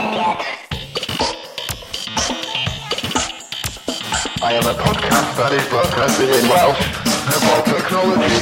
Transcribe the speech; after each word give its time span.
I 0.00 0.02
am 4.52 4.62
a 4.62 4.74
podcast 4.78 5.36
that 5.36 5.52
is 5.52 5.66
broadcasting 5.68 6.28
in 6.28 6.46
Welsh 6.46 6.78
about 7.34 7.66
technology. 7.66 8.38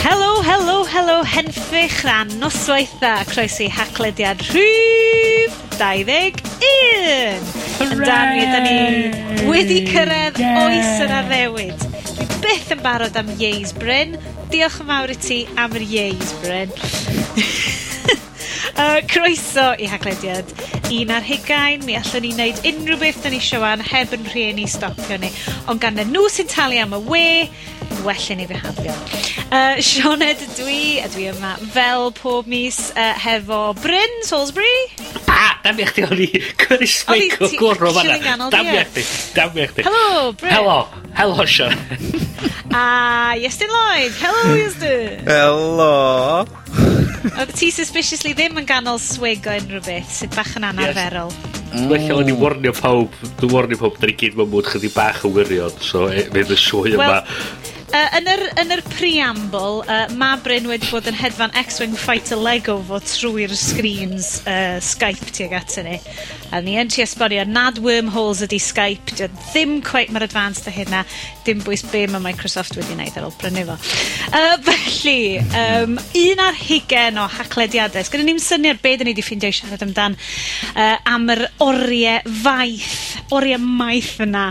Helo, 0.00 0.40
helo, 0.42 0.86
helo, 0.86 1.22
henffych 1.24 2.04
a 2.04 2.24
noswaitha, 2.40 3.24
croesi 3.26 3.68
haclediad 3.68 4.40
rhyf 4.54 5.52
21. 5.76 6.40
Yn 7.84 8.00
dan 8.00 8.32
ni, 8.32 8.44
da 8.48 8.60
ni 8.64 8.76
wedi 9.50 9.84
cyrraedd 9.92 10.40
oes 10.64 10.96
yn 11.04 11.12
addewid 11.20 11.85
byth 12.46 12.70
yn 12.76 12.82
barod 12.84 13.16
am 13.18 13.30
Ieis 13.40 13.72
Bryn. 13.74 14.14
Diolch 14.52 14.78
yn 14.82 14.86
fawr 14.86 15.10
i 15.10 15.16
ti 15.18 15.38
am 15.58 15.72
yr 15.74 15.82
Ieis 15.82 16.32
Bryn. 16.44 16.70
uh, 18.82 19.00
croeso 19.10 19.72
i 19.82 19.88
haglediad 19.90 20.52
un 20.94 21.10
ar 21.10 21.24
hugain, 21.26 21.82
mi 21.86 21.96
allwn 21.98 22.22
ni 22.22 22.30
wneud 22.36 22.60
unrhyw 22.70 23.00
beth 23.00 23.18
da 23.24 23.32
ni 23.32 23.40
siwan 23.42 23.82
heb 23.82 24.14
yn 24.14 24.28
rhieni 24.30 24.68
stopio 24.70 25.18
ni. 25.18 25.32
Ond 25.66 25.82
gan 25.82 25.98
y 25.98 26.04
nhw 26.06 26.28
sy'n 26.30 26.50
talu 26.52 26.78
am 26.84 26.94
y 26.94 27.00
we, 27.10 27.24
well 28.06 28.30
i 28.30 28.36
ni 28.38 28.46
fihafio. 28.46 28.94
Uh, 29.46 29.80
Sioned 29.82 30.44
dwi, 30.54 31.00
a 31.02 31.10
dwi 31.10 31.26
yma 31.32 31.56
fel 31.74 32.12
pob 32.14 32.46
mis 32.50 32.78
uh, 32.94 33.08
hefo 33.24 33.72
Bryn 33.82 34.22
Salisbury. 34.28 34.76
Ah, 35.26 35.58
damia 35.66 35.90
chdi, 35.90 36.06
o'n 36.06 36.22
i 36.22 36.30
Chris 36.62 37.02
Michael 37.10 37.58
Gwrw 37.58 37.98
fanna. 37.98 38.48
Damia 38.54 38.86
chdi, 38.86 39.08
damia 39.34 39.66
chdi. 39.72 39.88
Helo, 39.90 40.30
Bryn. 40.38 40.54
Helo. 40.54 40.80
Helo, 41.16 41.46
Sean. 41.46 41.72
a 42.76 43.34
Iestyn 43.40 43.72
Lloyd. 43.72 44.12
Helo, 44.20 44.56
Iestyn. 44.60 45.22
Helo. 45.24 46.46
Oedd 47.26 47.52
ti 47.56 47.70
suspiciously 47.74 48.34
ddim 48.36 48.60
yn 48.60 48.68
ganol 48.68 49.00
swig 49.02 49.46
o 49.48 49.54
unrhyw 49.56 49.82
beth, 49.86 50.10
sydd 50.12 50.36
bach 50.36 50.52
yn 50.60 50.66
anarferol. 50.68 51.32
Yes. 51.32 51.62
Mm. 51.72 51.88
Well, 51.90 52.12
o'n 52.20 52.30
i'n 52.30 52.38
warnio 52.40 52.72
pawb, 52.76 53.16
dwi'n 53.40 53.54
warnio 53.54 53.80
pawb, 53.80 53.96
da 54.00 54.10
ni 54.10 54.14
gyd 54.20 54.36
mewn 54.38 54.52
mwyd 54.52 54.68
chydig 54.70 54.94
bach 54.94 55.24
o 55.26 55.32
wirion, 55.34 55.74
so 55.82 56.06
e, 56.12 56.26
fydd 56.32 56.52
y 56.54 56.58
sioe 56.60 56.92
yma 56.92 57.08
well, 57.08 57.40
Uh, 57.86 58.08
yn, 58.18 58.26
yr, 58.26 58.40
yn 58.58 58.74
yr 58.74 58.80
preamble, 58.90 59.84
uh, 59.86 60.08
mae 60.18 60.40
Bryn 60.42 60.66
wedi 60.66 60.88
bod 60.90 61.06
yn 61.06 61.14
hedfan 61.14 61.52
X-Wing 61.56 61.94
Fighter 61.94 62.38
Lego 62.40 62.80
fo 62.88 62.98
trwy'r 62.98 63.52
screens 63.54 64.40
uh, 64.42 64.80
Skype 64.82 65.30
tuag 65.30 65.54
at 65.54 65.76
ni. 65.86 66.00
A 66.50 66.58
ni 66.64 66.74
yn 66.80 66.90
ti 66.90 67.04
esbonio 67.04 67.44
nad 67.46 67.78
wormholes 67.82 68.42
ydy 68.42 68.58
Skype, 68.62 69.14
dy 69.14 69.28
ddim 69.30 69.76
quite 69.86 70.10
mae'r 70.10 70.26
advanced 70.26 70.66
a 70.66 70.74
hynna, 70.74 71.04
dim 71.46 71.62
bwys 71.62 71.84
be 71.92 72.02
mae 72.10 72.24
Microsoft 72.24 72.74
wedi 72.78 72.96
wneud 72.96 73.20
ar 73.20 73.28
ôl 73.28 73.36
brynu 73.38 73.62
fo. 73.68 73.76
Uh, 74.32 74.56
felly, 74.66 75.38
um, 75.62 75.94
un 76.22 76.42
ar 76.42 76.58
hugen 76.58 77.20
o 77.22 77.28
haclediadau. 77.36 78.02
Sgynny 78.06 78.32
ni'n 78.32 78.42
syniad 78.42 78.82
be 78.82 78.96
dyn 78.96 79.10
ni 79.10 79.14
wedi 79.14 79.26
ffeindio 79.26 79.52
i 79.52 79.58
siarad 79.60 79.86
amdan 79.86 80.18
uh, 80.74 80.96
am 81.06 81.30
yr 81.36 81.46
oriau 81.62 82.34
faith, 82.42 83.22
oriau 83.30 83.62
maith 83.62 84.16
yna 84.26 84.50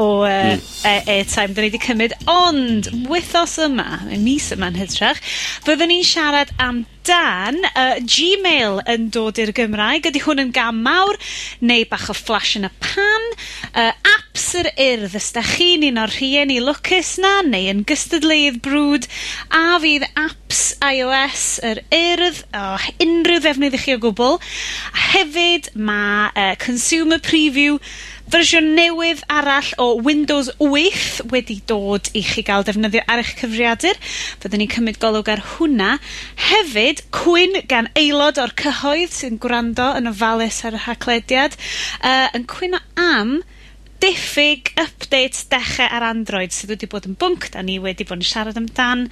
o 0.00 0.08
uh, 0.24 0.56
mm. 0.56 0.60
airtime 1.08 1.54
dyn 1.54 1.66
ni 1.66 1.70
wedi 1.70 1.82
cymryd. 1.82 2.16
Ond, 2.30 2.90
wythos 3.10 3.56
yma, 3.66 4.02
mis 4.22 4.50
yma'n 4.54 4.78
hytrach, 4.80 5.22
byddwn 5.66 5.92
ni'n 5.92 6.06
siarad 6.06 6.52
am 6.62 6.84
dan 7.06 7.60
uh, 7.70 7.96
Gmail 8.02 8.80
yn 8.90 9.08
dod 9.14 9.38
i'r 9.40 9.52
Gymraeg. 9.56 10.08
Ydy 10.10 10.22
hwn 10.24 10.42
yn 10.46 10.52
gam 10.54 10.80
mawr 10.84 11.18
neu 11.64 11.86
bach 11.90 12.08
o 12.10 12.16
flash 12.16 12.56
yn 12.58 12.66
y 12.68 12.72
pan? 12.82 13.28
Uh, 13.70 13.92
apps 14.16 14.48
yr 14.58 14.68
urdd, 14.72 15.14
ysdach 15.20 15.54
chi'n 15.56 15.86
un 15.90 16.02
o'r 16.02 16.14
rhieni 16.16 16.58
lwcus 16.62 17.14
na 17.22 17.38
neu 17.46 17.70
yn 17.72 17.84
gystadleudd 17.88 18.58
brwd? 18.64 19.06
A 19.54 19.78
fydd 19.82 20.08
apps 20.18 20.64
iOS 20.82 21.46
yr 21.66 21.82
urdd 21.94 22.42
o 22.50 22.64
oh, 22.74 22.90
unrhyw 23.06 23.42
ddefnydd 23.44 23.78
i 23.78 23.82
chi 23.84 23.96
o 23.96 24.02
gwbl. 24.02 24.40
A 24.92 25.06
hefyd 25.14 25.70
mae 25.78 26.30
uh, 26.34 26.52
consumer 26.62 27.22
preview 27.22 27.78
Fersiwn 28.26 28.72
newydd 28.74 29.20
arall 29.30 29.68
o 29.78 29.84
Windows 30.02 30.48
8 30.58 31.28
wedi 31.30 31.60
dod 31.70 32.08
i 32.18 32.24
chi 32.26 32.42
gael 32.46 32.64
defnyddio 32.66 33.04
ar 33.06 33.22
eich 33.22 33.36
cyfriadur. 33.38 34.00
Fyddwn 34.42 34.64
ni'n 34.64 34.72
cymryd 34.72 34.98
golwg 35.02 35.30
ar 35.30 35.44
hwnna. 35.54 35.92
Hefyd, 36.48 37.04
cwyn 37.14 37.60
gan 37.70 37.86
aelod 37.94 38.40
o'r 38.42 38.54
cyhoedd 38.58 39.14
sy'n 39.14 39.38
gwrando 39.42 39.92
yn 40.00 40.10
ofalus 40.10 40.58
ar 40.66 40.74
y 40.74 40.82
haclediad, 40.88 41.54
uh, 42.02 42.26
yn 42.34 42.48
cwyno 42.50 42.82
am 42.98 43.38
diffyg 44.02 44.74
update 44.74 45.46
dechrau 45.54 45.86
ar 45.86 46.10
Android 46.10 46.52
sydd 46.52 46.74
wedi 46.74 46.90
bod 46.90 47.06
yn 47.06 47.14
bwnc 47.20 47.52
da 47.54 47.62
ni 47.62 47.78
wedi 47.80 48.04
bod 48.08 48.18
yn 48.20 48.26
siarad 48.26 48.58
amdan 48.58 49.06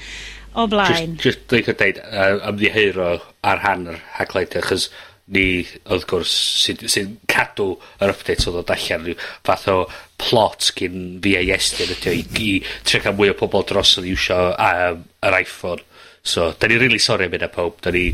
o 0.58 0.66
blaen. 0.70 1.14
Just, 1.22 1.46
just 1.46 1.48
dwi'n 1.54 1.68
cael 1.70 1.80
deud, 1.86 2.02
uh, 2.10 2.36
ymddiheuro 2.50 3.10
ar 3.46 3.62
hanner 3.62 3.94
yr 3.94 4.06
haclediad, 4.18 4.66
achos 4.66 4.90
ni, 5.32 5.64
wrth 5.88 6.06
gwrs, 6.10 6.32
sy'n 6.64 6.84
sy 6.90 7.04
cadw 7.30 7.70
yr 8.02 8.12
update 8.12 8.44
oedd 8.50 8.60
o 8.60 8.64
allan. 8.74 9.06
Rhyw 9.08 9.18
fath 9.46 9.66
o 9.72 9.78
plot 10.20 10.70
gyn 10.78 11.18
fi 11.24 11.36
a 11.38 11.42
iestyn 11.46 11.92
ydy 11.94 12.10
o 12.10 12.14
i, 12.14 12.24
i 12.44 12.48
trio 12.84 13.02
cael 13.04 13.16
mwy 13.18 13.32
o 13.32 13.36
pobl 13.38 13.64
dros 13.68 13.96
oedd 13.98 14.10
iwsio 14.12 14.40
um, 14.52 15.04
yr 15.24 15.38
iPhone. 15.40 15.84
So, 16.24 16.52
da 16.58 16.68
ni'n 16.68 16.82
really 16.82 17.00
sorry 17.02 17.28
am 17.28 17.36
yna 17.36 17.50
pob. 17.52 17.80
Da 17.84 17.92
ni, 17.94 18.10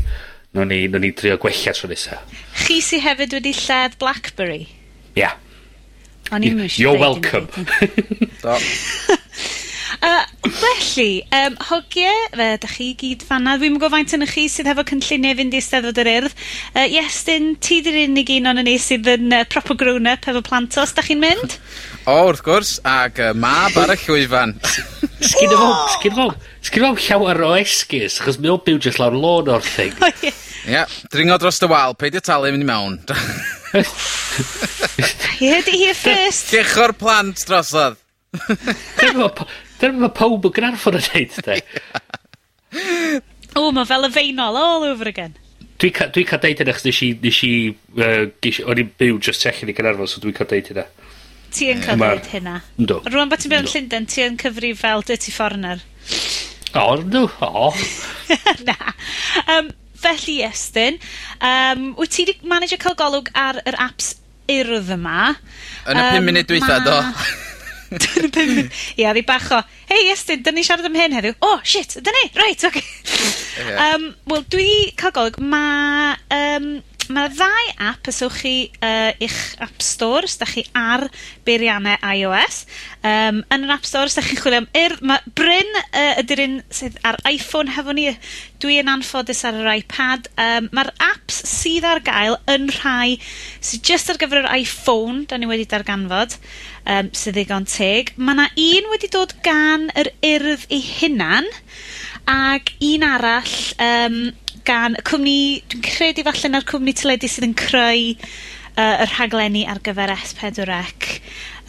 no 0.55 0.67
ni, 0.67 0.83
no 0.91 1.01
ni 1.01 1.13
drio 1.15 1.39
gwella 1.41 1.75
tro 1.75 1.91
nesaf. 1.91 2.43
Chi 2.65 2.81
si 2.83 3.01
hefyd 3.03 3.39
wedi 3.39 3.55
lledd 3.55 3.99
Blackberry? 3.99 4.65
Ia. 5.15 5.25
Yeah. 5.25 5.39
O'n 6.31 6.45
i'n 6.47 6.63
You're 6.79 6.99
welcome. 6.99 7.49
Do. 8.43 8.55
Yy, 9.99 10.51
felly, 10.55 11.23
um, 11.35 11.55
hogie, 11.67 12.11
fe 12.31 12.47
'dach 12.61 12.75
chi 12.77 12.87
gyd 12.97 13.25
fan 13.27 13.43
'na. 13.43 13.57
Dwi'm 13.59 13.75
yn 13.75 13.91
faint 13.91 14.13
onoch 14.15 14.33
chi 14.35 14.45
sydd 14.49 14.69
hefo 14.71 14.85
cynlluniau 14.87 15.35
fynd 15.39 15.55
i 15.55 15.59
Eisteddfod 15.59 15.99
yr 16.03 16.09
Urdd. 16.13 16.35
Uh, 16.71 16.85
Iestyn, 16.87 17.55
ti 17.59 17.81
'di'r 17.83 17.99
unig 18.05 18.31
un 18.37 18.51
o'n 18.53 18.61
ni 18.65 18.77
sydd 18.81 19.09
yn 19.11 19.35
uh, 19.35 19.43
proper 19.51 19.75
grown 19.79 20.07
up 20.09 20.27
efo 20.31 20.41
plantos. 20.47 20.95
'dach 20.95 21.09
chi'n 21.11 21.21
mynd? 21.23 21.57
O 22.09 22.15
wrth 22.25 22.41
gwrs, 22.41 22.71
ac 22.87 23.19
uh, 23.21 23.33
mab 23.37 23.75
ar 23.77 23.91
y 23.93 23.97
llwyfan. 24.01 24.55
Sgynno 25.21 25.57
fo, 25.59 25.67
sgynno 25.97 26.15
fo, 26.17 26.53
sgynno 26.65 26.93
fo 26.95 27.03
llawer 27.05 27.43
o 27.45 27.51
esgus, 27.59 28.17
achos 28.23 28.39
mi 28.41 28.49
o'n 28.49 28.63
byw 28.65 28.79
jyst 28.81 28.97
lawr 28.97 29.13
lôn 29.13 29.51
o'r 29.53 29.65
thing. 29.65 29.93
O 30.01 30.09
ie. 30.25 30.31
Ie, 30.71 30.81
dringo 31.13 31.37
dros 31.41 31.61
y 31.61 31.69
wal, 31.69 31.93
peidio 31.97 32.21
talu 32.25 32.49
mynd 32.53 32.65
i 32.65 32.69
mewn. 32.69 32.97
You 35.41 35.53
heard 35.53 35.67
it 35.67 35.77
here 35.77 35.93
first. 35.97 36.49
Gech 36.53 36.73
o'r 36.81 36.93
plant 36.97 37.45
drosodd. 37.45 37.97
Dyna 39.81 39.97
mae 39.97 40.13
pawb 40.13 40.45
yn 40.45 40.53
Gynarfon 40.53 40.99
yn 40.99 41.07
neud, 41.09 41.37
de. 41.47 41.55
o, 43.57 43.71
mae 43.73 43.87
fel 43.89 44.05
y 44.05 44.11
feinol 44.13 44.59
all 44.59 44.85
over 44.91 45.09
again. 45.09 45.33
Dwi'n 45.81 45.95
ca, 45.97 46.05
dwi 46.13 46.23
cael 46.29 46.43
deud 46.43 46.61
yna, 46.61 46.75
nes 46.85 46.99
i, 47.01 47.09
nes 47.23 47.39
i, 47.47 47.53
uh, 47.97 48.51
o'n 48.69 48.81
i'n 48.83 48.91
byw 49.01 49.17
just 49.25 49.41
techen 49.41 49.71
i 49.71 49.75
Gynarfon, 49.77 50.09
so 50.11 50.21
dwi'n 50.21 50.37
cael 50.37 50.51
deud 50.51 50.69
yna. 50.75 50.85
Ti 51.51 51.71
yn 51.73 51.81
cael 51.81 51.97
deud 52.03 52.29
hynna? 52.35 52.55
Ynddo. 52.77 53.01
Rwan 53.09 53.33
bod 53.33 53.41
ti'n 53.41 53.55
byw 53.55 53.63
yn 53.63 53.71
Llundain, 53.73 54.07
ti 54.13 54.21
yn 54.27 54.37
cyfri 54.43 54.75
fel 54.77 55.01
Dirty 55.07 55.33
Foreigner. 55.33 55.81
O, 56.77 56.95
no, 57.01 57.25
o. 57.41 57.73
Na. 58.69 58.77
Um, 59.49 59.73
felly, 59.97 60.43
Estyn, 60.45 61.01
um, 61.41 61.89
wyt 61.97 62.13
ti 62.13 62.29
wedi 62.29 62.53
manage 62.53 62.77
cael 62.81 62.99
golwg 63.01 63.33
ar 63.33 63.63
yr 63.65 63.81
apps 63.81 64.13
urdd 64.51 64.93
yma? 64.93 65.31
Yn 65.89 65.97
y 65.97 66.11
um, 66.21 66.29
munud 66.29 66.53
dwi'n 66.53 66.85
do. 66.85 66.99
Dyn 67.91 68.27
y 68.27 68.31
pum 68.31 68.51
munud. 68.53 68.71
Ia, 69.01 69.11
fi 69.17 69.23
bach 69.27 69.49
o, 69.51 69.61
hei 69.91 70.11
Estyn, 70.13 70.43
'dyn 70.45 70.55
ni 70.55 70.63
siarad 70.63 70.87
am 70.87 70.95
hyn 70.95 71.15
heddiw. 71.17 71.35
O 71.43 71.57
shit, 71.67 71.97
ydan 71.99 72.15
ni, 72.15 72.29
reit 72.39 72.63
oce. 72.69 72.83
um, 73.75 74.07
wel 74.31 74.45
dwi 74.47 74.67
'di 74.67 74.95
ca'l 75.01 75.15
golwg 75.17 75.41
ma' 75.43 76.15
mae 77.09 77.25
'na 77.25 77.33
ddau 77.33 77.71
app 77.89 78.07
os 78.11 78.21
chi 78.37 78.55
uh, 78.83 79.11
i'ch 79.23 79.39
App 79.63 79.81
Store 79.81 80.27
os 80.27 80.37
'dach 80.37 80.53
chi 80.55 80.63
ar 80.77 81.07
beiriannau 81.47 81.97
iOS 82.15 82.65
Um, 83.01 83.39
yn 83.49 83.63
yr 83.65 83.71
App 83.73 83.85
Store 83.89 84.05
os 84.05 84.13
'dach 84.13 84.27
chi'n 84.29 84.37
chwilio 84.37 84.59
am 84.61 84.67
Ur- 84.77 84.99
mae 85.09 85.31
Bryn 85.33 85.71
uh, 85.79 86.19
ydy'r 86.21 86.43
un 86.43 86.57
sydd 86.69 86.99
ar 87.07 87.17
Iphone 87.31 87.73
hefo 87.73 87.95
ni. 87.97 88.11
Dwi 88.61 88.75
yn 88.77 88.91
anffodus 88.93 89.41
ar 89.49 89.57
yr 89.57 89.69
iPad. 89.71 90.29
Um, 90.37 90.67
mae'r 90.69 90.91
apps 91.01 91.39
sydd 91.49 91.87
ar 91.89 92.03
gael 92.05 92.37
yn 92.53 92.69
rhai 92.75 93.15
sydd 93.57 93.81
just 93.89 94.13
ar 94.13 94.19
gyfer 94.21 94.43
yr 94.43 94.51
Iphone 94.59 95.25
da 95.31 95.39
ni 95.41 95.49
wedi 95.49 95.65
darganfod 95.71 96.37
um, 96.85 97.09
sydd 97.09 97.39
ddigon 97.39 97.65
teg. 97.65 98.13
Mae 98.21 98.37
yna 98.37 98.47
un 98.67 98.91
wedi 98.93 99.09
dod 99.17 99.33
gan 99.41 99.89
yr 99.97 100.11
Urdd 100.35 100.67
ei 100.69 100.83
hunan, 100.99 101.49
ag 102.29 102.69
un 102.85 103.07
arall 103.09 103.57
um, 103.81 104.19
gan 104.67 104.97
y 104.99 105.03
cwmni, 105.07 105.37
dwi'n 105.71 105.85
credu 105.85 106.25
falle 106.27 106.51
na'r 106.51 106.67
cwmni 106.69 106.95
teledu 106.97 107.29
sydd 107.31 107.47
yn 107.49 107.55
creu 107.57 108.11
uh, 108.13 109.03
y 109.03 109.07
rhaglenni 109.11 109.65
ar 109.69 109.81
gyfer 109.85 110.13
S4C. 110.15 111.21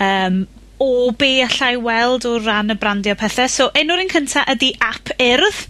Um, 0.02 0.44
o 0.82 1.12
be 1.14 1.42
allai 1.44 1.76
weld 1.78 2.26
o 2.26 2.38
ran 2.42 2.74
y 2.74 2.78
brandio 2.78 3.14
pethau. 3.18 3.50
So, 3.50 3.68
enw'r 3.78 4.02
un 4.02 4.10
cynta 4.10 4.42
ydy 4.50 4.72
app 4.82 5.12
Urdd, 5.22 5.66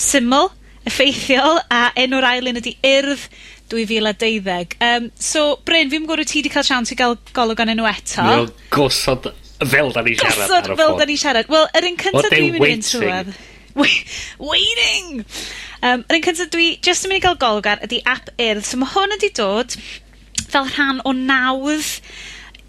syml, 0.00 0.48
effeithiol, 0.88 1.60
a 1.72 1.90
enw'r 2.00 2.28
ail 2.30 2.52
un 2.52 2.60
ydy 2.62 2.76
Urdd 2.86 3.26
2012. 3.72 4.78
Um, 4.80 5.10
so, 5.18 5.58
Bryn, 5.66 5.90
fi'n 5.92 6.06
gwybod 6.06 6.28
ti 6.30 6.40
wedi 6.40 6.52
cael 6.54 6.66
siawns 6.66 6.94
i 6.94 6.98
gael 6.98 7.18
golwg 7.36 7.58
gan 7.60 7.74
enw 7.74 7.88
eto. 7.90 8.24
Wel, 8.24 8.48
gosod 8.72 9.28
fel 9.56 9.92
da 9.92 10.02
ni 10.04 10.16
siarad 10.16 10.42
Gosod 10.46 10.72
fel 10.78 10.96
da 11.00 11.08
ni 11.08 11.18
siarad. 11.20 11.52
Wel, 11.52 11.68
yr 11.76 11.90
un 11.90 12.00
cyntaf 12.00 12.32
dwi'n 12.32 12.56
mynd 12.56 12.72
i'n 12.76 12.86
trwad. 12.86 13.36
Waiting! 13.76 15.24
Um, 15.82 16.04
yr 16.08 16.18
un 16.18 16.26
cyntaf 16.28 16.52
dwi 16.54 16.68
jyst 16.84 17.06
yn 17.06 17.12
mynd 17.12 17.22
i 17.22 17.26
gael 17.26 17.40
golgar 17.42 17.82
ydy 17.84 18.00
app 18.08 18.30
Urdd. 18.36 18.64
So 18.68 18.80
mae 18.80 18.92
hwn 18.94 19.16
wedi 19.16 19.32
dod 19.36 19.76
fel 20.46 20.70
rhan 20.72 21.02
o 21.04 21.12
nawdd 21.16 21.90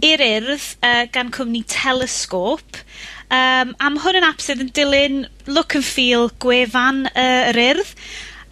i'r 0.04 0.24
Urdd 0.31 0.71
uh, 0.81 1.06
gan 1.13 1.31
cwmni 1.36 1.63
Telescope, 1.71 2.83
Um, 3.27 3.74
am 3.83 3.98
hwn 4.00 4.21
yn 4.21 4.24
app 4.24 4.39
sydd 4.39 4.62
yn 4.63 4.69
dilyn 4.71 5.15
look 5.51 5.74
and 5.75 5.83
feel 5.83 6.30
gwefan 6.39 7.09
uh, 7.09 7.50
yr 7.50 7.57
Urdd, 7.59 7.89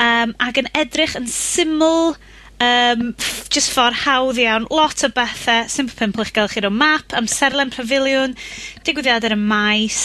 um, 0.03 0.33
ac 0.43 0.59
yn 0.59 0.67
edrych 0.75 1.13
yn 1.15 1.29
syml, 1.31 2.17
yym, 2.59 3.13
just 3.47 3.71
ffor 3.71 3.95
hawdd 4.01 4.41
iawn. 4.43 4.67
Lot 4.67 5.05
o 5.07 5.11
bethau, 5.15 5.69
simple 5.71 5.95
pimple 5.95 6.25
i'ch 6.25 6.33
gael 6.35 6.51
chi 6.51 6.65
rownd 6.65 6.75
map, 6.81 7.15
amserlen, 7.15 7.71
pafiliwn, 7.71 8.35
digwyddiade'r 8.83 9.37
y 9.37 9.39
maes, 9.39 10.01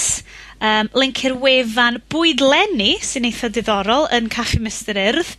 um, 0.60 0.88
link 0.98 1.22
i'r 1.26 1.36
wefan 1.42 2.00
bwydlenni, 2.12 2.94
sy'n 3.04 3.28
eitha 3.28 3.50
diddorol, 3.52 4.08
yn 4.16 4.30
Caffi 4.32 4.60
Mr 4.62 4.98
Urdd, 5.08 5.34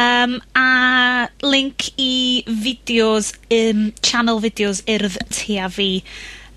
um, 0.00 0.38
a 0.58 1.28
link 1.46 1.90
i 2.00 2.44
fideos, 2.48 3.32
um, 3.52 3.88
channel 4.02 4.40
fideos 4.44 4.82
Urdd 4.88 5.18
tu 5.32 5.58
a 5.62 5.70
Fi, 5.72 5.90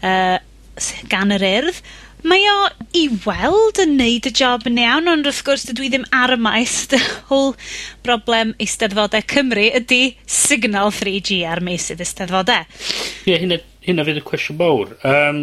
uh, 0.04 0.38
sy- 0.80 1.08
gan 1.12 1.36
yr 1.36 1.46
Urdd. 1.54 1.82
Mae 2.28 2.44
o 2.52 2.56
i 3.00 3.06
weld 3.24 3.78
yn 3.80 3.94
neud 3.96 4.26
y 4.28 4.32
job 4.36 4.66
yn 4.68 4.76
iawn, 4.82 5.06
ond 5.08 5.28
wrth 5.30 5.40
gwrs 5.48 5.64
dydw 5.70 5.86
i 5.86 5.92
ddim 5.94 6.04
ar 6.12 6.34
y 6.36 6.38
maes. 6.44 6.74
The 6.92 7.00
whole 7.30 7.54
broblem 8.04 8.52
Eisteddfodau 8.60 9.24
Cymru 9.32 9.64
ydy 9.80 10.02
signal 10.28 10.92
3G 10.92 11.38
ar 11.48 11.62
meysydd 11.64 12.04
Eisteddfodau. 12.04 12.68
Ie, 13.24 13.38
hynna, 13.40 13.62
hynna 13.88 14.04
fydd 14.04 14.20
y 14.20 14.26
cwestiwn 14.28 14.60
mawr. 14.60 14.92
Um, 15.08 15.40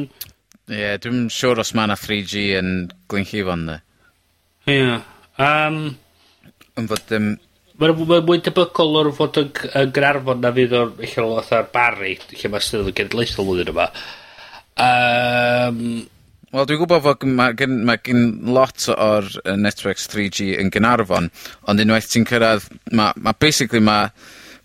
Ie, 0.66 0.78
yeah, 0.80 0.96
dwi'n 0.98 1.28
siŵr 1.30 1.60
os 1.62 1.70
mae 1.78 1.86
yna 1.86 1.94
3G 2.00 2.40
yn 2.58 2.70
Glynllifon, 3.06 3.60
ne? 3.68 3.76
Ie. 4.66 4.74
Yeah. 4.74 5.04
Um, 5.38 5.76
yn 6.74 6.88
fod... 6.90 7.12
Um, 7.14 7.36
Mae'n 7.76 7.92
ma 8.08 8.18
mwy 8.24 8.40
debygol 8.40 8.98
o'r 9.02 9.12
fod 9.14 9.36
yn, 9.42 9.50
yn 9.76 9.90
Gynarfon 9.94 10.40
na 10.40 10.50
fydd 10.56 10.74
o'r 10.78 10.92
eich 11.04 11.14
o'r 11.20 11.38
o'r 11.44 11.70
bari, 11.74 12.14
lle 12.32 12.50
mae 12.50 12.64
sydd 12.64 12.88
yn 12.88 12.96
genedlaethol 12.96 13.44
flwyddyn 13.44 13.72
yma. 13.74 13.88
Um, 14.80 15.80
Wel, 16.56 16.66
dwi'n 16.70 16.80
gwybod 16.80 17.02
fod 17.04 17.26
mae 17.36 17.54
gen, 17.58 17.80
ma 17.84 17.98
gen 18.00 18.28
lot 18.56 18.88
o'r 18.94 19.26
uh, 19.42 19.56
networks 19.60 20.08
3G 20.08 20.54
yn 20.62 20.72
Gynarfon, 20.72 21.28
ond 21.68 21.82
unwaith 21.84 22.08
ti'n 22.10 22.26
cyrraedd, 22.26 22.70
mae 22.96 23.12
ma 23.20 23.36
basically 23.36 23.82
mae 23.84 24.08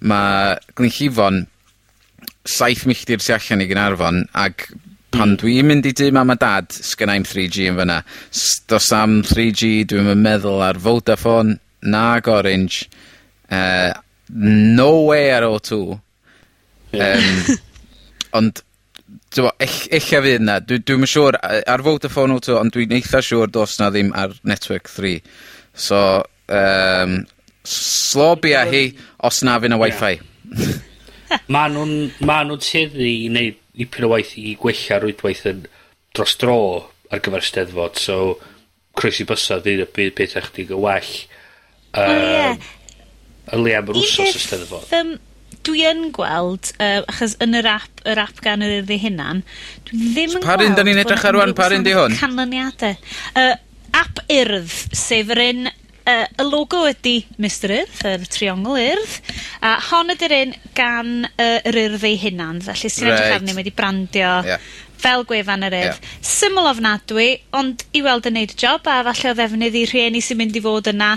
ma 0.08 0.22
Glynllifon 0.74 1.44
7 2.48 2.88
milltir 2.90 3.22
tu 3.22 3.36
allan 3.36 3.62
i 3.62 3.68
Gynarfon, 3.70 4.24
ac 4.34 4.72
pan 5.12 5.34
hmm. 5.34 5.40
dwi'n 5.42 5.68
mynd 5.68 5.90
i 5.90 5.94
dy 5.98 6.10
mam 6.16 6.34
a 6.34 6.38
dad, 6.40 6.72
sgynnau'n 6.72 7.28
3G 7.28 7.68
yn 7.72 7.80
fyna. 7.80 8.02
S- 8.32 8.62
do's 8.72 8.90
na'm 8.94 9.22
three 9.28 9.52
gee 9.52 9.86
dwi'm 9.88 10.14
yn 10.14 10.24
meddwl 10.24 10.64
ar 10.66 10.80
Vodafone 10.82 11.60
nag 11.82 12.28
Orange. 12.32 12.88
uh, 13.52 13.94
no 14.34 15.02
way 15.02 15.32
ar 15.32 15.44
O2. 15.44 16.00
Um, 16.94 17.58
ond 18.38 18.62
t'mo' 19.32 19.52
ell- 19.60 19.90
ella 19.92 20.22
fydd 20.26 20.46
'na. 20.46 20.60
Dwi 20.64 20.82
dwi'm 20.84 21.06
siŵr 21.08 21.40
ar 21.42 21.84
Vodafone 21.86 22.40
O2, 22.40 22.58
ond 22.60 22.76
dwi'n 22.76 22.96
eitha 22.98 23.22
siŵr 23.26 23.52
do's 23.52 23.78
'na 23.80 23.92
ddim 23.92 24.12
ar 24.16 24.36
Network 24.48 24.90
3. 24.92 25.20
So 25.74 26.24
um, 26.48 27.22
slobia 27.64 28.66
hi 28.72 28.86
os 29.20 29.44
na 29.44 29.60
fy' 29.60 29.72
'na 29.72 29.80
Wi-Fi. 29.82 30.14
Ma' 31.48 31.68
nhw'n 31.74 31.96
ma' 32.28 32.44
nw'n 32.48 32.64
teddu 32.64 33.04
i 33.08 33.28
wneud 33.30 33.61
dipyn 33.82 34.08
o 34.08 34.12
waith 34.14 34.36
i 34.40 34.56
gwella 34.60 35.02
rwydwaith 35.02 35.46
yn 35.50 35.66
dros 36.16 36.38
dro 36.42 36.58
ar 37.12 37.24
gyfer 37.24 37.44
Steddfod, 37.46 38.00
so 38.00 38.38
croesi 38.98 39.26
bysau 39.28 39.64
fydd 39.64 39.84
y 39.86 39.90
byd 39.96 40.16
peth 40.20 40.38
eich 40.40 40.52
dig 40.56 40.72
yn 40.72 40.84
well. 40.84 41.12
Um, 41.92 42.08
o 42.08 42.22
ie. 42.22 42.56
Y 43.52 43.60
le 43.60 43.76
am 43.80 43.92
yr 43.92 44.00
wsos 44.00 44.38
y 44.38 44.44
Steddfod. 44.46 44.88
Um, 44.96 45.16
dwi 45.68 45.84
yn 45.90 46.08
gweld, 46.16 46.72
uh, 46.78 47.02
achos 47.12 47.36
yn 47.44 47.58
yr 47.60 47.68
app, 47.74 48.06
yr 48.08 48.22
app 48.24 48.40
gan 48.46 48.64
yr 48.66 48.80
iddi 48.82 49.00
hunan, 49.04 49.44
dwi 49.90 50.00
ddim 50.16 50.32
so, 50.32 50.40
yn 50.40 50.46
gweld... 50.46 50.48
Pa 50.48 50.58
ryn 50.62 50.78
da 50.78 50.86
ni'n 50.88 51.04
edrych 51.04 51.28
ar 51.28 51.38
rwan, 51.38 51.56
pa 51.58 51.68
ryn 51.72 51.86
di 51.86 51.96
hwn? 51.98 52.16
Canlyniadau. 52.22 52.96
Uh, 53.36 53.54
app 53.98 54.24
urdd, 54.32 54.72
sef 54.96 55.36
yr 55.36 55.44
un 55.50 55.72
uh, 56.06 56.28
y 56.40 56.46
logo 56.48 56.84
ydy 56.90 57.16
Mr 57.42 57.74
Urdd, 57.80 58.00
yr 58.08 58.24
triongl 58.32 58.78
urdd, 58.82 59.18
a 59.66 59.76
hon 59.90 60.14
ydy'r 60.14 60.38
un 60.38 60.56
gan 60.78 61.12
uh, 61.32 61.60
yr 61.70 61.80
urdd 61.86 62.08
ei 62.08 62.18
hunan, 62.22 62.62
felly 62.66 62.90
sy'n 62.90 63.06
ti'n 63.06 63.12
edrych 63.12 63.28
Reit. 63.28 63.38
arni, 63.40 63.58
wedi 63.58 63.74
brandio 63.76 64.32
Ie. 64.48 64.58
fel 65.02 65.26
gwefan 65.30 65.68
yr 65.68 65.78
urdd. 65.82 66.10
Syml 66.32 66.72
ofnadwy, 66.72 67.30
ond 67.58 67.86
i 67.98 68.04
weld 68.06 68.30
yn 68.30 68.38
neud 68.40 68.56
y 68.56 68.60
job, 68.64 68.88
a 68.88 69.02
falle 69.12 69.34
o 69.34 69.38
ddefnydd 69.38 69.80
i 69.82 69.86
rhieni 69.90 70.24
sy'n 70.26 70.42
mynd 70.42 70.58
i 70.58 70.64
fod 70.66 70.92
yna 70.94 71.14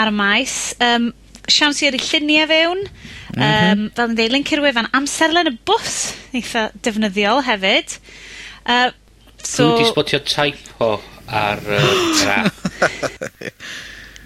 ar 0.00 0.12
y 0.12 0.16
maes. 0.16 0.58
Um, 0.84 1.10
siawns 1.50 1.82
i 1.82 1.90
ar 1.90 1.98
ei 1.98 2.04
lluniau 2.04 2.48
fewn, 2.50 2.82
mm 2.86 3.42
-hmm. 3.42 3.72
um, 3.72 3.86
fel 3.96 4.10
yn 4.12 4.18
dweud, 4.18 4.34
link 4.36 4.52
i'r 4.52 4.64
wefan, 4.64 4.90
amserlen 4.96 5.50
y 5.50 5.54
bws, 5.66 6.00
eitha 6.36 6.68
defnyddiol 6.84 7.44
hefyd. 7.48 7.96
Uh, 8.64 8.90
so, 9.42 9.64
Dwi 9.64 9.80
wedi 9.80 9.90
spotio 9.90 10.20
typo 10.24 10.90
ar 11.26 11.62
uh, 11.64 11.94
yr 12.20 12.34
app. 12.36 12.66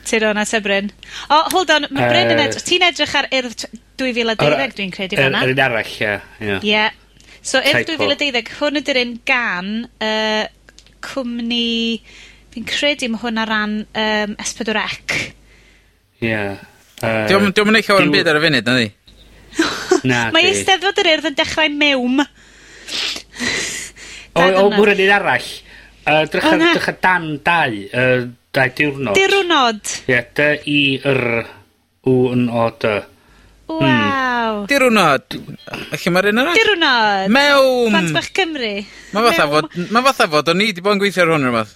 Turon 0.08 0.40
a 0.40 0.60
Bryn. 0.64 0.90
O, 1.28 1.36
oh, 1.36 1.46
hold 1.54 1.72
on, 1.74 1.88
mae 1.90 2.10
Bryn 2.10 2.34
yn 2.34 2.42
edrych... 2.44 2.66
Ti'n 2.66 2.84
edrych 2.88 3.14
ar 3.18 3.30
Urdd 3.40 3.64
2012, 4.00 4.76
dwi'n 4.78 4.92
credu 4.94 5.18
fanna. 5.20 5.42
Yr 5.46 5.54
un 5.54 5.64
arall, 5.64 5.94
ie. 6.00 6.12
Ie. 6.40 6.58
yeah. 6.66 6.92
So, 7.40 7.60
Urdd 7.60 7.90
2012, 7.90 8.52
hwn 8.60 8.82
ydy'r 8.82 9.00
un 9.04 9.16
gan 9.28 9.72
uh, 9.84 10.44
cwmni... 11.04 11.64
Fi'n 12.54 12.68
credu 12.70 13.08
mae 13.10 13.24
hwn 13.24 13.40
ar 13.42 13.50
ran 13.50 13.80
um, 13.82 14.36
S4C. 14.44 15.24
Ie. 16.22 16.28
Yeah. 16.28 16.62
Uh, 17.02 17.24
diolch 17.28 17.66
yn 17.66 17.80
eich 17.80 17.88
llawer 17.90 18.06
yn 18.06 18.14
byd 18.14 18.30
ar 18.30 18.38
y 18.38 18.44
funud, 18.44 18.68
na 18.68 18.76
di? 18.78 18.86
na, 20.10 20.20
Mae 20.34 20.48
eisteddfod 20.50 21.00
yr 21.02 21.10
urdd 21.16 21.28
yn 21.32 21.36
dechrau 21.38 21.72
mewn. 21.74 22.22
o, 24.34 24.44
o, 24.44 24.64
mwyn 24.76 24.94
yn 24.94 25.04
un 25.08 25.12
arall. 25.16 25.50
Uh, 26.04 26.22
drych, 26.28 26.46
oh, 26.46 26.62
drych 26.62 26.88
dan 27.02 27.28
dau. 27.44 27.76
Uh, 27.90 28.24
Da 28.54 28.68
diwrnod. 28.70 29.16
Diwrnod. 29.18 29.82
Ie, 30.06 30.12
yeah, 30.12 30.26
dy 30.38 30.48
i 30.70 30.80
yr 31.02 31.24
w 32.06 32.14
yn 32.30 32.46
o 32.46 32.68
dy. 32.78 32.94
Hmm. 33.64 33.80
Waw. 33.80 34.60
Hmm. 34.60 34.66
Dirwnod. 34.70 35.36
Felly 35.90 36.12
mae'r 36.14 36.28
un 36.30 36.42
arall? 36.42 36.58
Dirwnod. 36.60 37.32
Mewn. 37.34 37.88
Plant 37.90 38.12
bach 38.14 38.28
Cymru. 38.36 38.74
Mae 39.16 39.26
fatha 39.26 39.46
fod, 39.50 39.78
ma 39.90 40.02
fatha 40.06 40.28
fod, 40.30 40.50
o'n 40.52 40.62
i 40.62 40.68
wedi 40.70 40.84
bod 40.84 40.94
yn 40.94 41.02
gweithio 41.02 41.24
ar 41.24 41.32
hwn 41.34 41.48
rhywbeth. 41.48 41.72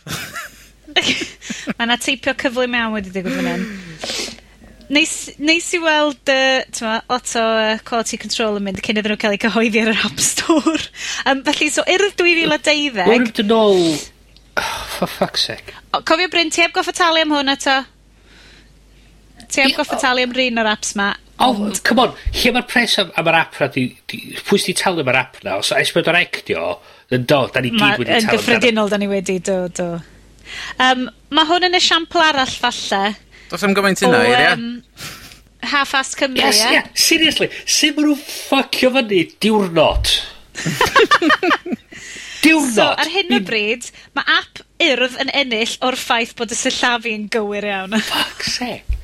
mae 1.78 1.88
yna 1.88 1.96
teipio 2.04 2.36
cyflu 2.44 2.68
mewn 2.70 2.94
wedi 2.94 3.14
digwydd 3.16 3.40
fan 3.40 3.50
hyn. 3.50 3.66
Neis, 4.94 5.16
neis 5.42 5.66
i 5.76 5.80
weld 5.82 6.30
uh, 6.32 7.00
lot 7.10 7.32
o 7.36 7.42
uh, 7.42 7.80
quality 7.88 8.20
control 8.20 8.60
yn 8.60 8.68
mynd 8.68 8.78
cyn 8.84 9.02
iddyn 9.02 9.12
nhw 9.12 9.18
cael 9.20 9.34
eu 9.34 9.42
cyhoeddi 9.42 9.82
ar 9.82 9.90
yr 9.96 10.06
App 10.06 10.22
Store. 10.22 10.78
um, 11.26 11.42
felly, 11.50 11.72
so, 11.74 11.82
i'r 11.90 12.06
2012... 12.22 13.02
Wrth 13.08 13.42
yn 13.42 13.56
ôl 13.58 13.82
for 14.96 15.06
fuck's 15.06 15.44
sake. 15.50 15.74
O, 15.94 16.02
cofio 16.02 16.30
Bryn, 16.32 16.50
ti 16.50 16.64
heb 16.64 16.74
goffa 16.76 16.94
talu 16.96 17.22
am 17.24 17.32
hwn 17.36 17.54
eto? 17.54 17.78
Ti 19.48 19.64
heb 19.64 19.78
goffod 19.78 20.00
talu 20.02 20.26
am 20.26 20.34
un 20.34 20.62
o'r 20.62 20.70
apps 20.74 20.94
ma. 20.98 21.12
O, 21.38 21.52
oh, 21.52 21.72
come 21.86 22.02
on, 22.02 22.14
lle 22.34 22.52
mae'r 22.54 22.66
pres 22.66 22.96
am, 22.98 23.12
am 23.20 23.28
yr 23.30 23.38
app 23.38 23.58
na, 23.62 23.68
di, 23.74 23.84
di, 24.10 24.18
pwy 24.48 24.58
sy'n 24.58 24.78
talu 24.80 25.04
am 25.04 25.10
yr 25.12 25.20
app 25.20 25.38
na, 25.46 25.58
os 25.62 25.70
S4 25.76 26.10
Rec 26.16 26.42
yn 26.48 27.24
do, 27.30 27.40
da 27.54 27.62
ni 27.62 27.70
gyd 27.70 28.02
wedi 28.02 28.10
talu. 28.10 28.16
am 28.16 28.18
Yn 28.18 28.32
gyffredinol, 28.32 28.90
da 28.90 28.98
ni 28.98 29.08
wedi, 29.10 29.38
do, 29.46 29.58
do. 29.72 29.88
Um, 30.82 31.06
mae 31.34 31.48
hwn 31.48 31.68
yn 31.68 31.78
esiampl 31.78 32.24
arall 32.24 32.58
falle. 32.64 33.14
Does 33.52 33.64
am 33.64 33.76
gymaint 33.78 34.02
yna, 34.04 34.24
ia? 34.26 34.52
Um, 34.56 34.82
Half-ass 35.68 36.14
Cymru, 36.18 36.42
yes, 36.42 36.60
ie? 36.60 36.74
Yeah, 36.76 36.90
seriously, 36.98 37.48
sy'n 37.64 37.96
maen 37.96 38.10
nhw'n 38.10 38.24
ffucio 38.26 38.92
fyny 38.98 39.24
diwrnod? 39.42 40.14
diwrnod. 42.42 42.76
So, 42.76 42.90
ar 42.92 43.10
hyn 43.12 43.34
o 43.36 43.40
bryd, 43.46 43.88
mae 44.16 44.38
app 44.38 44.62
urdd 44.88 45.18
yn 45.24 45.32
ennill 45.36 45.74
o'r 45.84 45.98
ffaith 45.98 46.36
bod 46.38 46.54
y 46.54 46.58
sillafu 46.58 47.12
yn 47.14 47.26
gywir 47.32 47.66
iawn. 47.68 47.98
Fuck's 48.10 48.58
sake. 48.60 48.98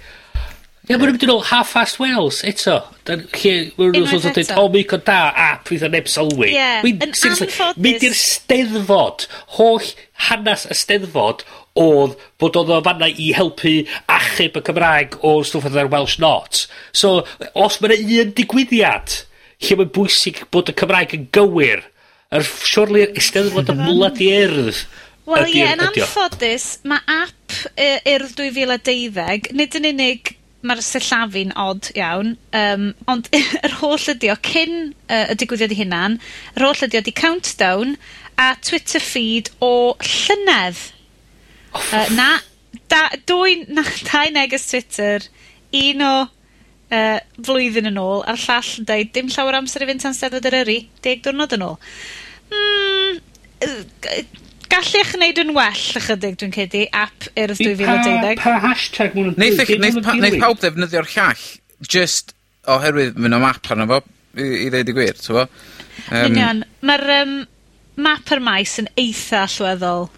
Ie, 0.85 0.99
mae'n 0.99 1.15
mynd 1.15 1.23
yn 1.25 1.31
ôl 1.33 1.47
Half 1.49 1.71
Fast 1.73 1.97
Wales 1.97 2.43
eto. 2.45 2.75
Lle, 3.09 3.53
mae'n 3.79 3.95
nhw'n 3.95 4.09
sôn 4.11 4.35
dweud, 4.37 4.51
o, 4.53 4.65
oh, 4.67 4.73
mi 4.73 4.83
co 4.85 4.99
da, 5.01 5.31
app, 5.33 5.63
fydd 5.71 5.87
yn 5.89 5.95
neb 5.97 6.11
sylwi. 6.13 6.51
Ie, 6.53 6.91
yn 6.91 7.07
anffodus. 7.07 7.79
Mynd 7.81 8.05
i'r 8.05 8.17
steddfod, 8.21 9.25
holl 9.57 9.89
hanes 10.27 10.67
y 10.69 10.77
steddfod, 10.77 11.47
oedd 11.81 12.19
bod 12.39 12.59
oedd 12.61 12.75
o 12.77 12.83
fanna 12.85 13.09
i 13.09 13.31
helpu 13.35 13.73
achub 14.13 14.61
y 14.61 14.65
Cymraeg 14.69 15.17
o 15.25 15.39
stwff 15.47 15.71
oedd 15.71 15.89
Welsh 15.95 16.19
Not. 16.21 16.67
So, 16.93 17.23
os 17.57 17.81
mae'n 17.81 18.05
un 18.05 18.37
digwyddiad 18.37 19.17
lle 19.65 19.81
mae'n 19.81 19.93
bwysig 19.97 20.45
bod 20.53 20.69
y 20.69 20.77
Cymraeg 20.79 21.17
yn 21.17 21.27
gywir, 21.35 21.89
Yr 22.35 22.47
surely 22.67 23.05
Eisteddfod 23.13 23.71
y 23.71 23.77
blad 23.79 24.23
i 24.23 24.31
erdd. 24.35 24.85
Wel 25.25 25.53
ie, 25.55 25.65
yn 25.65 25.81
anffodus, 25.81 26.65
mae 26.85 27.01
app 27.09 27.55
Urdd 27.81 28.35
2012, 28.41 29.53
nid 29.57 29.77
yn 29.79 29.93
unig 29.95 30.35
mae'r 30.65 30.81
sillafu'n 30.85 31.53
odd 31.61 31.91
iawn, 31.97 32.35
um, 32.57 32.87
ond 33.11 33.29
yr 33.67 33.77
holl 33.83 34.11
ydi 34.15 34.31
o 34.33 34.37
cyn 34.49 34.77
uh, 35.09 35.27
y 35.33 35.37
digwyddiad 35.41 35.75
i 35.75 35.79
hunan, 35.83 36.19
yr 36.57 36.67
holl 36.67 36.85
ydi 36.87 37.01
o 37.01 37.05
di 37.05 37.15
countdown 37.17 37.97
a 38.41 38.55
Twitter 38.65 39.05
feed 39.05 39.51
o 39.65 39.95
llynedd. 40.01 40.81
Oh, 41.75 41.85
uh, 41.85 42.07
na, 42.17 42.31
da, 42.91 43.07
dwy, 43.29 43.61
na, 43.69 43.85
dau 44.09 44.33
neges 44.35 44.69
Twitter, 44.71 45.29
un 45.85 46.05
o 46.09 46.15
uh, 46.25 47.21
flwyddyn 47.45 47.93
yn 47.93 48.01
ôl, 48.01 48.25
a'r 48.29 48.41
llall 48.47 48.75
yn 48.81 48.89
dweud 48.89 49.15
dim 49.15 49.33
llawer 49.33 49.61
amser 49.61 49.85
i 49.85 49.91
fynd 49.91 50.05
tan 50.05 50.17
steddfod 50.17 50.49
yr 50.51 50.61
yri, 50.65 50.79
deg 51.05 51.25
diwrnod 51.25 51.57
yn 51.59 51.67
ôl. 51.69 51.81
Mm, 52.53 53.21
gallech 54.73 55.13
wneud 55.17 55.41
yn 55.45 55.53
well 55.57 55.85
ychydig, 56.01 56.39
dwi'n 56.41 56.55
cedi, 56.55 56.85
app 56.93 57.29
Eros 57.39 57.61
2012. 57.63 58.41
Pa, 58.41 58.43
pa 58.43 58.63
hashtag 58.65 59.15
mwyn 59.17 59.33
yn 59.33 59.39
dweud? 59.39 60.19
Neith 60.23 60.41
pawb 60.43 60.61
ddefnyddio'r 60.63 61.09
llall, 61.15 61.47
just 61.87 62.35
oherwydd 62.71 63.19
mynd 63.21 63.37
o 63.37 63.41
map 63.43 63.71
arno 63.71 63.87
fo, 63.91 64.01
i, 64.37 64.49
i 64.67 64.69
ddeud 64.73 64.91
y 64.91 64.97
gwir, 64.97 65.21
ti'n 65.21 65.39
fo? 65.39 65.47
Um, 66.11 66.27
Union. 66.33 66.65
Mae'r 66.85 67.07
um, 67.21 67.35
map 68.05 68.35
yr 68.35 68.43
maes 68.45 68.77
yn 68.83 68.91
eitha 69.01 69.45
allweddol 69.45 70.09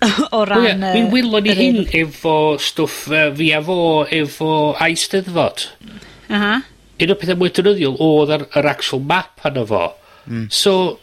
o 0.36 0.42
ran... 0.48 0.84
Mi 0.94 1.04
wylo 1.12 1.42
ni 1.44 1.54
hyn 1.56 1.80
efo 2.00 2.34
stwff 2.62 3.06
uh, 3.12 3.28
fi 3.36 3.52
a 3.56 3.62
fo, 3.64 3.78
efo 4.16 4.52
aisteddfod. 4.80 5.68
Aha. 5.86 5.94
Uh 6.30 6.44
-huh. 6.44 6.68
Un 7.00 7.12
o'r 7.14 7.16
pethau 7.16 7.38
mwy 7.40 7.48
dynyddiol 7.56 7.94
oedd 8.04 8.34
yr 8.44 8.66
actual 8.68 9.00
map 9.08 9.46
arno 9.48 9.62
fo. 9.68 9.86
Mm. 10.26 10.50
So, 10.52 10.98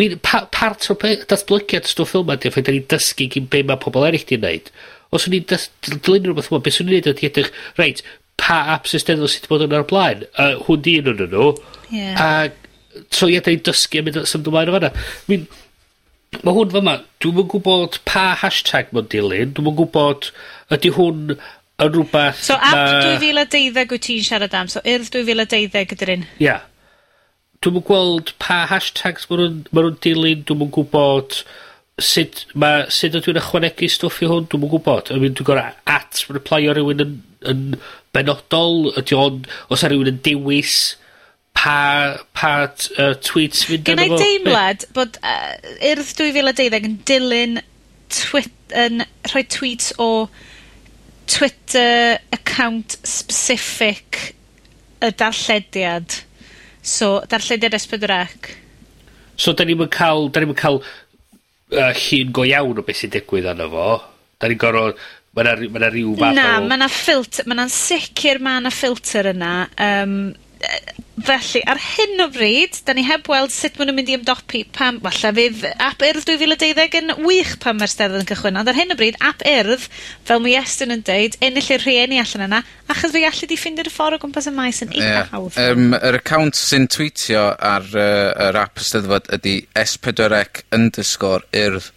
mean 0.00 0.18
pa- 0.26 0.46
part 0.50 0.88
o 0.90 0.94
pe- 0.98 1.20
datblygiad 1.30 1.86
stwff 1.86 2.10
fel 2.16 2.24
'ma 2.26 2.34
'di 2.36 2.50
fedrwn 2.54 2.78
ni 2.80 2.84
dysgu 2.90 3.28
gyn 3.34 3.48
be' 3.52 3.62
mae 3.68 3.78
pobl 3.82 4.06
eryll 4.08 4.24
di'n 4.30 4.42
neud. 4.42 4.70
Os 5.14 5.28
o'n 5.28 5.36
i'n 5.38 5.44
dys- 5.50 5.68
dil- 5.86 6.00
dilyn 6.02 6.30
rwbeth 6.32 6.48
fel 6.50 6.58
'a 6.58 6.64
be' 6.66 6.74
i'n 6.74 6.88
neud 6.90 7.10
ydy 7.12 7.28
edrych 7.30 7.52
reit 7.78 8.02
pa 8.40 8.56
aps 8.74 8.96
Eisteddfod 8.98 9.30
sydd 9.30 9.46
wedi 9.46 9.52
bod 9.52 9.66
yn 9.68 9.76
ar 9.78 9.84
y 9.86 9.90
blaen. 9.92 10.24
uh, 10.38 10.56
hwn 10.66 10.82
'di 10.82 10.96
un 11.02 11.12
onyn 11.14 11.30
nhw, 11.36 11.50
Ie. 11.94 12.08
Ag 12.18 12.56
so 13.14 13.28
ia 13.30 13.40
'dan 13.40 13.54
ni'n 13.54 13.66
dysgu 13.70 14.00
am 14.02 14.08
mynd 14.10 14.18
y- 14.22 14.26
symud 14.32 14.50
ymlaen 14.50 14.72
o 14.72 14.78
fanna. 14.78 14.90
Min 15.30 15.46
mae 16.42 16.54
hwn 16.58 16.72
fyma, 16.74 16.96
dwi'n 17.22 17.38
yn 17.44 17.48
gwybod 17.54 18.00
pa 18.10 18.24
hashtag 18.42 18.90
mae'n 18.90 19.06
dilyn, 19.14 19.52
dwi'n 19.54 19.70
yn 19.70 19.76
gwybod 19.78 20.32
ydy 20.74 20.90
hwn 20.98 21.36
yn 21.38 21.90
rhywbeth... 21.94 22.42
So 22.42 22.54
app 22.58 23.02
dwy 23.04 23.14
fil 23.22 23.38
wyt 23.38 24.02
ti'n 24.02 24.24
siarad 24.26 24.54
am 24.58 24.66
so 24.70 24.82
Urdd 24.82 25.12
2012 25.14 25.94
ydy'r 25.94 26.12
un? 26.18 26.26
Ia 26.42 26.56
dwi'n 27.64 27.80
yn 27.80 27.86
gweld 27.88 28.34
pa 28.42 28.64
hashtags 28.70 29.28
maen 29.30 29.40
nhw'n 29.42 29.60
ma' 29.72 29.84
nw'n 29.86 30.00
dilyn. 30.04 30.42
dwi'n 30.48 30.66
yn 30.66 30.72
gwbod 30.76 31.38
sut 32.02 32.44
ma' 32.58 32.88
sut 32.92 33.16
ydw 33.20 33.32
i'n 33.32 33.40
ychwanegu 33.40 33.88
stwff 33.90 34.20
i 34.24 34.28
hwn. 34.30 34.48
dwi'n 34.52 34.66
yn 34.68 34.74
gwbod. 34.74 35.12
I 35.14 35.20
mean 35.22 35.36
dwi'n 35.38 35.48
gor'o' 35.50 35.70
at 35.96 36.24
reply 36.28 36.64
o 36.68 36.76
rhywun 36.76 37.04
yn 37.06 37.16
yn 37.44 37.64
benodol. 38.16 38.92
ydy 39.00 39.16
o'n... 39.18 39.42
O's 39.72 39.84
ar 39.84 39.92
rhywun 39.92 40.12
yn 40.14 40.20
dewis 40.26 40.76
pa 41.54 42.18
pa 42.34 42.54
uh, 42.66 43.14
tweets 43.22 43.64
fynd 43.68 43.88
arno 43.88 44.08
fo? 44.10 44.18
Genna 44.18 44.18
i 44.18 44.24
deimlad 44.24 44.88
bod 44.96 45.20
uh, 45.22 45.54
Urdd 45.92 46.12
dwy 46.18 46.32
fil 46.34 46.50
a 46.50 46.54
deuddeg 46.56 46.88
yn 46.88 46.98
dilyn 47.08 47.60
twit, 48.12 48.52
yn 48.74 49.04
rhoi 49.30 49.44
tweets 49.50 49.92
o 50.02 50.28
Twitter 51.30 52.18
account 52.36 52.98
specific 53.06 54.34
y 55.00 55.10
darllediad. 55.14 56.20
So, 56.84 57.22
darlledydd 57.32 57.76
S4C. 57.80 58.54
So, 59.40 59.54
da 59.56 59.64
ni'n 59.64 59.88
cael, 59.90 60.28
da 60.30 60.42
ni'n 60.42 60.56
cael 60.58 60.82
uh, 60.82 61.92
llun 61.96 62.32
go 62.36 62.44
iawn 62.46 62.80
o 62.80 62.84
beth 62.86 63.00
sy'n 63.00 63.14
digwydd 63.14 63.48
arno 63.54 63.70
fo. 63.72 63.90
Da 64.38 64.50
ni'n 64.50 64.60
gorfod 64.60 65.00
ma' 65.34 65.42
'na 65.42 65.54
ma' 65.56 65.80
rhyw 65.82 65.90
ryw 65.90 66.14
fath 66.20 66.30
o... 66.30 66.36
Na, 66.36 66.60
ma' 66.62 66.88
ffilter, 66.92 67.48
ma' 67.48 67.56
'na'n 67.58 67.72
sicir 67.72 68.38
ma' 68.44 68.60
'na 68.60 68.70
ffilter 68.70 69.32
yna, 69.32 69.54
Um, 69.88 70.18
felly, 71.24 71.60
ar 71.70 71.78
hyn 71.78 72.22
o 72.24 72.26
bryd, 72.32 72.80
da 72.86 72.94
ni 72.96 73.04
heb 73.06 73.28
weld 73.30 73.52
sut 73.54 73.78
maen 73.78 73.88
nhw'n 73.88 73.98
mynd 74.00 74.10
i 74.10 74.16
ymdopi, 74.18 74.64
pam, 74.74 74.98
falle 75.04 75.30
fydd 75.36 75.64
app 75.72 76.02
Urdd 76.04 76.26
dwy 76.28 76.36
fil 76.40 76.54
a 76.54 76.58
deuddeg 76.60 76.96
yn 76.98 77.14
wych 77.22 77.54
pam 77.62 77.78
mae'r 77.80 77.92
'Steddfod 77.92 78.24
yn 78.24 78.28
cychwyn, 78.28 78.58
ond 78.60 78.70
ar 78.70 78.78
hyn 78.78 78.94
o 78.94 78.98
bryd 78.98 79.18
app 79.24 79.44
Urdd, 79.48 79.86
fel 80.28 80.42
mi 80.44 80.56
estyn 80.58 80.94
yn 80.94 81.04
dweud, 81.06 81.38
ennill 81.44 81.70
i'r 81.76 81.86
rhieni 81.86 82.20
allan 82.22 82.46
yna, 82.48 82.62
achos 82.92 83.14
fi 83.14 83.24
iallid 83.24 83.52
'di 83.52 83.60
ffindio 83.60 83.86
dy 83.86 83.94
ffor 83.94 84.18
o 84.18 84.20
gwmpas 84.22 84.50
y 84.50 84.54
maes 84.58 84.82
yn 84.84 84.94
eitha 84.98 85.26
hawdd. 85.32 85.58
Um, 85.64 85.96
yr 86.00 86.20
account 86.20 86.58
sy'n 86.58 86.88
tweetio 86.90 87.46
ar 87.54 87.86
uh, 87.94 88.48
yr 88.48 88.62
app 88.64 88.82
ysteddfod 88.82 89.30
ydy 89.38 89.60
s4ec 89.86 90.64
underscore 90.74 91.46
Urdd. 91.64 91.92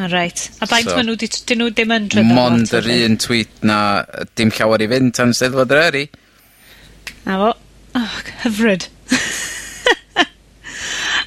O. 0.00 0.06
A 0.06 0.66
baint 0.70 0.88
so, 0.88 0.94
ma' 0.96 1.02
nhw, 1.04 1.16
'di... 1.18 1.28
'Dyn 1.28 1.60
nhw 1.60 1.72
ddim 1.74 1.90
yn 1.92 2.08
Mond 2.30 2.70
yr 2.76 2.86
un 2.94 3.18
tweet 3.20 3.64
'na, 3.66 3.80
dim 4.38 4.52
llawer 4.54 4.80
i 4.80 4.88
fynd 4.88 5.16
tan 5.18 5.34
'Steddfod 5.36 5.74
eri. 5.76 6.06
'Na 7.24 7.38
fo. 7.40 7.50
Oh, 7.98 8.18
hyfryd. 8.44 8.86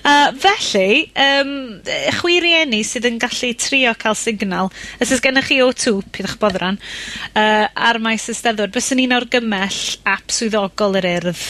uh, 0.03 0.29
felly, 0.39 1.11
um, 1.19 1.81
chwi 2.19 2.37
rieni 2.43 2.81
sydd 2.87 3.09
yn 3.09 3.19
gallu 3.21 3.51
trio 3.59 3.91
cael 3.99 4.15
signal, 4.17 4.71
os 5.03 5.11
o's 5.11 5.23
gennych 5.23 5.49
chi 5.51 5.59
O 5.65 5.71
two, 5.75 5.99
pidwch 6.15 6.37
boddran, 6.41 6.79
uh, 7.35 7.65
ar 7.67 7.99
maes 8.03 8.29
eisteddfod, 8.31 8.71
byswn 8.75 9.03
i'n 9.03 9.17
awgymell 9.19 9.81
ap 10.15 10.31
swyddogol 10.31 11.01
yr 11.01 11.11
Urdd, 11.17 11.43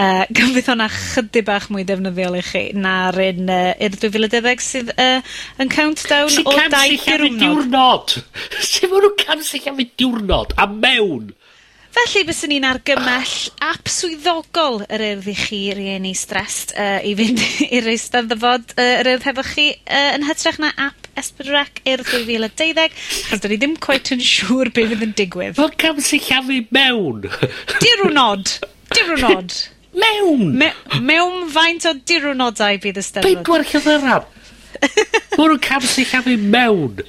Uh, 0.00 0.22
gan 0.32 0.52
fydd 0.54 0.68
hwnna 0.70 0.86
chydig 0.94 1.42
bach 1.48 1.64
mwy 1.74 1.82
defnyddiol 1.84 2.36
i 2.38 2.42
chi 2.46 2.60
na'r 2.78 3.16
un 3.24 3.50
uh, 3.50 3.72
Urdd 3.82 3.98
dwy 3.98 4.10
fil 4.14 4.26
a 4.26 4.28
deuddeg 4.30 4.62
sydd 4.62 4.92
uh, 4.94 5.18
yn 5.60 5.72
countdown 5.72 6.30
o 6.46 6.54
dau 6.72 6.94
diwrnod. 7.42 8.14
Sut 8.70 8.86
ma' 8.86 9.02
nhw'n 9.02 9.18
camsillafu 9.24 9.88
diwrnod 10.00 10.54
a 10.62 10.68
mewn? 10.70 11.32
Felly 11.90 12.22
byswn 12.22 12.52
i'n 12.54 12.64
argymell 12.68 13.32
ap 13.66 13.88
swyddogol 13.90 14.84
yr 14.86 15.02
Urdd 15.08 15.26
i 15.30 15.34
chi 15.34 15.58
rieni 15.74 16.12
stressed 16.14 16.70
uh, 16.78 17.00
i 17.02 17.16
fynd 17.18 17.42
i'r 17.76 17.88
Eisteddfod 17.90 18.76
uh, 18.76 18.84
yr 19.00 19.10
Urdd 19.16 19.26
hefo 19.26 19.44
chi 19.48 19.66
uh, 19.74 20.12
yn 20.14 20.26
hytrach 20.28 20.60
na 20.62 20.70
ap 20.86 21.08
S4C 21.18 21.82
Urdd 21.90 22.06
dwy 22.12 22.22
fil 22.28 22.46
a 22.46 22.50
deuddeg, 22.62 22.94
achos 22.94 23.42
'dyn 23.42 23.54
ni 23.54 23.58
ddim 23.58 23.76
quite 23.82 24.14
yn 24.14 24.22
siŵr 24.22 24.70
be' 24.76 24.86
fydd 24.92 25.04
yn 25.08 25.16
digwydd. 25.18 25.58
Fel 25.58 25.74
cam 25.82 25.98
sy'n 26.06 26.22
llafu 26.28 26.60
mewn. 26.78 27.26
Dirwnod! 27.82 28.54
Dirwnod! 28.94 29.56
Mewn! 29.98 30.44
Me 30.62 30.70
mewn 31.02 31.48
faint 31.50 31.88
o 31.90 31.96
dirwnodau 32.06 32.78
bydd 32.84 33.02
y 33.02 33.08
'Steddfod? 33.08 33.40
Bedwar 33.42 33.66
llythyran! 33.66 34.30
Ma' 35.34 35.42
nhw'n 35.42 35.64
cam 35.66 35.90
sy'n 35.90 36.12
llafu 36.14 36.38
mewn! 36.54 37.02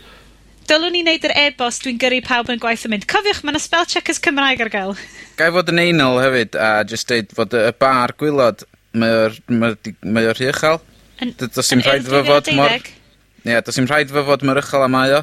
Dylwn 0.69 0.93
ni 0.95 1.01
wneud 1.03 1.25
yr 1.27 1.33
e-bost 1.47 1.83
dwi'n 1.85 1.97
gyrru 2.01 2.21
pawb 2.25 2.51
yn 2.53 2.61
gwaith 2.61 2.85
yn 2.87 2.93
mynd, 2.93 3.07
cofiwch 3.09 3.41
mae 3.43 3.55
yna 3.55 3.61
spell 3.63 3.87
checkers 3.89 4.21
Cymraeg 4.23 4.61
ar 4.63 4.71
gael. 4.73 4.93
Gai 5.39 5.49
fod 5.55 5.71
yn 5.73 5.81
einol 5.83 6.21
hefyd 6.21 6.55
a 6.55 6.69
jyst 6.87 7.09
deud 7.09 7.33
fod 7.35 7.55
y 7.57 7.65
bar 7.81 8.13
gwylod, 8.19 8.63
mae 8.93 9.17
o'r 9.25 9.37
mae 9.51 9.75
o 9.75 9.93
mae 10.05 10.29
o 10.29 10.35
rhy 10.37 10.51
uchal. 10.51 10.79
Yn, 11.21 11.33
do's 11.41 11.71
dim 11.71 11.83
rhaid 11.85 12.05
iddo 12.05 12.21
fo 12.21 12.23
fod 12.29 12.51
mor... 12.57 12.77
Ie, 13.41 13.57
does 13.57 13.79
dim 13.79 13.89
rhaid 13.89 14.07
iddo 14.07 14.19
fo 14.21 14.27
fod 14.29 14.45
mor 14.47 14.61
uchal 14.61 14.85
a 14.85 14.89
mae 14.91 15.17
o. 15.17 15.21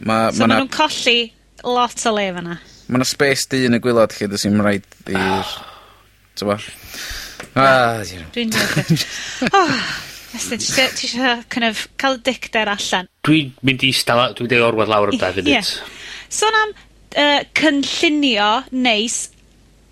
Ma, 0.00 0.18
so 0.32 0.42
ma, 0.42 0.50
ma 0.50 0.60
nhw'n 0.60 0.72
colli 0.74 1.18
lot 1.64 2.06
o 2.08 2.16
le 2.16 2.26
fyna. 2.38 2.58
Ma' 2.88 3.00
'na 3.02 3.06
space 3.08 3.48
di 3.52 3.64
yn 3.68 3.78
y 3.78 3.82
gwylod 3.82 4.14
lle 4.16 4.30
does 4.32 4.46
dim 4.46 4.60
rhaid 4.62 4.86
i'r... 5.12 5.20
Ah. 5.20 5.56
Ah, 5.56 5.56
oh. 5.56 5.86
T'bo? 6.36 6.58
Ah, 7.56 8.02
Dwi'n 8.34 8.50
Estyn, 10.36 10.60
ti 10.60 10.68
isio, 10.70 10.88
ti 10.96 11.08
isio 11.08 11.36
kind 11.52 11.68
of 11.70 11.86
cael 12.00 12.18
y 12.18 12.24
dicter 12.28 12.68
allan. 12.72 13.08
Dwi'n 13.26 13.54
mynd 13.66 13.86
i 13.86 13.92
stala, 13.96 14.28
dwi'n 14.36 14.50
dweud 14.52 14.66
orwedd 14.70 14.92
lawr 14.92 15.14
am 15.14 15.20
dau 15.20 15.32
funud. 15.36 15.72
Sôn 16.32 16.60
am 16.60 16.74
yy, 17.16 17.40
cynllunio 17.56 18.50
neis 18.76 19.24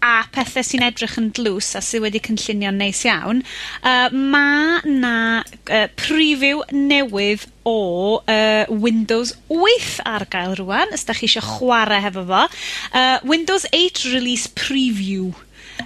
a 0.04 0.24
pethau 0.34 0.64
sy'n 0.66 0.84
edrych 0.84 1.16
yn 1.20 1.30
dlws 1.34 1.70
a 1.78 1.80
sydd 1.84 2.04
wedi 2.04 2.20
cynllunio'n 2.26 2.76
neis 2.76 3.00
iawn, 3.08 3.40
uh, 3.88 4.10
mae 4.12 4.82
na 4.84 5.14
uh, 5.40 5.86
preview 5.96 6.60
newydd 6.74 7.46
o 7.64 8.20
uh, 8.20 8.68
Windows 8.68 9.32
8 9.48 10.04
ar 10.10 10.26
gael 10.32 10.58
rwan, 10.60 10.92
os 10.92 11.06
da 11.08 11.16
chi 11.16 11.24
eisiau 11.30 11.46
chwarae 11.54 12.02
hefo 12.04 12.26
fo. 12.28 12.44
Uh, 12.92 13.16
Windows 13.24 13.64
8 13.72 14.04
Release 14.12 14.50
Preview. 14.52 15.32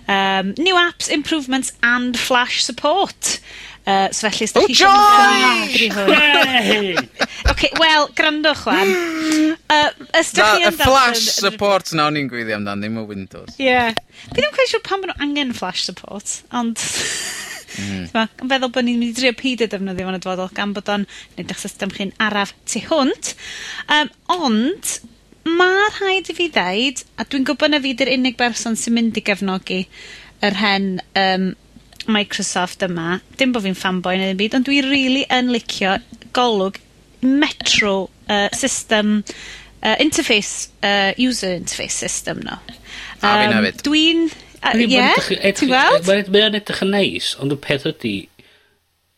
Um, 0.08 0.52
new 0.58 0.74
apps, 0.74 1.08
improvements 1.08 1.72
and 1.82 2.18
flash 2.18 2.64
support. 2.64 3.38
Uh, 3.88 4.10
so 4.12 4.28
felly 4.28 4.44
os 4.44 4.52
'dach 4.52 4.66
chi 4.68 4.74
isio... 4.76 4.88
O 4.90 6.04
joi! 6.12 6.92
Ok, 7.48 7.62
wel, 7.80 8.08
grandwch 8.18 8.66
'wan. 8.68 8.90
Uh, 8.92 9.90
os 10.20 10.32
'dach 10.36 10.58
chi 10.58 10.68
yn 10.68 10.76
dal 10.76 10.92
yn... 10.92 11.16
Na, 11.16 11.16
y 11.16 11.22
support 11.24 11.94
'na 11.96 12.10
o'n 12.10 12.20
i'n 12.20 12.28
gwylio 12.28 12.58
amdan, 12.58 12.84
ddim 12.84 13.00
o 13.00 13.06
Windows. 13.08 13.56
Ie. 13.56 13.70
Yeah. 13.70 13.96
Fi 14.28 14.42
ddim 14.42 14.52
cweit 14.52 14.74
siŵr 14.74 14.84
pan 14.84 15.00
maen 15.00 15.14
nhw 15.14 15.24
angen 15.28 15.56
flash 15.56 15.86
support, 15.88 16.40
ond 16.52 16.84
Mm. 17.78 18.08
yn 18.10 18.50
feddwl 18.50 18.72
bod 18.74 18.86
ni'n 18.86 18.96
mynd 18.98 19.12
i 19.12 19.14
drio 19.14 19.34
peidio 19.38 19.68
defnyddio 19.70 20.06
fo 20.08 20.14
y 20.16 20.18
dyfodol, 20.22 20.50
gan 20.56 20.72
bod 20.74 20.88
o'n 20.90 21.04
neud 21.36 21.52
eich 21.52 21.60
system 21.62 21.92
chi'n 21.94 22.14
araf 22.24 22.54
tu 22.66 22.80
hwnt. 22.88 23.34
Um, 23.94 24.10
ond, 24.34 24.94
mae 25.46 25.90
rhaid 25.98 26.30
i 26.32 26.36
fi 26.38 26.48
ddeud, 26.54 27.04
a 27.20 27.26
dwi'n 27.28 27.46
gwybod 27.48 27.74
na 27.74 27.82
fi 27.84 27.94
'di'r 27.94 28.14
unig 28.16 28.38
berson 28.40 28.78
sy'n 28.78 28.96
mynd 28.96 29.20
i 29.20 29.24
gefnogi 29.28 29.82
yr 30.48 30.58
hen, 30.58 30.88
um, 31.18 31.50
Microsoft 32.08 32.82
yma, 32.86 33.18
dim 33.38 33.52
bod 33.52 33.66
fi'n 33.66 33.76
fanboy 33.76 34.18
neu 34.18 34.32
ddim 34.32 34.40
byd, 34.40 34.58
ond 34.58 34.68
dwi 34.68 34.80
rili 34.84 34.92
really 34.92 35.24
yn 35.34 35.52
licio 35.52 35.98
golwg 36.36 36.78
metro 37.20 38.08
uh, 38.30 38.48
system 38.56 39.18
uh, 39.82 39.96
interface, 40.00 40.70
uh, 40.82 41.12
user 41.18 41.54
interface 41.58 41.98
system 41.98 42.40
no. 42.46 42.58
A 43.20 43.34
fi'n 43.42 43.56
hefyd. 43.58 43.82
Dwi'n... 43.86 44.28
Ie, 44.58 45.52
ti'n 45.54 45.70
gweld? 45.70 46.08
Mae 46.08 46.46
o'n 46.48 46.58
edrych 46.58 46.82
yn 46.82 46.90
neis, 46.96 47.34
ond 47.38 47.54
y 47.54 47.58
peth 47.62 47.86
ydy, 47.92 48.14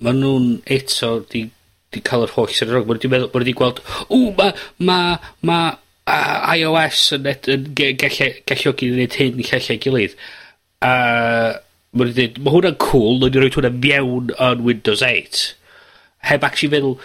mae 0.05 0.17
nhw'n 0.19 0.51
eto 0.77 1.15
di, 1.31 1.47
di 1.95 2.03
cael 2.05 2.27
yr 2.27 2.35
holl 2.35 2.51
sy'n 2.53 2.75
rog. 2.75 2.91
Mae 2.91 2.99
nhw'n 2.99 3.15
meddwl, 3.15 3.31
mae 3.33 3.47
nhw'n 3.47 3.59
gweld, 3.63 3.81
ww, 4.11 4.35
ma, 4.37 4.51
ma, 4.85 4.99
ma 5.49 5.63
uh, 5.71 6.53
iOS 6.59 7.07
yn, 7.17 7.31
ed, 7.33 7.49
yn 7.55 7.71
galluogi 7.73 8.91
gwneud 8.93 9.19
hyn 9.23 9.41
llallai 9.41 9.81
gilydd. 9.81 10.21
A 10.85 10.93
ma' 11.93 12.07
nw 12.07 12.13
'di 12.13 12.27
deud 12.27 12.43
ma' 12.45 12.55
hwnna'n 12.55 12.77
cool, 12.83 13.19
newn 13.19 13.35
ni 13.35 13.43
roid 13.43 13.57
hwnna 13.59 13.73
mewn 13.77 14.35
yn 14.37 14.67
Windows 14.67 15.03
8. 15.07 15.41
Heb 16.31 16.45
actually 16.47 16.75
feddwl 16.75 16.99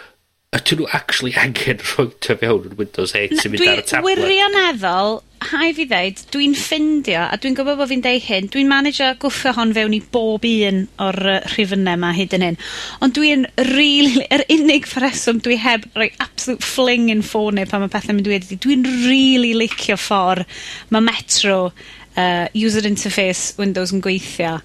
ydyn 0.55 0.81
nhw 0.81 0.89
actually 0.95 1.33
angen 1.39 1.81
rhoi 1.83 2.11
to 2.23 2.35
fewn 2.39 2.67
yn 2.69 2.75
Windows 2.79 3.15
8 3.17 3.39
sy'n 3.39 3.53
mynd 3.53 3.65
ar 3.67 3.81
y 3.81 3.85
tablet. 3.89 4.21
Wirioneddol, 4.21 5.17
haid 5.49 5.75
fi 5.77 5.85
ddeud, 5.89 6.21
dwi'n 6.33 6.55
ffindio, 6.57 7.25
a 7.27 7.39
dwi'n 7.41 7.57
gwybod 7.57 7.79
bod 7.81 7.91
fi'n 7.91 8.03
deud 8.05 8.23
hyn, 8.27 8.47
dwi'n 8.53 8.69
manage 8.71 9.09
gwffio 9.21 9.55
hon 9.57 9.73
fewn 9.75 9.97
i 9.97 10.01
bob 10.15 10.47
un 10.49 10.85
o'r 11.03 11.19
uh, 11.33 11.39
rhifynau 11.55 11.99
yma 11.99 12.13
hyd 12.15 12.37
yn 12.37 12.47
hyn. 12.47 12.61
Ond 13.03 13.17
dwi'n 13.17 13.45
really, 13.73 14.23
yr 14.35 14.45
unig 14.55 14.87
ffreswm 14.89 15.41
dwi 15.45 15.59
heb 15.65 15.89
rhoi 15.97 16.11
absolute 16.23 16.65
fling 16.65 17.11
in 17.13 17.25
ffôn 17.25 17.59
neu 17.59 17.69
pan 17.69 17.83
mae 17.83 17.91
pethau'n 17.91 18.19
mynd 18.19 18.31
i 18.31 18.35
wedi, 18.37 18.61
dwi'n 18.61 18.87
really 19.09 19.53
licio 19.57 19.99
ffordd 19.99 20.47
mae 20.93 21.09
Metro 21.09 21.59
uh, 22.17 22.47
user 22.53 22.85
interface 22.87 23.53
Windows 23.59 23.93
yn 23.95 24.03
gweithio. 24.03 24.59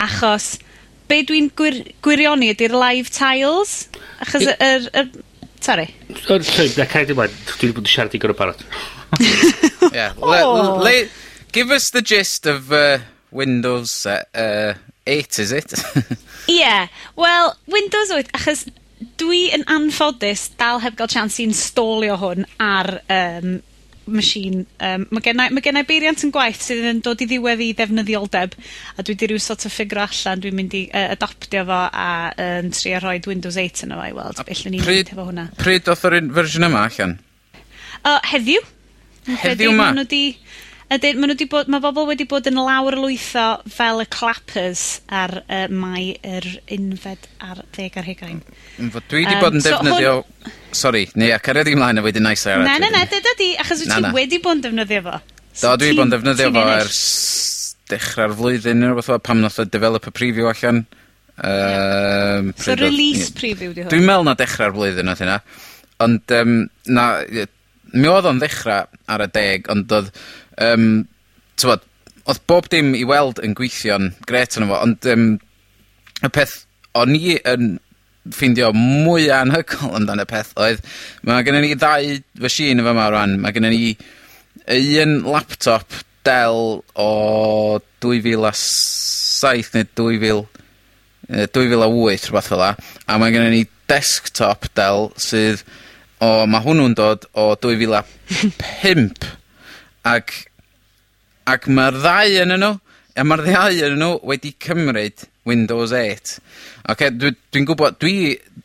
Achos, 0.00 0.54
be 1.10 1.22
dwi'n 1.26 1.50
gwir, 1.58 1.82
gwirioni 2.04 2.52
ydy'r 2.54 2.76
live 2.76 3.12
tiles? 3.14 3.88
Achos 4.24 4.46
yr... 4.46 4.56
Er, 4.60 4.88
er, 5.02 5.10
sorry. 5.60 5.88
Yn 6.08 6.44
llym, 6.46 6.74
na 6.78 6.88
cael 6.90 7.08
dim 7.10 7.22
ond, 7.24 7.40
dwi'n 7.60 7.74
bod 7.76 7.86
yn 7.86 7.92
siarad 7.94 8.16
i 8.16 8.22
gyrra 8.22 8.36
barod. 8.38 8.64
yeah. 9.92 10.14
oh. 10.20 10.78
le, 10.80 10.84
le, 10.84 11.08
give 11.52 11.70
us 11.70 11.90
the 11.90 12.02
gist 12.02 12.46
of 12.46 12.72
uh, 12.72 12.98
Windows 13.30 14.06
uh, 14.06 14.22
uh, 14.34 14.74
8, 15.06 15.38
is 15.38 15.52
it? 15.52 15.74
yeah, 16.48 16.88
well, 17.16 17.56
Windows 17.66 18.10
8, 18.10 18.30
achos 18.36 18.68
dwi 19.20 19.46
yn 19.56 19.64
anffodus 19.70 20.50
dal 20.60 20.82
heb 20.84 20.96
gael 20.98 21.08
chance 21.08 21.40
i 21.40 21.46
installio 21.48 22.18
hwn 22.20 22.44
ar 22.60 22.98
um, 23.08 23.54
machine, 24.14 24.66
Um, 24.80 25.04
mae 25.12 25.22
gennau 25.24 25.52
ma' 25.52 25.62
gennai 25.64 25.82
beiriant 25.88 26.22
yn 26.24 26.32
gwaith 26.32 26.62
sydd 26.64 26.86
yn 26.88 27.00
dod 27.04 27.20
i 27.20 27.26
ddiwedd 27.28 27.60
'i 27.60 27.70
ddefnyddioldeb, 27.76 28.54
a 28.96 29.04
dwi 29.04 29.16
'di 29.18 29.28
rhyw 29.28 29.42
sort 29.44 29.66
of 29.68 29.74
ffigur 29.74 30.00
allan 30.06 30.40
dwi'n 30.40 30.56
mynd 30.56 30.76
i 30.78 30.82
uh, 30.88 31.10
adoptio 31.16 31.64
fo 31.68 31.80
a 31.88 32.08
yn 32.46 32.72
trio 32.74 33.00
rhoid 33.02 33.28
Windows 33.28 33.58
8 33.60 33.84
yn 33.86 33.94
fo 33.96 34.06
i 34.06 34.14
weld 34.16 34.40
be' 34.46 34.56
ni'n 34.64 34.78
i 34.78 34.82
neud 34.84 35.12
hefo 35.12 35.26
hwnna. 35.28 35.46
Pryd 35.60 35.90
oedd 35.92 36.06
yr 36.08 36.18
un 36.20 36.32
fersiwn 36.38 36.68
yma 36.70 36.86
allan? 36.88 37.16
Uh, 38.00 38.16
heddiw. 38.32 38.64
Heddiw 39.44 39.74
'ma? 39.74 39.90
Ma' 39.90 39.98
nw 40.00 40.06
'di 40.08 40.24
Ydyn, 40.90 41.20
ma' 41.22 41.28
nw 41.30 41.36
'di 41.38 41.46
bod, 41.46 41.68
ma' 41.70 41.78
bobl 41.78 42.08
wedi 42.08 42.24
bod 42.26 42.48
yn 42.50 42.56
lawr 42.58 42.96
lwytho 42.98 43.44
fel 43.70 44.02
y 44.02 44.06
clappers 44.10 44.80
ar 45.06 45.36
uh, 45.44 45.68
Mai 45.70 46.16
yr 46.26 46.48
unfed 46.74 47.28
ar 47.46 47.60
ddeg 47.76 47.98
ar 48.00 48.08
hugain. 48.08 48.40
Fod 48.90 49.06
dwi 49.12 49.22
'di 49.28 49.36
bod 49.38 49.54
yn 49.54 49.62
defnyddio... 49.62 50.16
So 50.24 50.48
hwn... 50.48 50.56
Sorry, 50.80 51.04
neu 51.14 51.30
a 51.34 51.38
caria 51.42 51.62
di 51.66 51.76
mlaen 51.78 52.02
a 52.02 52.02
wedyn 52.02 52.26
nais 52.26 52.42
ar 52.50 52.64
Na 52.66 52.74
na 52.82 52.90
na 52.90 53.04
dyda 53.06 53.36
di 53.38 53.52
achos 53.62 53.84
wt 53.84 53.92
ti... 53.92 54.00
Na 54.02 54.10
...wedi 54.16 54.42
bod 54.42 54.58
yn 54.58 54.64
defnyddio 54.66 55.04
fo. 55.06 55.20
Do 55.60 55.76
dwi 55.78 55.92
wedi 55.92 56.00
bod 56.00 56.08
yn 56.08 56.14
defnyddio 56.16 56.50
fo 56.58 56.66
ers 56.74 57.04
dechrau'r 57.94 58.36
flwyddyn 58.42 58.82
neu 58.82 58.90
rwbeth 58.96 59.12
o, 59.14 59.22
pam 59.30 59.46
nath 59.46 59.62
y 59.62 59.68
developer 59.70 60.14
preview 60.14 60.50
allan. 60.50 60.84
Yym... 61.38 62.50
So 62.58 62.74
release 62.82 63.30
preview 63.38 63.70
'di 63.70 63.86
hwn? 63.86 63.94
Dwi'n 63.94 64.10
me'wl 64.10 64.26
na 64.26 64.34
dechrau'r 64.42 64.74
flwyddyn 64.74 65.06
nath 65.06 65.22
hynna. 65.22 65.38
Ond 66.02 66.34
um, 66.34 66.60
na, 66.90 67.08
mi 67.94 68.10
oedd 68.10 68.26
o'n 68.26 68.42
ddechra 68.42 68.84
ar 69.06 69.28
y 69.30 69.34
deg 69.38 69.70
ond 69.70 70.00
oedd 70.00 70.14
um, 70.64 70.88
tywod, 71.60 71.84
oedd 72.30 72.42
bob 72.50 72.68
dim 72.72 72.92
i 72.96 73.04
weld 73.08 73.40
yn 73.44 73.54
gweithio'n 73.58 74.12
gret 74.28 74.58
yn 74.58 74.68
fo, 74.70 74.80
ond 74.80 75.08
um, 75.12 75.30
y 76.20 76.32
peth 76.32 76.60
o'n 76.98 77.16
i 77.16 77.38
yn 77.38 77.78
ffeindio 78.30 78.70
mwy 78.76 79.30
anhygol 79.32 79.96
amdan 79.96 80.22
y 80.22 80.26
peth 80.28 80.52
oedd 80.60 80.82
mae 81.26 81.44
gennym 81.46 81.64
ni 81.64 81.76
ddau 81.78 82.16
fesin 82.42 82.82
yn 82.82 82.86
fama 82.86 83.08
rwan, 83.12 83.38
mae 83.40 83.56
gennym 83.56 83.74
ni 83.74 83.94
un 85.00 85.20
laptop 85.24 86.02
Dell 86.20 86.82
o 87.00 87.80
dwy 88.04 88.18
fil 88.20 88.44
a 88.44 88.50
saith 88.52 89.70
neu 89.72 89.86
2000, 89.96 90.20
fil 90.20 90.42
yy 91.30 91.46
dwy 91.54 91.70
fil 91.70 91.84
a 91.86 91.88
wyth 91.88 92.26
rwbath 92.28 92.52
a 92.52 93.16
ma' 93.16 93.30
gynnon 93.32 93.54
ni 93.54 93.62
desktop 93.88 94.68
Dell 94.76 95.08
sydd 95.16 95.64
o 96.20 96.44
ma' 96.50 96.60
hwnnw'n 96.64 96.96
dod 96.98 97.24
o 97.32 97.54
2005 97.56 99.30
ac 100.10 100.34
Ac 101.48 101.68
mae'r 101.72 101.98
ddau 102.02 102.38
yn 102.44 102.56
nhw, 102.58 102.72
a 103.16 103.26
mae'r 103.26 103.44
ddau 103.46 103.82
yn 103.88 103.98
nhw 104.00 104.14
wedi 104.28 104.52
cymryd 104.62 105.26
Windows 105.48 105.92
8. 105.96 106.36
Oce, 106.92 107.08
dwi'n 107.16 107.36
dwi 107.52 107.62
gwybod, 107.68 107.96
dwi, 108.02 108.14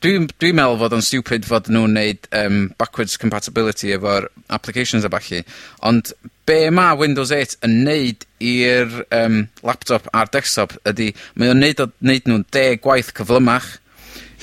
dwi'n 0.03 0.27
dwi 0.33 0.51
meddwl 0.55 0.79
fod 0.81 0.95
o'n 0.97 1.05
stupid 1.05 1.47
fod 1.47 1.69
nhw'n 1.71 1.95
neud 1.95 2.27
um, 2.35 2.57
backwards 2.79 3.15
compatibility 3.21 3.93
efo'r 3.95 4.27
applications 4.53 5.07
a 5.07 5.11
ballu, 5.13 5.41
ond 5.88 6.11
be 6.45 6.59
mae 6.73 6.97
Windows 6.99 7.31
8 7.33 7.57
yn 7.65 7.79
neud 7.88 8.25
i'r 8.43 8.99
um, 9.15 9.45
laptop 9.65 10.09
a'r 10.13 10.31
desktop 10.33 10.75
ydy, 10.91 11.11
mae 11.39 11.53
o'n 11.53 11.63
neud, 11.63 11.81
o, 11.81 11.89
neud 12.05 12.29
nhw'n 12.29 12.45
deg 12.53 12.83
gwaith 12.83 13.13
cyflymach 13.17 13.71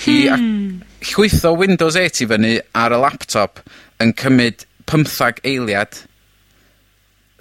hmm. 0.06 0.80
i 1.02 1.12
llwytho 1.12 1.52
Windows 1.58 1.98
8 2.00 2.24
i 2.24 2.30
fyny 2.32 2.54
ar 2.78 2.96
y 2.96 3.02
laptop 3.02 3.62
yn 4.02 4.16
cymryd 4.18 4.66
15 4.90 5.44
eiliad 5.46 6.00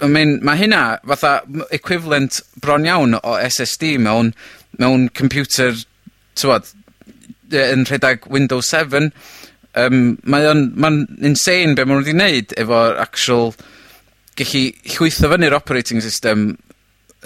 I 0.01 0.07
mean 0.09 0.39
mae 0.45 0.57
hynna 0.59 0.81
fatha 1.07 1.41
m- 1.45 1.65
equivalent 1.71 2.41
bron 2.61 2.87
iawn 2.87 3.17
o 3.19 3.35
SSD 3.45 3.95
mewn 4.01 4.33
mewn 4.81 5.09
computer 5.17 5.75
t'mod 6.39 6.71
yy 7.51 7.67
yn 7.75 7.85
rhedeg 7.89 8.25
Windows 8.31 8.71
7. 8.71 9.11
Um, 9.77 10.17
mae 10.27 10.47
o'n 10.49 10.65
ma'n 10.79 11.03
insane 11.23 11.75
be' 11.77 11.85
maen 11.85 12.01
nhw 12.01 12.07
'di 12.07 12.15
wneud 12.17 12.55
efo'r 12.59 12.97
actual 13.03 13.53
gellu 14.39 14.63
llwytho 14.95 15.29
fyny'r 15.31 15.55
operating 15.55 16.01
system 16.03 16.55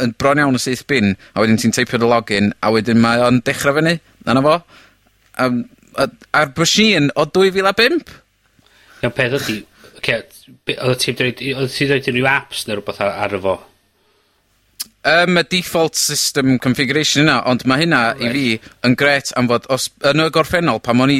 yn 0.01 0.11
bron 0.19 0.41
iawn 0.41 0.57
o 0.57 0.61
syth 0.61 0.83
bin, 0.89 1.13
a 1.33 1.41
wedyn 1.41 1.61
ti'n 1.61 1.73
teipio 1.73 2.01
dy 2.01 2.09
login, 2.09 2.51
a 2.59 2.71
wedyn 2.75 2.99
mae 2.99 3.21
o'n 3.23 3.39
dechrau 3.47 3.77
fyny 3.77 3.95
na 4.27 4.41
fo. 4.43 4.57
Um, 5.39 5.63
a 5.95 6.09
a'r 6.35 6.51
machine 6.57 7.13
o 7.15 7.23
2005? 7.31 8.11
fil 8.99 9.13
peth 9.15 9.37
ydi 9.39 9.57
oce, 10.13 10.51
be' 10.65 10.77
oddet 10.77 11.01
ti'n 11.05 11.17
dweud, 11.19 11.41
i- 11.41 11.55
oddet 11.57 11.75
ti 11.79 11.87
ddeud 11.89 12.09
unryw 12.11 12.27
aps 12.29 12.67
ne' 12.67 12.77
rwbeth 12.77 13.01
ar, 13.01 13.15
arno 13.25 13.41
fo? 13.41 13.55
Yym 15.05 15.33
ma' 15.37 15.43
default 15.49 15.95
system 15.99 16.57
configuration 16.61 17.23
yna, 17.25 17.41
ond 17.49 17.65
mae 17.69 17.83
hynna 17.83 17.99
i 18.21 18.29
fi 18.33 18.45
yn 18.87 18.95
gret 18.97 19.31
am 19.37 19.49
fod 19.51 19.67
os 19.73 19.89
yn 20.09 20.23
y 20.23 20.29
gorffennol 20.33 20.81
pan 20.85 21.01
o'n 21.05 21.13
i 21.13 21.19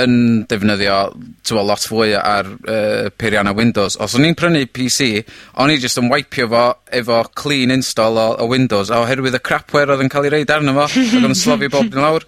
yn 0.00 0.14
defnyddio 0.48 0.96
tywa, 1.44 1.62
lot 1.68 1.82
fwy 1.84 2.14
ar 2.16 2.46
uh, 2.48 3.10
peirianna 3.20 3.52
Windows, 3.54 3.98
os 4.00 4.14
o'n 4.16 4.24
i'n 4.24 4.34
prynu 4.38 4.62
PC, 4.72 5.20
o'n 5.60 5.70
i 5.70 5.76
jyst 5.76 6.00
yn 6.00 6.08
wipio 6.10 6.46
fo 6.48 6.62
efo 6.98 7.18
clean 7.36 7.70
install 7.74 8.16
o 8.16 8.26
o 8.40 8.46
Windows 8.48 8.88
a 8.90 9.02
oherwydd 9.04 9.36
y 9.36 9.42
crapware 9.44 9.92
oedd 9.92 10.02
yn 10.06 10.10
cael 10.10 10.30
ei 10.30 10.34
reid 10.38 10.50
arno 10.54 10.72
fo, 10.78 10.86
ac 11.18 11.26
o'n 11.28 11.36
slofi 11.36 11.68
bob 11.70 11.92
un 11.92 12.02
lawr. 12.06 12.24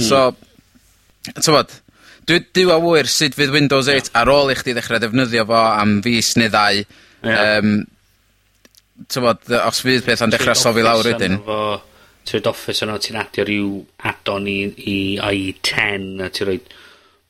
So 0.00 0.24
t'mod 1.36 1.76
Dwi 2.28 2.42
dwi 2.54 2.68
a 2.70 2.78
wyr 2.82 3.08
sut 3.10 3.34
fydd 3.34 3.54
Windows 3.54 3.88
8 3.90 4.12
ar 4.18 4.30
ôl 4.30 4.52
i 4.52 4.58
chdi 4.58 4.76
ddechrau 4.76 5.00
defnyddio 5.02 5.46
fo 5.48 5.58
am 5.58 5.96
fus 6.04 6.36
neu 6.38 6.52
ddau. 6.52 6.82
Ie. 6.82 7.32
Um, 7.32 7.72
t'mod, 9.10 9.48
os 9.58 9.80
fydd 9.82 10.06
beth 10.06 10.22
yn 10.26 10.34
dechrau 10.34 10.58
sofi 10.58 10.84
lawr 10.86 11.08
wedyn. 11.10 11.40
Trwy'r 12.22 12.48
Office 12.52 12.84
yna, 12.86 13.00
ti'n 13.02 13.18
adio 13.18 13.46
rhyw 13.48 13.72
add-on 14.10 14.46
i, 14.46 14.60
i 14.86 14.96
i10 15.18 16.22
a 16.22 16.30
ti'n 16.30 16.48
rhoi 16.48 16.60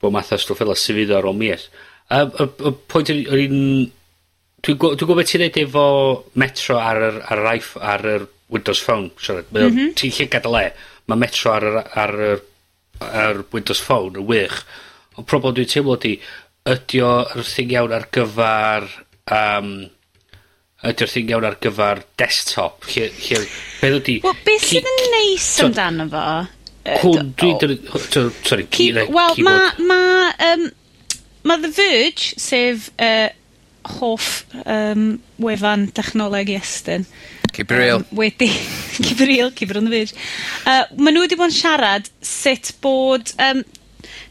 bod 0.02 0.12
math 0.12 0.35
o 0.37 0.40
stwff 0.40 0.61
fel 0.61 0.74
sy'n 0.76 0.98
fydd 1.00 1.16
ar 1.16 1.28
ôl 1.31 1.38
mis. 1.40 1.68
Y, 2.12 2.20
y, 2.20 2.48
y 2.68 2.76
pwynt 2.92 3.12
yr 3.14 3.44
un... 3.46 3.59
Dwi'n 4.62 4.78
gw- 4.78 4.94
dwi'n 4.94 5.09
gwybod 5.09 5.22
beth 5.22 5.33
ti'n 5.33 5.42
neud 5.46 5.61
efo 5.64 5.87
Metro 6.38 6.76
ar 6.78 7.00
yr, 7.09 7.20
ar 7.24 7.40
yr, 7.40 7.52
iPhone, 7.57 7.87
ar 7.94 8.09
yr 8.12 8.26
Windows 8.52 8.83
Phone. 8.85 9.09
Siarad. 9.18 9.48
Mm 9.50 9.72
-hmm. 9.72 9.94
Ti'n 9.98 10.12
lle 10.18 10.28
gadael 10.31 10.59
le, 10.59 10.66
Mae 11.09 11.18
Metro 11.18 11.50
ar 11.57 11.66
yr, 11.66 11.78
ar 11.98 12.12
yr 12.28 12.42
ar 13.22 13.42
Windows 13.54 13.82
Phone 13.82 14.20
yn 14.20 14.28
wych. 14.28 14.60
Ond 15.16 15.28
problem 15.28 15.56
dwi'n 15.56 15.70
teimlo 15.70 15.98
di, 16.00 16.14
ydy 16.68 17.02
o'r 17.06 17.48
thing 17.48 17.74
iawn 17.74 17.96
ar 17.96 18.08
gyfar... 18.14 18.88
Um, 19.32 19.74
ydy'r 20.82 21.10
thing 21.12 21.30
iawn 21.30 21.46
ar 21.46 21.58
gyfar 21.62 22.02
desktop. 22.18 22.88
Lle, 22.90 23.10
lle, 23.22 23.42
beth 23.80 23.98
ydy... 24.00 24.18
Wel, 24.24 24.38
beth 24.46 24.68
sydd 24.70 24.88
yn 24.90 25.02
neis 25.14 25.46
so, 25.46 25.68
amdano 25.68 26.08
fo? 26.12 26.26
Hwn, 27.04 27.34
dwi'n... 27.38 27.76
Sorry, 28.42 28.66
Wel, 29.06 29.42
mae... 29.46 29.68
ma 29.86 30.00
um, 30.50 30.70
Mae 31.42 31.58
The 31.58 31.70
Verge, 31.74 32.34
sef 32.38 32.90
uh, 33.02 33.28
hoff 33.98 34.44
um, 34.62 35.16
wefan 35.42 35.88
technoleg 35.94 36.52
i 36.52 36.58
estyn, 36.60 37.06
Keep 37.52 37.70
it 37.70 37.78
real. 37.78 37.96
Um, 37.96 38.04
wedi, 38.16 38.48
keep 38.96 39.20
it 39.20 39.28
real, 39.28 39.50
keep 39.50 39.70
it 39.70 39.76
on 39.76 39.84
the 39.84 39.92
page. 39.92 40.14
Uh, 40.66 40.84
Maen 40.96 41.16
nhw 41.16 41.26
wedi 41.26 41.38
bod 41.38 41.52
yn 41.52 41.56
siarad 41.56 42.08
sut 42.24 42.72
bod 42.84 43.34
um, 43.42 43.62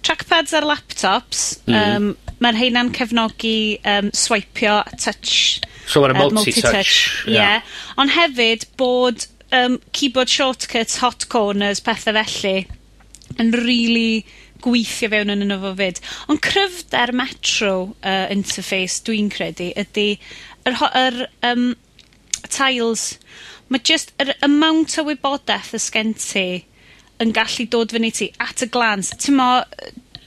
trackpads 0.05 0.55
ar 0.57 0.65
laptops, 0.65 1.43
mm. 1.67 1.77
um, 1.77 2.37
mae'r 2.41 2.57
heina'n 2.57 2.89
cefnogi 2.97 3.77
um, 3.85 4.09
swipio, 4.17 4.81
touch. 4.97 5.61
So 5.85 6.01
mae'n 6.01 6.17
uh, 6.17 6.29
multi-touch. 6.33 6.73
Multi 6.73 7.31
Ie. 7.31 7.37
Yeah. 7.37 7.61
yeah. 7.61 7.79
Ond 8.01 8.15
hefyd 8.15 8.65
bod 8.81 9.27
um, 9.53 9.77
keyboard 9.93 10.31
shortcuts, 10.31 10.97
hot 11.03 11.27
corners, 11.29 11.83
pethau 11.83 12.17
felly, 12.17 12.65
yn 13.39 13.53
really 13.55 14.23
gweithio 14.61 15.09
fewn 15.11 15.33
yn 15.33 15.45
yno 15.45 15.59
fo 15.61 15.75
fyd. 15.77 16.01
Ond 16.29 16.41
cryfder 16.45 17.13
metro 17.17 17.75
uh, 18.01 18.25
interface, 18.33 19.01
dwi'n 19.05 19.29
credu, 19.33 19.71
ydy 19.77 20.09
yr, 20.69 20.77
yr 20.89 21.23
um, 21.51 21.71
tiles, 22.49 23.11
Mae 23.71 23.79
just 23.87 24.11
yr 24.19 24.33
amount 24.43 24.97
o 24.99 25.05
wybodaeth 25.07 25.71
y 25.77 25.79
sgen 25.79 26.09
ti 26.19 26.45
yn 27.23 27.29
gallu 27.31 27.63
dod 27.71 27.93
fyny 27.95 28.09
ti 28.11 28.27
at 28.43 28.63
y 28.65 28.67
glance, 28.67 29.15
Ti'n 29.15 29.37
mo, 29.37 29.45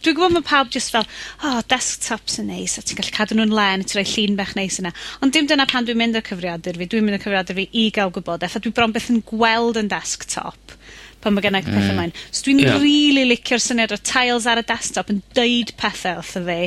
dwi'n 0.01 0.17
gwybod 0.17 0.33
mae 0.33 0.47
pawb 0.49 0.71
just 0.73 0.95
fel 0.95 1.05
oh, 1.45 1.59
desktops 1.69 2.39
yn 2.41 2.49
neis, 2.49 2.79
a 2.81 2.85
ti'n 2.85 2.97
gallu 2.97 3.13
cadw 3.13 3.37
nhw'n 3.37 3.53
len, 3.53 3.85
ti'n 3.85 4.01
rhoi 4.01 4.07
llun 4.15 4.39
bech 4.39 4.55
neis 4.57 4.81
yna, 4.81 4.95
ond 5.21 5.37
dim 5.37 5.51
dyna 5.51 5.69
pan 5.69 5.85
dwi'n 5.85 6.01
mynd 6.01 6.17
o'r 6.21 6.25
cyfriadur 6.31 6.81
fi, 6.81 6.89
dwi'n 6.89 7.05
mynd 7.05 7.19
o'r 7.19 7.25
cyfriadur 7.27 7.61
fi 7.61 7.69
i 7.83 7.85
gael 7.99 8.15
gwybodaeth, 8.17 8.57
a 8.57 8.65
dwi 8.65 8.73
bron 8.79 8.97
beth 8.97 9.13
yn 9.13 9.21
gweld 9.29 9.83
yn 9.83 9.93
desktop 9.93 10.79
pan 11.21 11.37
mae 11.37 11.45
gynnai 11.45 11.65
mm. 11.65 11.71
pethau 11.73 12.01
maen. 12.01 12.17
So 12.31 12.49
dwi'n 12.49 12.65
yeah. 12.65 12.81
really 12.81 13.29
licio'r 13.29 13.61
syniad 13.65 13.93
o 13.97 14.01
tiles 14.01 14.49
ar 14.49 14.61
y 14.61 14.65
desktop 14.69 15.13
yn 15.13 15.23
deud 15.37 15.77
pethau 15.81 16.21
wrtho 16.21 16.47
fi, 16.49 16.61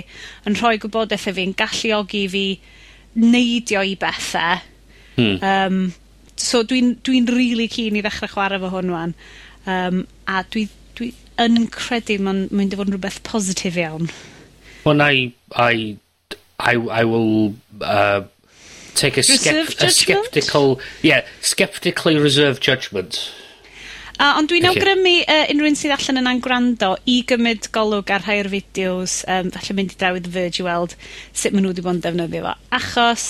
yn 0.46 0.62
rhoi 0.62 0.78
gwybodaeth 0.82 1.30
i 1.30 1.38
fi, 1.40 1.50
yn 1.50 1.58
galluogi 1.58 2.26
fi 2.34 2.48
neidio 3.18 3.82
i 3.86 3.98
bethau, 4.02 4.66
Hmm. 5.18 5.38
Um, 5.42 5.94
so 6.38 6.64
dwi'n 6.64 6.96
dwi, 7.02 7.22
dwi 7.26 7.36
really 7.36 7.68
keen 7.72 7.98
i 7.98 8.04
ddechrau 8.06 8.32
chwarae 8.32 8.62
fo 8.62 8.72
hwn 8.74 8.94
wan. 8.94 9.16
Um, 9.68 10.06
a 10.30 10.44
dwi, 10.46 10.68
dwi 10.98 11.12
yn 11.42 11.68
credu 11.74 12.20
mae'n 12.24 12.48
mynd 12.54 12.74
i 12.74 12.80
fod 12.80 12.92
yn 12.92 12.98
rhywbeth 12.98 13.22
positif 13.28 13.78
iawn. 13.82 14.12
Well, 14.86 15.02
I, 15.02 15.34
I, 15.52 15.98
I, 16.60 16.76
I 16.78 17.04
will 17.04 17.56
uh, 17.82 18.22
take 18.96 19.18
a, 19.18 19.24
skep 19.24 19.74
a 19.82 19.90
skeptical, 19.90 20.80
yeah, 21.02 21.26
skeptically 21.42 22.18
reserved 22.18 22.64
judgment. 22.64 23.20
A, 24.18 24.32
ond 24.40 24.50
dwi'n 24.50 24.66
okay. 24.66 24.80
awgrymu 24.80 25.14
uh, 25.30 25.44
unrhyw'n 25.54 25.76
sydd 25.78 25.94
allan 25.94 26.24
yna'n 26.24 26.40
gwrando 26.42 26.96
i 27.06 27.20
gymryd 27.30 27.68
golwg 27.76 28.10
ar 28.14 28.24
rhai 28.26 28.40
o'r 28.42 28.50
fideos, 28.50 29.20
um, 29.30 29.52
falle 29.54 29.76
mynd 29.78 29.94
i 29.94 30.00
draw 30.00 30.18
i 30.18 30.24
The 30.26 30.32
Verge 30.34 30.64
i 30.64 30.66
weld 30.66 30.96
sut 31.34 31.54
maen 31.54 31.68
nhw 31.68 31.74
wedi 31.76 31.86
bod 31.86 32.00
yn 32.00 32.06
defnyddio 32.06 32.48
fo. 32.48 32.56
Achos 32.80 33.28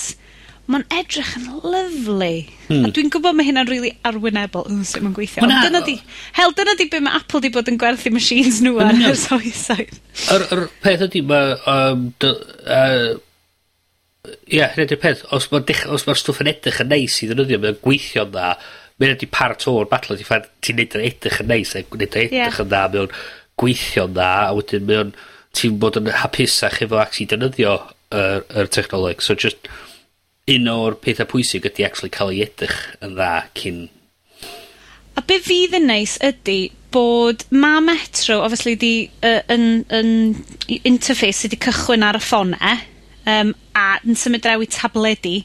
mae'n 0.68 0.84
edrych 0.92 1.30
yn 1.38 1.46
lyflu. 1.64 2.32
Hmm. 2.68 2.84
A 2.84 2.90
dwi'n 2.92 3.08
gwybod 3.12 3.36
mae 3.38 3.46
hynna'n 3.48 3.68
really 3.70 3.94
arwynebol. 4.08 4.66
Ww, 4.68 4.84
sut 4.84 5.04
mae'n 5.04 5.14
gweithio. 5.16 5.44
Ond 5.46 5.54
dyna 5.64 5.80
di, 5.86 5.94
hel, 6.36 6.52
dyna 6.56 6.74
di 6.76 6.88
be 6.92 7.00
mae 7.04 7.16
Apple 7.16 7.40
di 7.44 7.50
bod 7.54 7.70
yn 7.72 7.78
gwerthu 7.80 8.12
machines 8.12 8.60
nhw 8.64 8.76
ar 8.84 8.92
yr 8.98 9.16
oesoedd. 9.38 9.96
Yr, 10.34 10.44
yr 10.54 10.66
peth 10.84 11.06
ydy, 11.08 11.24
mae... 11.30 11.56
Um, 11.72 12.10
dy, 12.20 12.34
uh, 12.66 13.16
Ie, 14.28 14.58
yeah, 14.58 14.74
hynny 14.74 14.98
peth. 15.00 15.24
Os 15.32 15.48
mae'r 15.48 15.64
ma, 15.88 15.96
ma 16.04 16.18
stwff 16.20 16.42
yn 16.44 16.52
edrych 16.52 16.82
yn 16.84 16.92
neis 16.92 17.16
i 17.24 17.30
ddynyddio, 17.30 17.62
mae'n 17.62 17.80
gweithio 17.80 18.26
dda. 18.28 18.52
Mae'n 19.00 19.14
ydy 19.14 19.28
part 19.32 19.64
o'r 19.70 19.88
battle, 19.88 20.18
ti'n 20.20 20.48
ti 20.60 20.74
neud 20.76 20.96
yn 20.98 21.06
edrych 21.08 21.40
yn 21.40 21.48
neis, 21.48 21.72
a 21.72 21.84
gwneud 21.86 22.12
yn 22.12 22.26
edrych 22.26 22.36
yeah. 22.36 22.60
yn 22.60 22.68
dda, 22.68 22.84
mae'n 22.92 23.14
gweithio 23.62 24.08
dda, 24.12 24.30
a 24.50 24.54
wedyn 24.58 24.88
mae'n... 24.90 25.16
Ti'n 25.56 25.78
bod 25.80 25.96
yn 25.96 26.10
hapusach 26.12 26.82
efo 26.84 26.98
ac 27.00 27.16
i 27.22 27.24
dynyddio 27.26 27.70
yr, 27.72 28.18
er, 28.18 28.42
yr 28.52 28.66
er 28.66 28.68
technoleg. 28.68 29.22
So 29.24 29.32
just 29.34 29.64
un 30.48 30.68
o'r 30.72 30.96
pethau 31.02 31.28
pwysig 31.28 31.66
ydy 31.68 31.86
actually 31.86 32.12
cael 32.14 32.32
ei 32.32 32.42
edrych 32.46 32.80
yn 33.04 33.16
dda 33.18 33.32
cyn... 33.58 33.86
A 35.18 35.24
be' 35.26 35.40
fydd 35.42 35.74
yn 35.80 35.88
neis 35.90 36.14
ydy 36.24 36.70
bod 36.94 37.42
ma' 37.50 37.80
Metro 37.84 38.38
obviously 38.44 38.76
'di 38.78 38.92
uh, 39.26 39.40
yn 39.52 39.82
yn 39.92 40.12
interface 40.86 41.42
sydd 41.42 41.56
wedi 41.56 41.64
cychwyn 41.66 42.06
ar 42.06 42.16
y 42.16 42.22
ffone, 42.22 42.76
um, 43.28 43.50
a 43.76 43.88
yn 44.06 44.16
symud 44.16 44.44
draw 44.44 44.62
i 44.62 44.70
tabledi 44.72 45.40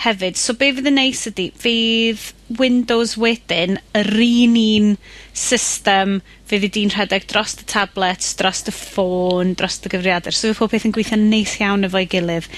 hefyd, 0.00 0.38
so 0.40 0.54
be' 0.56 0.70
fydd 0.72 0.88
yn 0.88 0.96
neis 0.96 1.26
ydy, 1.28 1.50
fydd 1.60 2.56
Windows 2.58 3.16
wedyn 3.20 3.76
yr 3.98 4.08
un 4.24 4.56
un 4.60 4.94
system 5.36 6.18
fydd 6.50 6.64
'i 6.66 6.70
di'n 6.76 6.94
rhedeg 6.94 7.28
dros 7.30 7.58
y 7.60 7.66
tablets, 7.70 8.32
dros 8.40 8.64
y 8.64 8.74
ffôn, 8.74 9.52
dros 9.60 9.78
y 9.84 9.92
gyfriadur. 9.92 10.34
so 10.34 10.48
fydd 10.48 10.62
pob 10.62 10.72
peth 10.72 10.88
yn 10.88 10.96
gweithio'n 10.96 11.28
neis 11.30 11.58
iawn 11.60 11.86
efo'i 11.86 12.08
gilydd 12.10 12.48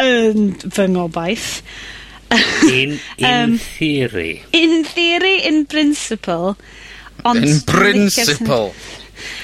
yn 0.00 0.52
fy 0.62 0.86
ngobaith. 0.92 1.62
In, 2.32 2.98
in 3.18 3.26
um, 3.28 3.58
theory. 3.58 4.42
In 4.52 4.84
theory, 4.84 5.42
in 5.44 5.66
principle. 5.66 6.56
Ond 7.24 7.44
in 7.44 7.60
principle. 7.60 8.72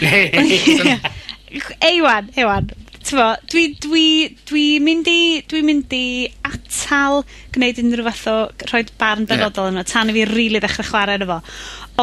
Eiwan, 1.91 2.31
eiwan. 2.37 2.71
Dwi, 3.09 3.63
dwi, 3.81 4.07
dwi 4.49 4.65
mynd 4.85 5.07
i, 5.09 5.41
dwi 5.49 5.63
mynd 5.65 5.93
i 5.97 6.29
atal 6.45 7.23
gwneud 7.55 7.79
unrhyw 7.81 8.05
fath 8.11 8.27
o 8.29 8.35
rhoi 8.69 8.83
barn 9.01 9.25
benodol 9.29 9.71
yeah. 9.71 9.73
yno 9.73 9.85
tan 9.89 10.13
i 10.13 10.17
fi 10.17 10.27
rili 10.27 10.35
really 10.35 10.61
ddechrau 10.61 10.91
chwarae 10.91 11.17
yno 11.17 11.29
fo. 11.31 11.39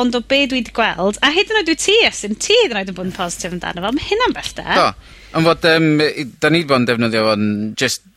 Ond 0.01 0.17
o 0.17 0.23
be 0.25 0.41
dwi 0.49 0.63
wedi 0.63 0.73
gweld, 0.75 1.19
a 1.21 1.29
hyd 1.35 1.53
yn 1.53 1.61
oed 1.61 1.69
dwi 1.69 1.77
ti, 1.81 1.99
Esyn, 2.07 2.33
ti 2.41 2.57
hyd 2.63 2.73
yn 2.73 2.81
oed 2.81 2.89
yn 2.89 2.97
bod 2.97 3.09
yn 3.11 3.13
positif 3.15 3.53
amdano 3.53 3.85
fo, 3.85 3.93
mae 3.93 4.09
hynna'n 4.09 4.35
beth 4.37 4.55
da. 4.57 4.65
Do, 4.71 4.87
ond 5.37 5.51
fod, 5.51 5.69
um, 5.75 5.87
da 6.41 6.51
ni 6.51 6.63
wedi 6.63 6.71
bod 6.71 6.81
yn 6.81 6.89
defnyddio 6.89 7.29
fo'n 7.29 7.47
just 7.77 8.09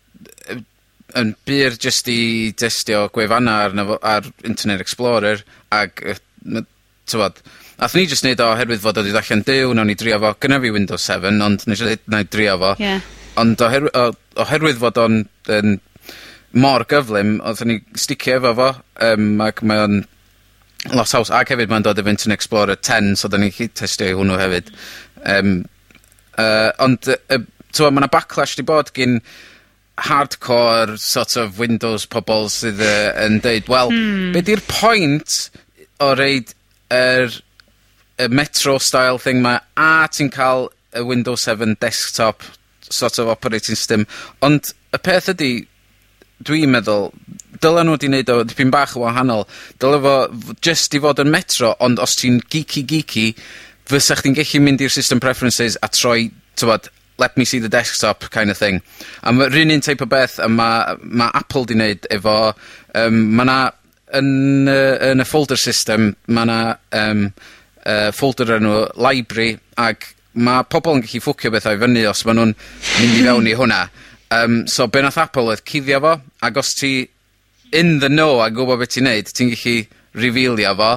yn 1.17 1.33
byr 1.49 1.79
jyst 1.81 2.09
i 2.13 2.53
testio 2.59 3.07
gwefanna 3.15 3.55
ar, 3.65 3.79
ar 4.03 4.29
Internet 4.45 4.85
Explorer 4.85 5.45
ag 5.73 6.05
yy 6.05 6.19
ma' 6.49 6.67
t'mod 7.09 7.41
nathon 7.79 8.01
ni 8.03 8.09
jyst 8.11 8.27
neud 8.27 8.41
o 8.43 8.49
oherwydd 8.53 8.83
fod 8.83 8.99
o 8.99 9.05
'di 9.05 9.15
ddarllen 9.15 9.45
Duw 9.47 9.73
nawn 9.77 9.89
ni 9.91 9.97
drio 9.99 10.19
fo. 10.23 10.35
Gynna 10.43 10.59
fi 10.63 10.73
Windows 10.75 11.05
7, 11.07 11.41
ond 11.47 11.67
nes 11.67 11.83
i 11.83 11.87
ddeud 11.87 12.07
nai 12.11 12.25
drio 12.27 12.57
fo. 12.59 12.75
Ie. 12.83 12.97
Ond 13.39 13.63
oherwydd, 13.63 13.95
o 13.95 14.43
oherwydd 14.43 14.81
fod 14.83 14.99
o'n 15.05 15.21
yn 15.55 15.77
mor 16.59 16.85
gyflym 16.91 17.37
othon 17.47 17.71
ni 17.73 17.81
sticio 17.95 18.39
efo 18.39 18.55
fo 18.59 18.71
um, 19.07 19.29
ac 19.45 19.63
mae 19.63 19.85
o'n 19.85 20.01
lot 20.95 21.13
haws 21.15 21.31
ac 21.35 21.53
hefyd 21.53 21.71
mae'n 21.71 21.87
dod 21.87 22.01
efo 22.01 22.11
Internet 22.11 22.41
Explorer 22.41 22.81
10, 22.81 23.15
so 23.21 23.31
'dan 23.31 23.47
ni'n 23.47 23.55
'llu 23.55 23.69
testio 23.79 24.17
hwnnw 24.19 24.41
hefyd. 24.43 24.73
Um, 25.23 25.55
uh, 26.35 26.73
ond 26.83 27.13
uh, 27.15 27.21
uh, 27.37 27.45
mae 27.79 28.03
yna 28.03 28.11
backlash 28.11 28.57
'di 28.59 28.67
bod 28.67 28.91
gin 28.97 29.21
hardcore 30.07 30.99
sort 30.99 31.37
of 31.37 31.59
Windows 31.59 32.07
pobl 32.07 32.49
sydd 32.53 32.83
yy 32.85 33.11
yn 33.27 33.41
deud 33.45 33.71
wel... 33.71 33.93
Hmm. 33.93 34.31
...be' 34.37 34.45
'di'r 34.47 34.63
pwynt 34.71 35.39
o 36.05 36.13
reid 36.19 36.55
yr 36.95 37.41
y 38.19 38.29
Metro 38.31 38.79
style 38.83 39.19
thing 39.23 39.43
'ma 39.43 39.59
a 39.79 40.07
ti'n 40.11 40.31
cael 40.35 40.69
y 40.97 41.03
Windows 41.07 41.45
7 41.47 41.77
desktop 41.83 42.47
sort 42.89 43.19
of 43.19 43.29
operating 43.29 43.77
system 43.77 44.07
ond 44.43 44.73
y 44.95 45.01
peth 45.03 45.29
ydy, 45.35 45.53
dwi'n 46.47 46.73
meddwl 46.73 47.11
dylen 47.63 47.89
nhw 47.89 47.97
wedi 47.97 48.11
wneud 48.11 48.31
o 48.33 48.43
dipyn 48.47 48.71
bach 48.73 48.95
o 48.97 49.03
wahanol 49.03 49.45
dyle 49.83 49.99
fo 50.05 50.15
f- 50.31 50.55
jyst 50.65 50.95
fod 51.03 51.23
yn 51.25 51.33
Metro 51.35 51.75
ond 51.85 52.01
os 52.03 52.15
ti'n 52.21 52.39
geeky 52.51 52.85
geeky 52.87 53.27
fysa 53.89 54.17
chdi'n 54.19 54.37
gallu 54.37 54.63
mynd 54.63 54.85
i'r 54.85 54.95
system 54.95 55.21
preferences 55.23 55.79
a 55.83 55.91
troi 55.91 56.31
t'mod 56.59 56.89
let 57.19 57.37
me 57.37 57.45
see 57.45 57.59
the 57.59 57.69
desktop 57.69 58.31
kind 58.31 58.51
of 58.51 58.59
thing. 58.59 58.81
A 59.23 59.33
ma'r 59.33 59.55
un 59.63 59.75
un 59.75 59.83
teip 59.85 60.03
o 60.03 60.07
beth 60.07 60.39
a 60.39 60.49
mae 60.49 60.97
ma' 61.03 61.31
Apple 61.35 61.67
'di 61.67 61.77
wneud 61.77 62.09
efo 62.15 62.37
um, 62.95 63.19
mae 63.37 63.49
'na 63.49 63.59
yn 64.19 64.71
uh, 64.71 64.97
yn 65.11 65.25
y 65.25 65.27
folder 65.29 65.61
system 65.61 66.13
mae 66.27 66.49
'na 66.49 66.61
um, 67.03 67.27
uh, 67.85 68.11
folder 68.15 68.55
o'r 68.55 68.63
enw 68.63 68.79
library 68.97 69.57
ac 69.77 70.13
mae 70.39 70.65
pobl 70.71 70.99
yn 70.99 71.05
gallu 71.05 71.23
ffwcio 71.25 71.53
bethau 71.53 71.77
i 71.77 71.83
fyny 71.83 72.07
os 72.09 72.25
maen 72.27 72.41
nhw'n 72.41 72.57
mynd 72.57 73.19
i 73.19 73.27
fewn 73.27 73.51
i 73.51 73.59
hwnna. 73.59 73.83
Um, 74.39 74.59
so 74.69 74.87
be' 74.87 75.03
nath 75.03 75.19
Apple 75.21 75.51
oedd 75.51 75.65
cuddio 75.67 76.01
fo, 76.05 76.19
ac 76.45 76.59
os 76.61 76.75
ti 76.79 76.93
in 77.73 77.99
the 78.01 78.09
know 78.09 78.41
a 78.41 78.51
gwybod 78.53 78.83
beth 78.83 78.95
ti'n 78.95 79.09
neud, 79.09 79.33
ti'n 79.35 79.55
gallu 79.55 79.79
revealio 80.19 80.75
fo 80.79 80.93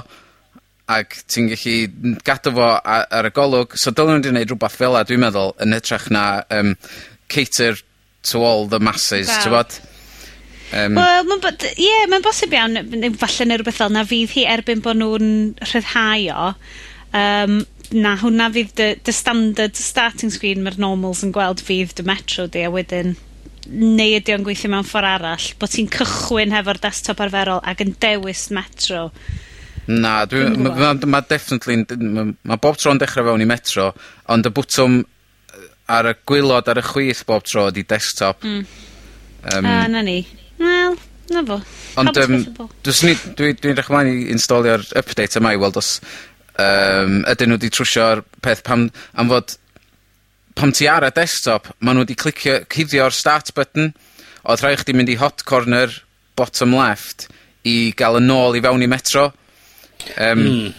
ac 0.97 1.19
ti'n 1.31 1.49
gallu 1.51 2.15
gadw 2.27 2.53
fo 2.57 2.67
a- 2.79 3.05
ar 3.19 3.29
y 3.29 3.33
golwg. 3.35 3.77
So 3.79 3.93
dylen 3.95 4.19
wedi 4.19 4.31
gwneud 4.33 4.51
rhywbeth 4.53 4.75
fel 4.77 4.91
fela 4.91 5.05
dwi'n 5.07 5.23
meddwl 5.25 5.55
yn 5.65 5.77
hytrach 5.77 6.09
na 6.13 6.25
um, 6.51 6.75
cater 7.31 7.79
to 8.29 8.43
all 8.45 8.67
the 8.67 8.79
masses 8.79 9.27
wow. 9.31 9.41
ti'n 9.43 9.55
bod? 9.57 9.79
Um, 10.71 10.95
Wel 10.95 11.25
mae'n 11.27 11.41
bod- 11.43 11.67
ie 11.75 12.05
ma'n 12.11 12.23
bosib 12.23 12.53
iawn 12.55 12.77
ne- 12.79 13.11
falle 13.19 13.49
neu' 13.49 13.59
rhywbeth 13.59 13.81
fel 13.81 13.91
'na 13.91 14.05
fydd 14.07 14.37
hi 14.37 14.45
erbyn 14.53 14.83
bod 14.85 14.99
nhw'n 15.01 15.27
rhyddhau 15.67 16.29
o 16.37 16.53
Um, 17.11 17.65
na 17.91 18.13
hwnna 18.21 18.45
fydd 18.55 18.69
dy 18.77 18.85
dy 19.03 19.11
standard 19.11 19.75
starting 19.75 20.31
screen 20.31 20.61
mae'r 20.63 20.77
normals 20.79 21.25
yn 21.25 21.33
gweld 21.35 21.59
fydd 21.67 21.91
dy 21.97 22.05
Metro 22.07 22.45
di 22.47 22.61
a 22.63 22.69
wedyn 22.71 23.17
neu 23.67 24.13
ydy 24.15 24.31
o'n 24.31 24.45
gweithio 24.47 24.71
mewn 24.71 24.87
ffordd 24.87 25.09
arall, 25.09 25.47
bod 25.59 25.73
ti'n 25.73 25.89
cychwyn 25.91 26.55
hefo'r 26.55 26.79
desktop 26.85 27.19
arferol 27.25 27.59
ac 27.67 27.83
yn 27.83 27.91
dewis 28.01 28.45
Metro 28.55 29.09
Na 29.87 30.25
dwi... 30.29 30.43
Ma' 30.57 30.75
ma' 30.75 31.09
ma' 31.15 31.23
definitely 31.25 31.79
yn 31.81 32.11
ma' 32.13 32.27
ma' 32.51 32.59
bob 32.61 32.77
tro'n 32.77 33.01
dechrau 33.01 33.25
fewn 33.29 33.43
i 33.43 33.49
Metro, 33.49 33.91
ond 34.31 34.47
y 34.47 34.53
bwtwm 34.53 34.99
ar 35.91 36.11
y 36.11 36.15
gwylod 36.27 36.69
ar 36.71 36.79
y 36.79 36.83
chwith 36.85 37.23
bob 37.27 37.45
tro 37.47 37.67
ydi 37.71 37.83
desktop. 37.89 38.45
Mm. 38.45 38.65
Um, 39.51 39.65
A 39.65 39.87
'na 39.89 40.03
ni. 40.05 40.19
Wel, 40.61 40.97
'na 41.31 41.45
fo. 41.47 41.61
Ond 42.01 42.17
um, 42.21 42.35
yym 42.37 42.67
dwi 42.85 43.55
dwi 43.57 43.73
edrych 43.73 43.89
ymlaen 43.89 44.11
i 44.11 44.29
installio'r 44.35 44.85
update 45.01 45.39
yma 45.41 45.55
i 45.55 45.59
weld 45.61 45.79
os 45.81 45.95
um, 46.61 47.23
ydyn 47.31 47.51
nhw 47.51 47.57
wedi 47.57 47.73
trwsio'r 47.73 48.23
peth 48.45 48.63
pam 48.67 48.87
am 49.17 49.33
fod 49.33 49.57
pam 50.55 50.71
ti 50.75 50.87
ar 50.91 51.07
y 51.07 51.11
desktop 51.15 51.71
ma' 51.79 51.95
nhw 51.95 52.05
wedi 52.05 52.19
clicio 52.19 52.61
cuddio'r 52.71 53.15
start 53.15 53.53
button 53.57 53.91
oedd 54.43 54.63
rhaid 54.63 54.81
chdi 54.83 54.95
mynd 54.97 55.11
i 55.11 55.19
hot 55.19 55.43
corner 55.47 55.93
bottom 56.37 56.75
left 56.77 57.27
i 57.67 57.91
gael 57.97 58.19
yn 58.21 58.31
ôl 58.33 58.57
i 58.57 58.63
fewn 58.63 58.85
i 58.85 58.89
Metro. 58.89 59.29
Um, 60.17 60.45
mm. 60.45 60.71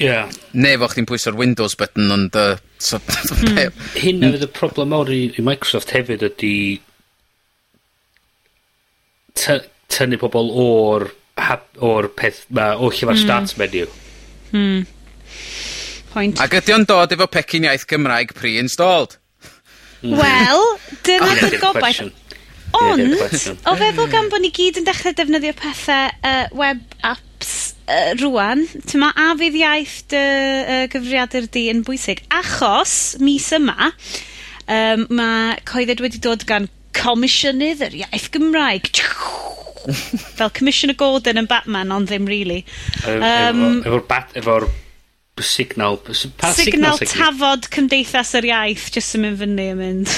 Yeah. 0.00 0.30
Neu 0.58 0.78
fo 0.82 0.88
chdi'n 0.90 1.06
pwyso'r 1.06 1.36
Windows 1.38 1.76
button, 1.78 2.10
ond... 2.10 2.34
Uh, 2.34 2.56
so, 2.84 2.98
hmm. 2.98 3.84
Hyn 3.96 4.24
fydd 4.24 4.46
y 4.48 4.50
problem 4.52 4.90
mawr 4.92 5.12
i, 5.14 5.28
i 5.38 5.44
Microsoft 5.44 5.94
hefyd 5.94 6.24
ydy 6.26 6.54
tynnu 9.94 10.18
pobl 10.20 10.50
o'r 10.50 11.08
o'r 11.82 12.08
peth 12.14 12.44
ma, 12.54 12.74
o 12.78 12.90
lle 12.90 13.08
mae'r 13.08 13.18
mm. 13.18 13.22
start 13.24 13.54
menu. 13.58 13.86
Mm. 14.54 14.84
Point. 16.12 16.42
Ac 16.42 16.54
ydy 16.60 16.74
o'n 16.76 16.86
dod 16.86 17.14
efo 17.14 17.26
pecyn 17.30 17.66
iaith 17.66 17.86
Gymraeg 17.90 18.34
pre-installed? 18.38 19.16
Mm. 20.04 20.14
Wel, 20.20 20.68
dyna 21.06 21.32
dy'r 21.40 21.58
gobaith. 21.62 22.04
Ond, 22.74 23.18
o 23.70 23.74
feddwl 23.78 24.10
gan 24.10 24.30
bod 24.30 24.42
ni 24.42 24.50
gyd 24.54 24.80
yn 24.80 24.86
dechrau 24.86 25.14
defnyddio 25.14 25.54
pethau 25.58 26.10
uh, 26.26 26.46
web 26.58 26.82
app 27.06 27.22
yy 27.88 28.14
rŵan, 28.20 28.64
t'mo', 28.88 29.12
a 29.12 29.32
fydd 29.40 29.58
iaith 29.60 29.98
dy 30.12 30.22
uh, 30.22 30.84
gyfriadur 30.92 31.48
di 31.52 31.66
yn 31.72 31.82
bwysig, 31.86 32.22
achos 32.32 33.16
mis 33.20 33.50
yma 33.56 33.90
um, 33.90 35.04
mae 35.12 35.58
coedded 35.68 36.02
wedi 36.04 36.22
dod 36.24 36.46
gan 36.48 36.70
Comisiynydd 36.94 37.82
yr 37.84 37.96
Iaith 38.04 38.30
Gymraeg. 38.32 38.88
fel 40.38 40.52
Commissioner 40.54 40.96
Gordon 40.96 41.42
yn 41.42 41.48
Batman, 41.50 41.92
ond 41.92 42.08
ddim. 42.08 42.28
Really. 42.30 42.62
Um, 43.04 43.82
efo'r 43.82 43.98
efo 43.98 44.00
bat, 44.08 44.32
efo'r 44.38 44.68
signal, 45.42 45.98
pa 45.98 46.52
signal, 46.54 46.96
signal 47.00 47.00
tafod 47.10 47.68
cymdeithas 47.74 48.32
yr 48.38 48.48
iaith, 48.52 48.88
jyst 48.94 49.18
yn 49.18 49.26
mynd 49.26 49.42
fyny 49.42 49.68
yn 49.74 49.82
mynd. 49.82 50.16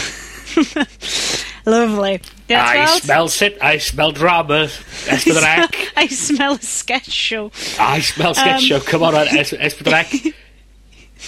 Lovely. 1.66 2.20
Yeah, 2.48 2.64
I 2.64 2.98
smell 3.00 3.26
sit. 3.26 3.58
I 3.60 3.78
smell 3.78 4.12
drama. 4.12 4.68
Esbydrec. 5.10 5.92
I 5.96 6.06
smell 6.06 6.54
a 6.54 6.62
sketch 6.62 7.10
show. 7.10 7.50
I 7.78 8.00
smell 8.00 8.34
sketch 8.34 8.54
um, 8.54 8.60
show. 8.60 8.80
Come 8.80 9.02
on, 9.02 9.14
es 9.16 9.52
Esbydrec. 9.52 10.32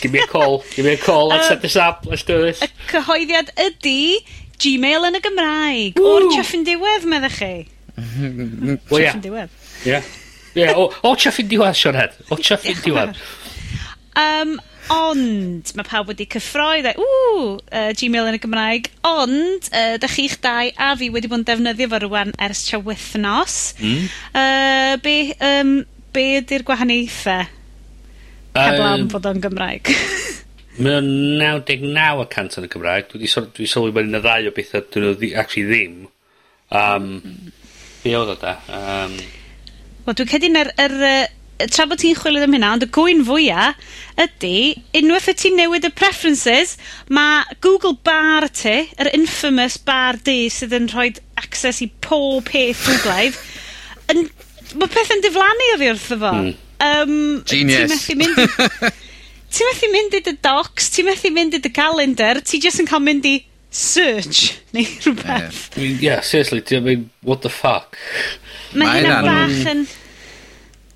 Give 0.00 0.12
me 0.12 0.20
a 0.20 0.26
call. 0.28 0.62
Give 0.76 0.84
me 0.84 0.92
a 0.92 0.96
call. 0.96 1.28
Let's 1.28 1.46
um, 1.46 1.54
set 1.54 1.62
this 1.62 1.74
up. 1.74 2.06
Let's 2.06 2.22
do 2.22 2.40
this. 2.40 2.62
Y 2.62 2.70
cyhoeddiad 2.92 3.50
ydy 3.58 4.22
Gmail 4.62 5.08
yn 5.08 5.18
y 5.18 5.22
Gymraeg. 5.26 5.98
Woo. 5.98 6.14
O'r 6.14 6.30
Chuffin 6.36 6.62
Diwedd, 6.66 7.06
meddych 7.10 7.40
chi? 7.40 7.52
well, 8.90 9.02
yeah. 9.02 9.18
Diwedd. 9.18 9.58
Yeah. 9.84 10.06
Yeah, 10.54 10.78
o 10.78 11.14
Chuffin 11.18 11.50
Diwedd, 11.50 11.74
Sean 11.78 11.98
O 12.30 12.38
Chuffin 12.38 12.78
Diwedd. 12.86 13.18
Um, 14.18 14.56
Ond, 14.88 15.68
mae 15.76 15.84
pawb 15.84 16.08
wedi 16.08 16.24
cyffroi, 16.32 16.80
dweud, 16.84 16.96
ww, 17.02 17.42
uh, 17.60 17.90
Gmail 17.98 18.30
yn 18.30 18.38
y 18.38 18.40
Gymraeg. 18.40 18.88
Ond, 19.04 19.68
uh, 19.68 19.96
da 20.00 20.08
chi'ch 20.08 20.38
dau 20.44 20.70
a 20.80 20.94
fi 20.96 21.10
wedi 21.12 21.28
bod 21.28 21.42
yn 21.42 21.46
defnyddio 21.50 21.90
fo 21.92 22.00
rwan 22.06 22.32
ers 22.46 22.64
tra 22.64 22.80
wythnos. 22.80 23.58
Mm. 23.82 24.08
Uh, 24.32 24.96
be, 25.04 25.16
um, 25.44 25.74
be 26.16 26.26
ydy'r 26.40 26.64
gwahaniaethau? 26.68 27.54
Heblaw 28.58 28.96
um, 28.96 29.08
bod 29.12 29.28
o'n 29.28 29.44
Gymraeg. 29.44 29.92
Mae 30.82 31.00
o'n 31.02 31.10
99% 31.42 32.60
yn 32.60 32.68
y 32.68 32.72
Gymraeg. 32.72 33.10
Dwi 33.12 33.26
wedi 33.28 33.68
sylwi 33.68 33.92
bod 33.92 34.08
yna 34.08 34.22
ddau 34.24 34.48
o 34.48 34.54
bethau 34.56 34.86
dyn 34.88 35.10
nhw 35.10 35.32
actually 35.42 35.68
ddim. 35.68 35.98
Um, 36.72 37.10
mm. 37.18 37.56
Be 38.04 38.16
oedd 38.16 38.32
o 38.32 38.38
da? 38.40 38.56
Um, 38.72 39.18
Wel, 40.06 40.16
dwi'n 40.16 40.32
cedi'n 40.32 40.62
yr... 40.62 40.72
er, 40.80 40.96
er, 41.04 41.34
tra 41.66 41.86
bod 41.90 41.98
ti'n 42.02 42.16
chwilio 42.18 42.44
am 42.46 42.54
hynna, 42.54 42.70
ond 42.76 42.86
y 42.86 42.90
gwyn 42.94 43.24
fwyaf 43.26 43.96
ydy, 44.22 44.76
unwaith 44.98 45.30
y 45.32 45.34
ti'n 45.38 45.58
newid 45.58 45.88
y 45.88 45.90
preferences, 45.94 46.76
mae 47.10 47.58
Google 47.64 47.96
bar 48.06 48.46
ti, 48.54 48.76
yr 49.00 49.10
infamous 49.16 49.78
bar 49.78 50.20
di 50.26 50.46
sydd 50.52 50.76
yn 50.78 50.88
rhoi 50.92 51.10
access 51.40 51.82
i 51.82 51.90
pob 52.04 52.46
peth 52.48 52.86
Googleaidd, 52.86 53.42
yn, 54.14 54.24
mae 54.78 54.94
peth 54.94 55.12
yn 55.16 55.26
diflannu 55.26 55.68
o 55.74 55.82
fi 55.82 55.92
wrth 55.92 56.08
efo. 56.18 56.32
Mm. 56.38 56.56
Um, 56.78 57.14
Genius. 57.48 58.06
Ti'n 58.06 58.22
methu 58.22 58.38
mynd... 58.38 58.96
Ti'n 59.48 59.64
methu 59.64 59.88
mynd 59.88 60.12
i 60.12 60.18
dy 60.26 60.34
docs, 60.44 60.90
ti'n 60.92 61.06
methu 61.08 61.30
mynd 61.32 61.54
i 61.56 61.62
dy 61.64 61.70
calendar, 61.72 62.36
ti 62.44 62.58
jyst 62.60 62.82
yn 62.82 62.88
cael 62.90 63.00
mynd 63.00 63.24
i 63.24 63.38
search, 63.72 64.58
neu 64.76 64.84
rhywbeth. 64.84 65.62
Yeah. 65.72 65.78
I 65.78 65.80
mean, 65.80 66.02
yeah, 66.04 66.20
seriously, 66.20 66.60
ti'n 66.60 66.84
mynd, 66.84 67.08
what 67.24 67.40
the 67.40 67.48
fuck? 67.48 67.96
Mae 68.76 69.00
hynna 69.00 69.22
bach 69.24 69.72
yn... 69.72 69.86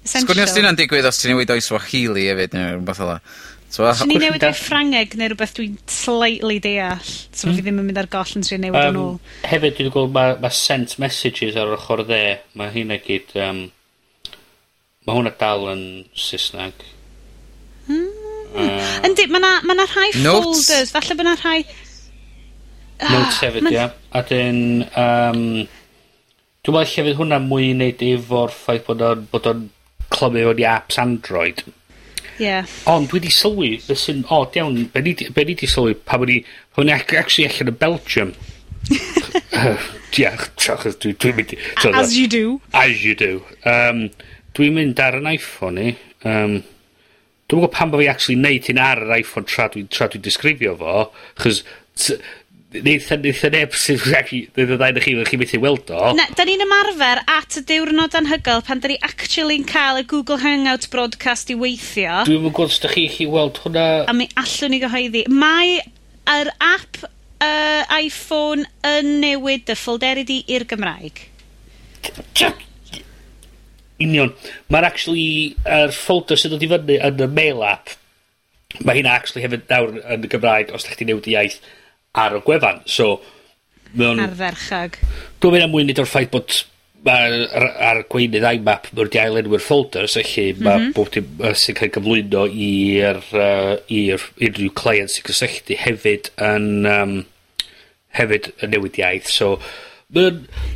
Sgwni 0.02 0.42
os 0.42 0.52
'di 0.52 0.62
hynna'n 0.62 0.78
digwydd 0.78 1.06
os 1.06 1.20
ti'n 1.20 1.34
newid 1.34 1.50
o 1.52 1.56
i 1.58 1.62
Swahili 1.62 2.28
hefyd 2.30 2.56
ne' 2.56 2.68
rwbath 2.76 3.02
fela. 3.02 3.18
So, 3.72 3.86
Swn 3.96 4.10
i'n 4.12 4.20
newid 4.20 4.42
o 4.44 4.50
i 4.52 4.56
Ffrangeg 4.56 5.14
neu 5.16 5.30
rhywbeth 5.30 5.54
dwi'n 5.56 5.76
slightly 5.88 6.58
deall, 6.60 6.98
so 7.04 7.46
fi 7.46 7.52
hmm. 7.54 7.60
ddim 7.62 7.78
yn 7.80 7.86
mynd 7.88 8.00
ar 8.02 8.08
goll 8.12 8.34
yn 8.36 8.44
trio 8.44 8.58
newid 8.60 8.88
um, 8.90 8.96
nôl. 8.98 9.14
Yym, 9.14 9.46
hefyd 9.48 9.78
dwi'n 9.78 9.92
gweld 9.94 10.12
mae 10.16 10.34
ma' 10.42 10.50
sent 10.52 10.98
messages 11.00 11.56
ar 11.56 11.70
yr 11.70 11.78
ochr 11.78 12.02
dde, 12.04 12.20
ma' 12.58 12.68
heina 12.74 12.98
gyd 13.00 13.32
um, 13.46 13.62
mae 15.06 15.16
hwnna 15.16 15.32
dal 15.40 15.64
yn 15.72 15.84
Saesneg. 16.12 16.84
Hmm. 17.86 18.10
Yy. 18.52 18.68
Yndi, 19.08 19.28
mae 19.32 19.40
'na 19.40 19.54
ma' 19.64 19.78
'na 19.78 19.86
rhai 19.88 20.10
Notes. 20.20 20.66
folders, 20.66 20.92
falle 20.98 21.16
bo' 21.16 21.28
'na 21.28 21.36
rhai... 21.40 21.60
Ah, 23.00 23.14
Notes 23.14 23.40
hefyd, 23.46 23.70
ia. 23.72 23.88
A 24.12 24.26
'dyn 24.26 24.60
Um, 24.92 25.46
dwi'n 26.62 26.76
meddwl 26.76 26.82
ella 26.82 27.06
fydd 27.06 27.22
hwnna 27.22 27.38
mwy 27.42 27.70
i 27.70 27.76
wneud 27.78 28.04
efo'r 28.06 28.52
ffaith 28.54 28.84
bod 28.90 29.00
o'n 29.08 29.24
bod 29.32 29.48
o'n 29.50 29.70
clymu 30.22 30.46
fewn 30.46 30.62
i 30.62 30.68
apps 30.70 30.98
Android. 31.02 31.64
Ie. 31.66 32.46
Yeah. 32.46 32.66
Ond 32.90 33.12
wedi 33.14 33.30
sylwi, 33.34 33.74
be 33.86 33.96
sy'n 33.98 34.24
od 34.32 34.56
iawn, 34.58 34.86
be 34.94 35.02
ni, 35.04 35.14
be 35.34 35.44
ni 35.46 35.56
di 35.58 35.68
sylwi, 35.68 35.98
pa 35.98 36.18
bod 36.20 36.30
ni, 36.30 36.40
pa 36.72 36.80
bod 36.80 36.88
ni 36.88 36.94
ac, 36.94 37.14
actually 37.18 37.48
allan 37.50 37.74
yn 37.74 37.80
Belgium. 37.82 38.34
Ia, 40.12 40.32
achos 40.36 40.98
dwi'n 41.00 41.36
mynd... 41.38 41.54
As 41.94 42.16
you 42.16 42.28
do. 42.28 42.60
As 42.76 43.04
you 43.04 43.14
do. 43.16 43.40
Um, 43.68 44.06
dwi'n 44.56 44.76
mynd 44.76 45.00
ar 45.00 45.16
yn 45.20 45.30
iPhone 45.30 45.78
ni. 45.78 45.94
Um, 46.28 46.58
dwi'n 47.48 47.60
gwybod 47.60 47.74
pan 47.74 47.92
bod 47.92 48.02
fi 48.02 48.10
actually 48.12 48.38
neud 48.40 48.68
hyn 48.68 48.80
ar 48.82 49.04
yr 49.06 49.14
iPhone 49.20 49.48
tra 49.48 49.70
dwi'n 49.72 49.88
dwi 49.88 50.20
disgrifio 50.24 50.76
fo, 50.80 51.06
chos 51.40 51.62
Neitha, 52.72 53.18
neitha 53.20 53.50
neb 53.52 53.74
sydd 53.76 54.06
actually, 54.16 54.46
neith 54.56 54.70
y 54.72 54.76
ddau 54.80 54.94
na 54.96 55.00
chi, 55.04 55.12
chi 55.28 55.38
methu 55.40 55.58
weld 55.60 55.90
o. 55.92 56.12
Na, 56.16 56.24
da 56.32 56.46
ni'n 56.48 56.64
ymarfer 56.64 57.20
at 57.28 57.58
y 57.60 57.62
diwrnod 57.68 58.16
anhygol 58.16 58.62
pan 58.64 58.80
da 58.80 58.88
ni 58.88 58.96
actually'n 59.04 59.66
cael 59.68 60.00
y 60.00 60.06
Google 60.08 60.40
Hangout 60.40 60.88
broadcast 60.92 61.52
i 61.52 61.56
weithio. 61.58 62.22
Dwi'n 62.28 62.46
mynd 62.46 62.56
gwrs 62.56 62.80
da 62.80 62.88
chi 62.92 63.04
chi 63.12 63.26
weld 63.28 63.60
hwnna... 63.64 63.84
A 64.08 64.14
mi 64.16 64.28
allwn 64.40 64.72
ni 64.72 64.80
gyhoeddi. 64.80 65.26
Mae 65.28 65.82
yr 66.32 66.52
app 66.64 67.02
uh, 67.04 67.84
iPhone 67.98 68.64
yn 68.88 69.18
newid 69.20 69.68
y 69.68 69.76
ffolderi 69.76 70.24
di 70.28 70.40
i'r 70.54 70.64
Gymraeg. 70.70 71.26
Union. 74.02 74.32
Mae'r 74.72 74.88
actually, 74.88 75.52
yr 75.68 75.92
ffolder 75.94 76.40
sydd 76.40 76.56
wedi 76.56 76.70
fyny 76.72 76.98
yn 77.04 77.20
y 77.20 77.28
mail 77.36 77.62
app, 77.68 77.92
mae 78.80 78.96
hynna 78.96 79.12
actually 79.18 79.44
hefyd 79.44 79.68
nawr 79.68 79.92
yn 80.00 80.24
y 80.24 80.32
Gymraeg 80.32 80.72
os 80.72 80.88
da 80.88 80.96
chdi 80.96 81.10
newid 81.12 81.28
i 81.28 81.36
iaith 81.36 81.60
ar 82.18 82.36
y 82.36 82.42
gwefan. 82.44 82.82
So, 82.86 83.16
mewn... 83.96 84.20
Arferchag. 84.22 84.98
Dwi'n 85.40 85.56
mynd 85.56 85.66
am 85.66 85.74
mwy 85.74 85.86
nid 85.88 86.00
o'r 86.02 86.10
ffaith 86.10 86.32
bod 86.32 86.62
ar, 87.08 87.34
ar, 87.50 87.68
ar 87.88 88.00
gweinydd 88.12 88.46
IMAP 88.46 88.90
mae'r 88.94 89.10
di 89.12 89.20
ailenwyr 89.22 89.62
folders, 89.64 90.16
felly 90.18 90.52
mae 90.58 90.78
mm 90.78 90.84
-hmm. 90.84 90.92
bob 90.96 91.10
dim 91.14 91.30
uh, 91.42 91.54
sy'n 91.58 91.78
cael 91.78 91.92
gyflwyno 91.96 92.44
i'r 92.46 93.22
uh, 93.34 93.72
i'r 93.90 94.26
unrhyw 94.38 94.74
client 94.78 95.10
sy'n 95.10 95.26
cysylltu 95.30 95.78
hefyd 95.82 96.30
yn 96.50 96.68
um, 96.86 97.16
hefyd 98.18 98.52
yn 98.62 98.74
newid 98.76 99.00
iaith. 99.00 99.30
So, 99.32 99.58
Ie, 100.12 100.28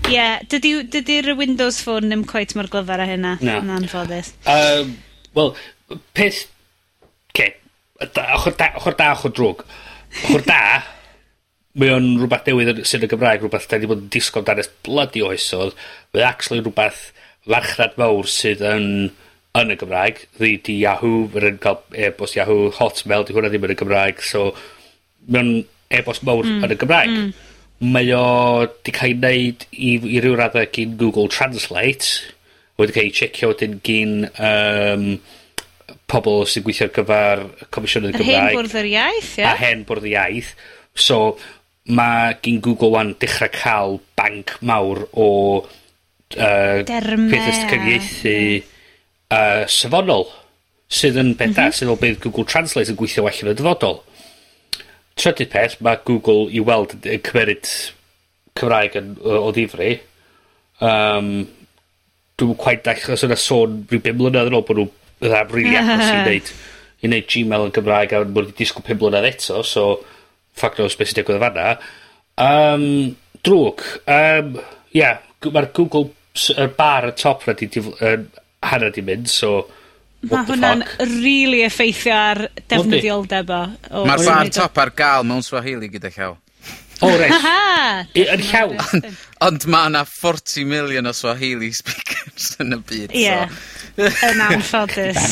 yeah, 0.09 0.41
dydy'r 0.49 0.87
dydy 0.89 1.35
Windows 1.37 1.83
Phone 1.85 2.09
ddim 2.09 2.23
coet 2.25 2.55
mor 2.57 2.71
glyfar 2.73 3.03
a 3.05 3.07
hynna, 3.11 3.35
na. 3.45 3.59
yn 3.61 3.73
anffodus. 3.75 4.33
Um, 4.49 4.97
Wel, 5.37 5.53
peth... 6.17 6.47
Ce, 7.37 7.45
okay. 7.45 7.51
ochr 8.01 8.55
da, 8.57 8.71
ochr 8.79 8.97
da, 8.97 9.11
ochr 9.13 9.35
drwg. 9.37 9.67
Ochr 10.25 10.47
da, 10.47 10.61
mae 11.77 11.93
o'n 11.93 12.09
rhywbeth 12.21 12.49
newydd 12.49 12.73
yn 12.73 12.83
sy'n 12.89 13.05
y 13.05 13.11
Gymraeg, 13.13 13.43
rhywbeth 13.45 13.69
da 13.71 13.79
ni 13.81 13.89
bod 13.91 14.03
yn 14.05 14.11
disgo 14.13 14.43
dan 14.45 14.63
ys 14.63 14.71
blydi 14.87 15.23
oesodd, 15.27 15.77
mae 16.15 16.25
actually 16.25 16.63
rhywbeth 16.63 17.11
farchnad 17.47 17.99
mawr 18.01 18.29
sydd 18.31 18.65
yn 18.65 18.87
yn 19.57 19.73
y 19.73 19.77
Gymraeg, 19.81 20.23
ddi 20.37 20.53
di 20.67 20.79
Yahoo, 20.83 21.27
mae'n 21.33 21.51
yn 21.53 21.59
cael 21.63 21.81
e-bost 22.07 22.37
Yahoo, 22.37 22.71
Hotmail, 22.77 23.25
di 23.25 23.37
hwnna 23.37 23.51
ddim 23.53 23.67
yn 23.69 23.73
y 23.73 23.79
Gymraeg, 23.81 24.23
so 24.25 24.51
mae'n 25.33 25.53
e-bost 25.97 26.25
mawr 26.27 26.45
mm. 26.45 26.65
yn 26.67 26.75
y 26.75 26.79
Gymraeg. 26.81 27.15
Mm. 27.15 27.31
Mae 27.93 28.13
o 28.17 28.27
di 28.85 28.93
cael 28.97 29.13
ei 29.13 29.17
wneud 29.17 29.67
i, 29.73 29.91
i 30.17 30.21
ryw 30.25 30.37
raddau 30.39 30.69
gyn 30.73 30.97
Google 31.01 31.29
Translate, 31.33 32.33
wedi 32.81 32.97
cael 32.97 33.09
ei 33.11 33.17
checio 33.17 33.53
wedyn 33.53 33.81
gyn 33.87 34.15
um, 34.29 35.09
pobl 36.11 36.45
sy'n 36.49 36.65
gweithio 36.67 36.89
ar 36.89 36.97
gyfer 36.97 37.45
Comisiynydd 37.75 38.17
Gymraeg. 38.21 38.37
A 38.37 38.49
hen 38.49 38.59
bwrdd 38.61 38.81
yr 38.81 38.91
iaith, 38.93 39.35
ia? 39.41 39.53
A 39.53 39.61
hen 39.61 39.85
bwrdd 39.89 40.09
yr 40.09 40.15
iaith. 40.15 40.57
So, 40.97 41.37
mae 41.87 42.37
gin 42.43 42.61
Google 42.65 42.95
One 42.97 43.15
dechrau 43.21 43.53
cael 43.55 44.01
banc 44.19 44.57
mawr 44.67 45.05
o 45.13 45.29
yy... 46.35 46.83
Derme 46.89 47.29
...pethe 47.31 47.53
cyfieithu 47.71 48.35
yy 48.35 49.67
safonol, 49.71 50.27
sydd 50.91 51.19
yn 51.23 51.35
peth 51.39 51.55
da... 51.57 51.69
Mhm. 51.69 51.77
sydd 51.79 51.93
o 51.93 51.99
beth 52.01 52.21
Google 52.25 52.47
Translate 52.49 52.93
yn 52.93 52.99
gweithio 52.99 53.27
well 53.27 53.43
yn 53.43 53.53
y 53.53 53.57
dyfodol. 53.59 54.01
Trydydd 55.17 55.53
peth, 55.53 55.79
mae 55.85 56.03
Google 56.07 56.51
i 56.53 56.63
weld 56.63 56.97
yn 56.99 57.23
cymeryd 57.25 57.71
Cymraeg 58.57 58.99
yn, 59.01 59.15
o, 59.23 59.39
o 59.49 59.53
ddifri. 59.55 59.97
Um, 60.85 61.47
Dwi'n 62.37 62.53
yn 62.53 62.59
quite 62.61 62.85
dall, 62.85 63.15
os 63.15 63.25
yna 63.25 63.37
sôn 63.41 63.79
rhyw 63.89 64.03
5 64.05 64.19
mlynedd 64.19 64.51
yn 64.51 64.59
ôl 64.59 64.65
bod 64.69 64.81
nhw 64.83 64.91
fydda 65.23 65.45
rili 65.49 65.77
agos 65.81 66.11
i 66.11 66.19
wneud, 66.19 66.51
i 67.01 67.09
wneud 67.09 67.31
Gmail 67.33 67.65
yn 67.69 67.73
Gymraeg 67.79 68.13
a 68.13 68.21
bod 68.27 68.51
wedi 68.51 68.59
disgwyl 68.59 68.85
5 68.91 69.01
mlynedd 69.01 69.29
eto, 69.31 69.63
so 69.65 69.87
fuck 70.57 70.79
knows 70.79 70.97
beth 70.99 71.13
sy'n 71.13 71.21
digwydd 71.21 71.39
yn 71.39 71.45
fanna. 71.47 71.71
Um, 72.37 72.87
drwg. 73.47 73.85
Um, 74.11 74.57
yeah, 74.97 75.23
mae'r 75.45 75.71
Google 75.77 76.11
y 76.57 76.69
bar 76.77 77.09
y 77.09 77.17
top 77.17 77.47
na 77.47 77.57
di, 77.57 77.69
um, 77.81 78.31
hana 78.67 78.93
di 78.93 79.05
mynd, 79.05 79.31
so... 79.33 79.59
Mae 80.27 80.47
hwnna'n 80.49 80.81
really 81.21 81.61
effeithio 81.63 82.15
ar 82.17 82.41
defnyddioldeb 82.67 83.53
o. 83.53 83.61
Mae'r 84.09 84.25
bar 84.27 84.51
top 84.51 84.81
ar 84.83 84.91
gael 84.97 85.27
mewn 85.29 85.45
Swahili 85.45 85.91
gyda 85.93 86.11
llaw. 86.17 86.35
O, 87.05 87.11
reis. 87.21 87.45
Yn 88.17 88.43
llaw. 88.49 88.73
Ond 89.47 89.67
mae 89.71 89.91
yna 89.91 90.03
40 90.09 90.65
milion 90.67 91.07
o 91.07 91.13
Swahili 91.15 91.69
speakers 91.77 92.55
yn 92.65 92.79
y 92.79 92.81
byd. 92.89 93.15
Ie. 93.21 93.37
Yn 94.01 94.43
anffodus. 94.49 95.29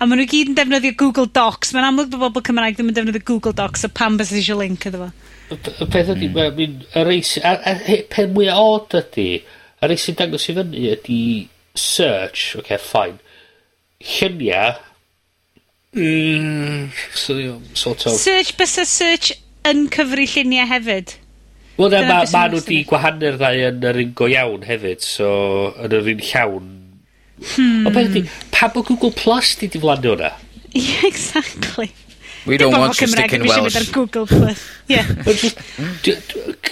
A 0.00 0.06
maen 0.08 0.22
nhw 0.22 0.28
gyd 0.30 0.50
yn 0.52 0.56
defnyddio 0.56 0.94
Google 1.00 1.28
Docs. 1.36 1.74
Mae'n 1.76 1.90
amlwg 1.90 2.12
bod 2.14 2.22
bobl 2.22 2.44
Cymraeg 2.46 2.78
ddim 2.78 2.88
yn 2.92 2.96
defnyddio 2.96 3.24
Google 3.28 3.52
Docs, 3.58 3.82
so 3.84 3.90
pam 3.92 4.16
bys 4.20 4.30
eisiau 4.32 4.56
link 4.62 4.86
iddo 4.88 5.02
fo? 5.04 5.10
Y 5.52 5.58
p- 5.60 5.74
y 5.84 5.88
peth 5.92 6.12
ydy, 6.14 6.28
ma' 6.32 6.46
fi'n 6.56 6.76
y 6.96 7.02
reis, 7.08 7.34
a 7.44 7.56
a 7.68 7.74
he- 7.84 8.04
peth 8.08 8.30
mwya 8.32 8.54
od 8.62 8.96
ydy, 8.96 9.26
y 9.44 9.90
reis 9.90 10.06
sy'n 10.06 10.16
dangos 10.20 10.46
i 10.48 10.54
fyny 10.56 10.86
ydy 10.94 11.20
search 11.76 12.54
oce 12.60 12.78
fine 12.82 13.18
llunia 14.00 14.62
mm, 15.92 16.88
so, 17.14 17.36
sort 17.74 18.06
of 18.06 18.16
Search, 18.16 18.54
bys 18.58 18.78
y 18.80 18.86
search 18.88 19.32
yn 19.68 19.84
cyfri 19.92 20.24
lluniau 20.30 20.68
hefyd. 20.70 21.16
Wel, 21.76 21.90
na, 21.92 22.00
Dyna 22.00 22.08
ma, 22.08 22.20
beth 22.22 22.32
sy'n 22.32 22.38
ma 22.40 22.46
nhw 22.54 22.62
di 22.66 22.80
gwahanu'r 22.88 23.36
ddau 23.40 23.64
yn 23.68 23.84
yr 23.90 24.00
un 24.06 24.14
go 24.16 24.28
iawn 24.32 24.64
hefyd, 24.68 25.04
so 25.04 25.30
yn 25.76 25.96
yr 26.00 26.08
un 26.14 26.24
llawn 26.30 26.70
Hmm. 27.40 27.88
O 27.88 27.94
beth 27.94 28.12
ydy, 28.12 28.26
pa 28.52 28.68
bod 28.72 28.88
Google 28.90 29.14
Plus 29.16 29.54
di 29.60 29.70
diflannu 29.72 30.14
hwnna? 30.14 30.34
Yeah, 30.76 31.06
exactly. 31.08 31.90
We 32.46 32.56
don't 32.56 32.72
want 32.72 33.00
you 33.00 33.06
sticking 33.06 33.42
Welsh. 33.42 33.76
Ar 33.76 33.92
Google 33.92 34.26
Plus. 34.26 34.68
Yeah. 34.90 35.06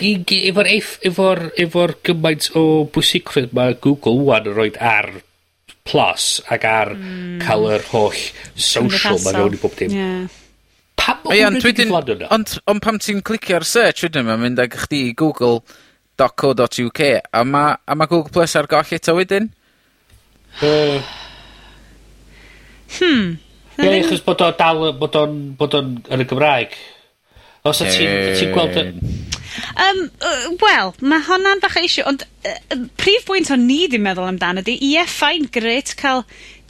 efo'r 0.02 0.68
efo'r 1.06 1.40
efo'r 1.54 1.92
gymaint 2.02 2.48
o 2.58 2.62
bwysigrwydd 2.90 3.52
mae 3.54 3.76
Google 3.78 4.24
wan 4.26 4.48
yn 4.50 4.56
rhoi 4.56 4.72
ar 4.82 5.12
plus 5.86 6.40
ac 6.50 6.66
ar 6.66 6.90
cael 7.44 7.68
yr 7.76 7.84
holl 7.92 8.18
social 8.58 9.20
mae 9.22 9.36
mewn 9.38 9.54
i 9.54 9.60
bob 9.62 9.76
dim. 9.78 9.94
Yeah. 9.94 10.26
Pam 10.98 11.22
o 11.22 11.30
hwnnw 11.30 11.62
wedi 11.62 11.84
diflannu 11.84 12.16
hwnna? 12.16 12.32
Ond 12.34 12.56
on 12.74 12.82
pam 12.82 12.98
ti'n 13.02 13.22
clicio 13.22 13.60
ar 13.60 13.68
search 13.68 14.02
wedyn 14.08 14.26
mae'n 14.26 14.42
mynd 14.48 14.64
ag 14.64 14.74
chdi 14.82 15.04
i 15.12 15.14
Google.co.uk 15.22 17.04
a 17.14 17.44
mae 17.46 17.98
ma 18.02 18.10
Google 18.10 18.34
Plus 18.34 18.58
ar 18.58 18.66
goll 18.74 18.98
eto 18.98 19.14
wedyn? 19.20 19.52
Uh, 20.58 20.98
hmm. 22.98 23.36
Ie, 23.78 23.90
achos 24.00 24.24
bod 24.26 24.42
o 24.42 24.50
dal, 24.58 24.84
bod 24.98 25.18
o'n, 25.20 25.34
bod 25.58 25.76
o'n 25.78 25.96
yn 26.10 26.24
y 26.24 26.26
Gymraeg. 26.28 26.74
Os 27.68 27.82
ti'n 27.82 27.92
ti, 27.94 28.06
ti 28.38 28.48
gweld... 28.54 28.78
Um, 29.78 30.00
uh, 30.22 30.48
Wel, 30.62 30.92
mae 31.10 31.22
hwnna'n 31.26 31.62
bach 31.62 31.76
eisiau, 31.80 32.08
ond 32.10 32.24
uh, 32.46 32.80
prif 33.00 33.26
bwynt 33.28 33.50
o'n 33.54 33.66
ni 33.68 33.84
ddim 33.90 34.04
meddwl 34.06 34.28
amdano 34.28 34.62
ydy, 34.64 34.76
ie, 34.80 34.96
yeah, 34.96 35.08
ffain, 35.10 35.46
gret 35.54 35.94
cael 35.98 36.24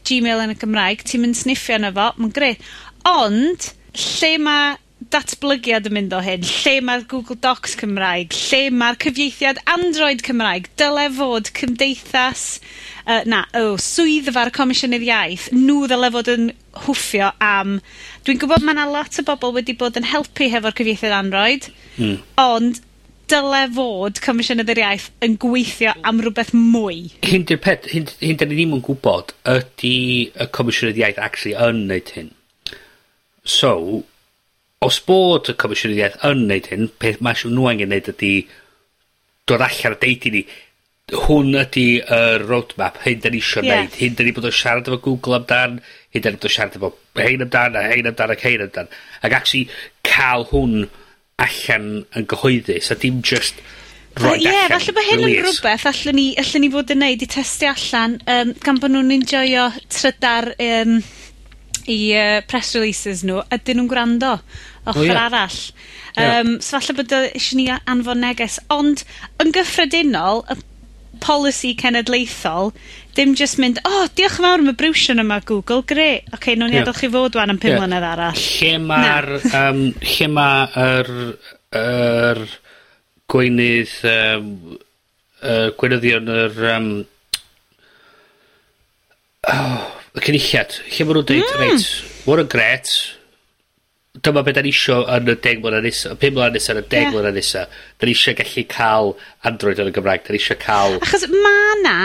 Gmail 0.09 0.45
yn 0.45 0.55
y 0.55 0.59
Gymraeg, 0.59 1.05
ti'n 1.05 1.25
mynd 1.25 1.39
sniffio 1.39 1.79
yna 1.79 1.93
fo, 1.97 2.11
mae'n 2.21 2.35
gret. 2.37 2.69
Ond, 3.09 3.71
lle 3.97 4.35
mae 4.45 4.77
datblygiad 5.13 5.89
yn 5.89 5.95
mynd 5.97 6.15
o 6.17 6.21
hyn? 6.25 6.45
Lle 6.47 6.75
mae'r 6.85 7.05
Google 7.11 7.39
Docs 7.45 7.77
Cymraeg? 7.81 8.35
Lle 8.49 8.61
mae'r 8.75 8.99
cyfieithiad 9.03 9.61
Android 9.71 10.25
Cymraeg? 10.27 10.69
Dyle 10.81 11.07
fod 11.17 11.51
cymdeithas, 11.57 12.45
uh, 13.05 13.23
na, 13.29 13.45
o, 13.53 13.75
oh, 13.75 13.79
swyddfa'r 13.83 14.53
Comisiynydd 14.57 15.07
Iaith, 15.09 15.49
nhw 15.55 15.87
ddyle 15.91 16.11
fod 16.17 16.33
yn 16.35 16.51
hwffio 16.85 17.31
am... 17.45 17.79
Dwi'n 18.27 18.43
gwybod 18.43 18.67
mae 18.67 18.77
yna 18.77 18.89
lot 18.93 19.21
o 19.21 19.25
bobl 19.29 19.57
wedi 19.57 19.77
bod 19.79 19.97
yn 19.99 20.09
helpu 20.09 20.51
hefo'r 20.53 20.77
cyfieithiad 20.77 21.17
Android, 21.17 21.71
mm. 21.97 22.19
ond 22.45 22.83
dyle 23.29 23.63
fod 23.77 24.21
Comisiynydd 24.25 24.71
yr 24.73 24.83
Iaith 24.83 25.09
yn 25.25 25.37
gweithio 25.41 25.93
am 26.09 26.21
rhywbeth 26.25 26.53
mwy. 26.57 27.09
Hyn 27.29 27.49
di'r 27.49 27.61
peth, 27.65 27.89
hyn, 27.93 28.09
hyn 28.21 28.37
ni 28.41 28.55
ddim 28.55 28.77
yn 28.79 28.85
gwybod 28.85 29.35
ydy 29.53 29.97
y 30.33 30.49
Comisiynydd 30.55 31.01
Iaith 31.03 31.21
actually 31.25 31.57
yn 31.57 31.85
neud 31.91 32.13
hyn. 32.17 32.31
So, 33.49 34.05
os 34.85 35.01
bod 35.03 35.51
y 35.51 35.57
Comisiynydd 35.59 36.01
Iaith 36.01 36.25
yn 36.29 36.47
neud 36.51 36.71
hyn, 36.71 36.89
peth 37.03 37.21
mae 37.21 37.35
ma' 37.35 37.53
nhw 37.53 37.69
angen 37.73 37.93
neud 37.93 38.11
ydy 38.13 38.33
dod 39.49 39.65
allan 39.65 39.97
a 39.97 40.01
deud 40.03 40.27
i 40.29 40.35
ni 40.35 40.43
hwn 41.25 41.57
ydy 41.57 41.87
y 42.05 42.21
roadmap, 42.43 43.01
hyn 43.07 43.23
da 43.25 43.33
ni 43.33 43.41
eisiau 43.41 43.65
isio 43.65 43.75
neud, 43.81 43.97
hyn 43.97 44.17
da 44.17 44.27
ni 44.27 44.35
bod 44.37 44.49
yn 44.51 44.55
siarad 44.55 44.91
efo 44.91 45.01
Google 45.07 45.39
amdan, 45.39 45.79
hyn 46.15 46.25
da 46.25 46.31
ni 46.31 46.39
bod 46.39 46.49
yn 46.51 46.55
siarad 46.55 46.79
efo 46.79 46.93
rhein 47.17 47.45
amdan, 47.47 47.79
a 47.79 47.85
rhein 47.87 48.11
amdan, 48.11 48.35
ac 48.35 48.45
rhein 48.45 48.65
amdan. 48.67 48.91
Ac 49.25 49.37
actually 49.41 49.65
cael 50.07 50.47
hwn 50.53 50.89
allan 51.43 51.91
yn 52.19 52.29
gyhoeddus, 52.29 52.93
a 52.93 52.99
dim 53.01 53.23
just 53.23 53.63
roed 54.21 54.45
Ie, 54.45 54.51
allan. 54.53 54.75
falle 54.75 54.97
bod 54.99 55.09
hyn 55.09 55.25
yn 55.25 55.37
rhywbeth 55.47 55.89
allan 55.93 56.21
ni, 56.21 56.29
allan 56.43 56.65
ni 56.65 56.73
fod 56.77 56.93
yn 56.95 57.03
neud 57.07 57.25
i 57.25 57.31
testio 57.39 57.73
allan, 57.73 58.19
um, 58.37 58.53
gan 58.67 58.83
bod 58.83 58.95
nhw'n 58.95 59.17
enjoyo 59.17 59.71
trydar 59.89 60.53
um, 60.55 60.99
i 61.89 61.99
uh, 62.17 62.41
press 62.49 62.75
releases 62.77 63.25
nhw, 63.27 63.43
ydyn 63.55 63.81
nhw'n 63.81 63.91
gwrando 63.91 64.37
ochr 64.89 65.03
oh, 65.03 65.05
yeah. 65.07 65.27
arall. 65.27 65.59
Um, 66.19 66.25
yeah. 66.25 66.55
So 66.65 66.81
falle 66.81 66.97
bod 66.99 67.15
eisiau 67.19 67.59
ni 67.61 67.69
anfon 67.75 68.23
neges, 68.25 68.59
ond 68.73 69.05
yn 69.43 69.53
gyffredinol, 69.57 70.45
y 70.49 70.59
polisi 71.25 71.75
cenedlaethol, 71.79 72.73
dim 73.19 73.35
just 73.35 73.59
mynd, 73.59 73.81
o, 73.83 73.91
oh, 73.91 74.07
diolch 74.15 74.39
yn 74.39 74.47
fawr 74.47 74.63
am 74.63 74.71
y 74.71 74.75
brwsion 74.79 75.23
yma 75.23 75.41
Google, 75.47 75.83
gre, 75.89 76.09
oce, 76.29 76.37
okay, 76.39 76.57
nhw'n 76.59 76.73
no, 76.75 76.83
yeah. 76.85 76.95
chi 77.01 77.11
fod 77.13 77.39
wan 77.39 77.55
am 77.55 77.61
5 77.61 77.73
yeah. 77.73 77.81
mlynedd 77.83 78.09
arall. 78.13 78.43
Lle 78.45 78.73
mae'r, 78.85 79.31
um, 79.49 79.85
lle 80.13 80.31
mae'r, 80.37 81.13
er, 81.83 82.43
gweinydd, 83.35 83.95
um, 84.15 84.51
er, 85.43 85.73
gweinyddion 85.81 86.35
yr, 86.37 86.61
um, 86.77 86.91
oh, 89.53 89.98
y 90.17 90.25
cynulliad, 90.25 90.81
lle 90.95 91.07
ma' 91.07 91.17
nhw'n 91.17 91.29
dweud, 91.29 91.47
mm. 91.47 91.63
reit, 91.63 91.89
ma' 92.25 92.39
yn 92.43 92.51
gret, 92.53 92.93
dyma 94.25 94.43
beth 94.47 94.57
da 94.59 94.65
ni 94.65 94.73
isio 94.75 95.03
yn 95.15 95.31
y 95.31 95.37
10 95.45 95.61
mlynedd 95.63 95.87
nesa, 95.87 96.15
5 96.19 96.37
mlynedd 96.37 96.57
nesa 96.59 96.75
yn 96.75 96.81
y 96.81 96.87
10 96.87 97.03
Ie. 97.03 97.11
...mlynedd 97.13 97.37
nesa. 97.39 97.67
da 97.99 98.09
ni 98.09 98.15
isio 98.17 98.35
gallu 98.39 98.65
cael 98.73 99.13
Android 99.51 99.83
yn 99.83 99.91
y 99.91 99.95
Gymraeg. 99.99 100.25
da 100.27 100.35
ni 100.35 100.41
isio 100.41 100.57
cael... 100.63 100.97
Achos 101.05 101.29
ma' 101.35 101.77
'na 101.83 101.99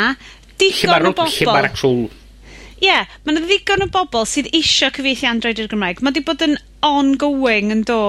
digon 0.61 1.09
o 1.09 1.13
bobol... 1.13 1.31
Lle 1.31 1.47
ma'r 1.49 1.69
actual... 1.71 2.03
Ie, 2.83 2.89
yeah, 2.89 3.09
ma' 3.23 3.33
'na 3.33 3.43
ddigon 3.47 3.87
o 3.87 3.89
bobl 3.93 4.27
sydd 4.29 4.51
eisiau 4.53 4.93
cyfieithu 4.93 5.29
Android 5.31 5.63
i'r 5.63 5.71
Gymraeg. 5.71 6.03
Mae 6.03 6.11
wedi 6.11 6.25
bod 6.27 6.45
yn 6.45 6.57
ongoing 6.83 7.71
yn 7.73 7.83
do 7.87 7.99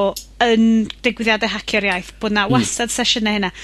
yn 0.45 0.89
digwyddiadau 1.07 1.53
hacio'r 1.55 1.89
iaith, 1.89 2.13
bod 2.21 2.35
'na 2.35 2.49
hmm. 2.49 2.59
wastad 2.59 2.93
sesiynau 2.93 3.39
hynna. 3.39 3.55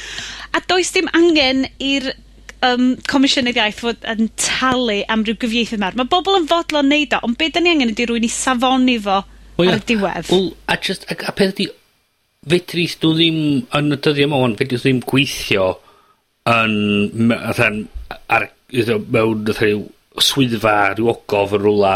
A 0.55 0.63
does 0.71 0.95
dim 0.95 1.11
angen 1.19 1.67
i'r 1.83 2.13
um, 2.67 2.87
Comisiynydd 3.11 3.59
Iaith 3.59 3.83
fod 3.85 4.07
yn 4.11 4.31
talu 4.41 5.01
am 5.13 5.25
ryw 5.27 5.39
gyfieithydd 5.43 5.83
mawr. 5.83 5.99
Mae 5.99 6.09
bobl 6.11 6.39
yn 6.39 6.49
fodlon 6.51 6.91
neud 6.93 7.17
o, 7.17 7.23
ond 7.27 7.39
beth 7.41 7.55
'dan 7.57 7.67
ni 7.67 7.75
angen 7.75 7.93
ydy 7.95 8.09
rwy'n 8.11 8.27
i 8.27 8.33
safoni 8.33 8.97
fo... 9.03 9.21
O 9.57 9.67
ia. 9.67 9.75
...ar 9.75 9.83
y 9.83 9.87
diwedd. 9.91 10.33
Wel, 10.33 10.51
a 10.71 10.79
just, 10.81 11.07
a, 11.11 11.19
a 11.29 11.35
peth 11.37 11.55
ydi, 11.57 11.69
fedri 12.49 12.87
nw 12.91 13.13
ddim, 13.19 13.39
yn 13.79 13.95
y 13.97 14.01
dyddiau 14.01 14.31
'ma 14.31 14.43
ŵan, 14.45 14.59
fedri 14.61 14.79
nw 14.79 14.85
ddim 14.87 15.05
gweithio 15.13 15.69
yn 16.51 16.75
my- 17.29 17.41
fatha'n 17.51 17.83
ar, 18.37 18.49
mewn 18.73 19.47
fatha 19.51 19.69
ryw 19.69 19.87
swyddfa, 20.31 20.77
ryw 20.97 21.11
ogof 21.13 21.57
yn 21.59 21.65
rwla, 21.67 21.95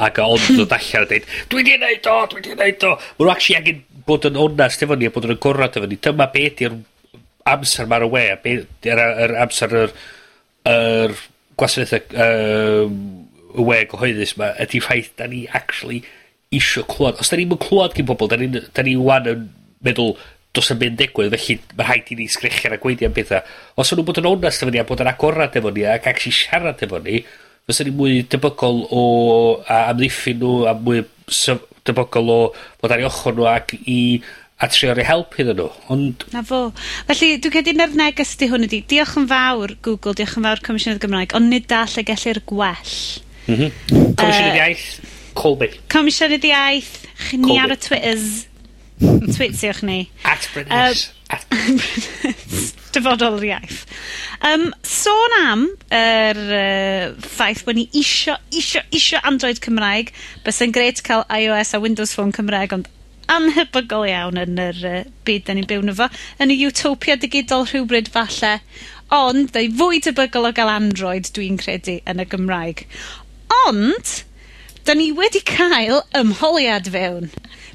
ac 0.00 0.20
a 0.22 0.26
ond 0.32 0.46
dod 0.56 0.72
allan 0.76 1.04
a 1.04 1.08
dweud 1.10 1.26
dwi 1.52 1.64
'di 1.66 1.78
neud 1.82 2.06
o, 2.08 2.18
dwi 2.32 2.44
'di 2.44 2.56
neud 2.60 2.86
o. 2.88 2.94
Ma' 2.96 3.26
nw 3.26 3.32
actually 3.34 3.58
angen 3.60 3.82
bod 4.06 4.26
yn 4.30 4.38
onast 4.40 4.86
efo 4.86 4.96
ni 4.96 5.10
a 5.10 5.14
bod 5.14 5.26
yn 5.28 5.34
agorad 5.36 5.76
efo 5.76 5.90
ni. 5.90 5.98
Dyma 6.00 6.30
be' 6.32 6.48
'di'r 6.56 6.78
amser 7.48 7.88
ma'r 7.90 8.06
awe, 8.06 8.24
yr, 8.44 8.64
yr 8.84 9.36
amser 9.42 9.76
yr, 9.84 9.94
yr 10.70 11.14
gwasanaethau 11.60 12.24
um, 12.24 12.98
y 13.50 13.66
we 13.66 13.78
gyhoeddus 13.90 14.36
ma, 14.38 14.52
ydy 14.62 14.80
ffaith 14.82 15.14
da 15.18 15.28
ni 15.30 15.46
actually 15.56 16.02
isio 16.54 16.84
clywed. 16.88 17.20
Os 17.22 17.30
da 17.30 17.38
ni'n 17.38 17.56
clywed 17.60 17.96
gen 17.96 18.08
pobl, 18.08 18.30
da 18.30 18.38
ni, 18.40 18.50
da 18.50 18.84
ni 18.86 18.96
wan 18.98 19.28
yn 19.30 19.48
meddwl 19.86 20.14
dos 20.56 20.70
yn 20.74 20.80
mynd 20.80 20.98
digwydd, 20.98 21.34
felly 21.36 21.58
mae 21.78 21.86
rhaid 21.86 22.10
i 22.10 22.18
ni 22.18 22.26
sgrechian 22.30 22.74
a 22.74 22.80
gweithio 22.82 23.10
am 23.10 23.14
bethau. 23.14 23.42
Os 23.78 23.92
o'n 23.92 24.00
nhw 24.00 24.06
bod 24.08 24.18
yn 24.22 24.28
onest 24.30 24.64
efo 24.64 24.72
ni 24.74 24.82
a 24.82 24.86
bod 24.86 25.02
yn 25.04 25.10
agorad 25.10 25.56
efo 25.60 25.70
ni 25.74 25.86
ac 25.86 26.08
actually 26.10 26.34
siarad 26.34 26.82
efo 26.86 26.98
ni, 27.04 27.22
fysa 27.68 27.86
ni 27.86 27.94
mwy 27.94 28.24
debygol 28.30 28.82
o 28.90 29.02
a 29.62 29.84
amddiffyn 29.92 30.40
nhw 30.42 30.66
a 30.70 30.74
mwy 30.74 31.04
debygol 31.86 32.32
o 32.34 32.40
bod 32.82 32.94
ar 32.94 33.02
ei 33.02 33.08
ochr 33.08 33.36
nhw 33.36 33.46
ac 33.50 33.76
i 33.78 34.00
a 34.60 34.68
trio 34.68 34.92
roi 34.92 35.04
help 35.08 35.36
iddyn 35.40 35.56
nhw, 35.56 35.68
ond... 35.92 36.26
Na 36.34 36.42
fo. 36.44 36.66
Felly, 37.08 37.38
dwi'n 37.40 37.54
credu 37.54 37.72
na'r 37.78 37.94
neges 37.96 38.34
di 38.40 38.50
hwn 38.50 38.66
ydi, 38.66 38.82
diolch 38.90 39.16
yn 39.16 39.28
fawr 39.30 39.72
Google, 39.86 40.12
diolch 40.18 40.36
yn 40.36 40.44
fawr 40.44 40.60
Comisiynydd 40.66 41.00
Gymraeg, 41.00 41.32
ond 41.38 41.48
nid 41.48 41.72
all 41.72 41.96
y 41.96 42.04
gellir 42.10 42.42
gwell. 42.50 42.98
Mm 43.46 43.56
-hmm. 43.56 43.78
Comisiynydd 44.20 44.52
uh, 44.52 44.60
Iaith, 44.60 44.84
Colby. 45.40 45.70
Comisiynydd 45.92 46.44
Iaith, 46.50 46.92
chi 47.24 47.40
ni 47.40 47.56
ar 47.62 47.72
y 47.72 47.78
Twitters. 47.80 48.28
Twitiwch 49.00 49.80
ni. 49.88 50.10
At 50.28 50.44
Brynnes. 50.52 51.08
Uh, 51.08 51.32
At 51.32 51.48
Brynnes. 51.48 52.68
Dyfodol 52.92 53.38
yr 53.38 53.48
iaith. 53.54 53.82
Um, 54.44 54.68
sôn 54.84 55.36
am 55.38 55.66
yr 55.94 56.40
uh, 56.44 57.18
ffaith 57.22 57.64
bod 57.64 57.78
ni 57.78 57.86
isio, 57.96 58.36
isio, 58.52 58.82
isio 58.92 59.24
Android 59.24 59.62
Cymraeg, 59.62 60.10
bys 60.44 60.60
yn 60.66 60.74
gret 60.74 61.00
cael 61.06 61.24
iOS 61.32 61.76
a 61.78 61.80
Windows 61.80 62.12
Phone 62.12 62.34
Cymraeg, 62.36 62.74
ond 62.76 62.90
anhybygol 63.30 64.06
iawn 64.10 64.40
yn 64.40 64.58
yr 64.60 64.80
uh, 64.88 65.02
byd 65.28 65.46
da 65.46 65.56
ni'n 65.56 65.68
byw 65.70 65.84
na 65.86 65.94
fo. 65.96 66.08
Yn 66.42 66.54
y 66.54 66.58
utopia 66.68 67.16
digidol 67.20 67.68
rhywbryd 67.68 68.10
falle. 68.14 68.56
Ond, 69.14 69.50
ddau 69.54 69.70
fwy 69.78 70.02
debygol 70.04 70.50
o 70.50 70.52
gael 70.54 70.72
Android, 70.72 71.30
dwi'n 71.34 71.58
credu, 71.60 71.98
yn 72.10 72.22
y 72.22 72.26
Gymraeg. 72.30 72.84
Ond, 73.66 74.12
da 74.86 74.94
ni 74.94 75.10
wedi 75.14 75.42
cael 75.46 76.04
ymholiad 76.16 76.90
fewn. 76.94 77.30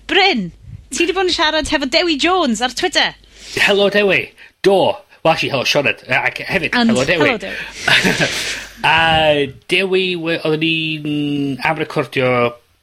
Bryn, 0.08 0.50
ti 0.92 1.04
wedi 1.04 1.16
bod 1.16 1.28
yn 1.28 1.36
siarad 1.36 1.72
hefo 1.74 1.90
Dewi 1.92 2.16
Jones 2.22 2.64
ar 2.64 2.76
Twitter. 2.76 3.16
Helo 3.56 3.90
Dewi. 3.90 4.30
Do. 4.64 4.96
Well, 5.24 5.34
actually, 5.34 5.50
helo 5.50 5.66
Sioned. 5.66 6.04
Ac 6.10 6.40
hefyd, 6.46 6.72
And 6.74 6.92
helo 6.92 7.06
Dewi. 7.06 7.26
Hello 7.26 7.38
Dewi. 7.38 8.30
a 8.84 9.54
Dewi, 9.68 10.06
oedden 10.16 10.64
ni'n 10.64 11.66
am 11.66 11.80
recordio 11.82 12.32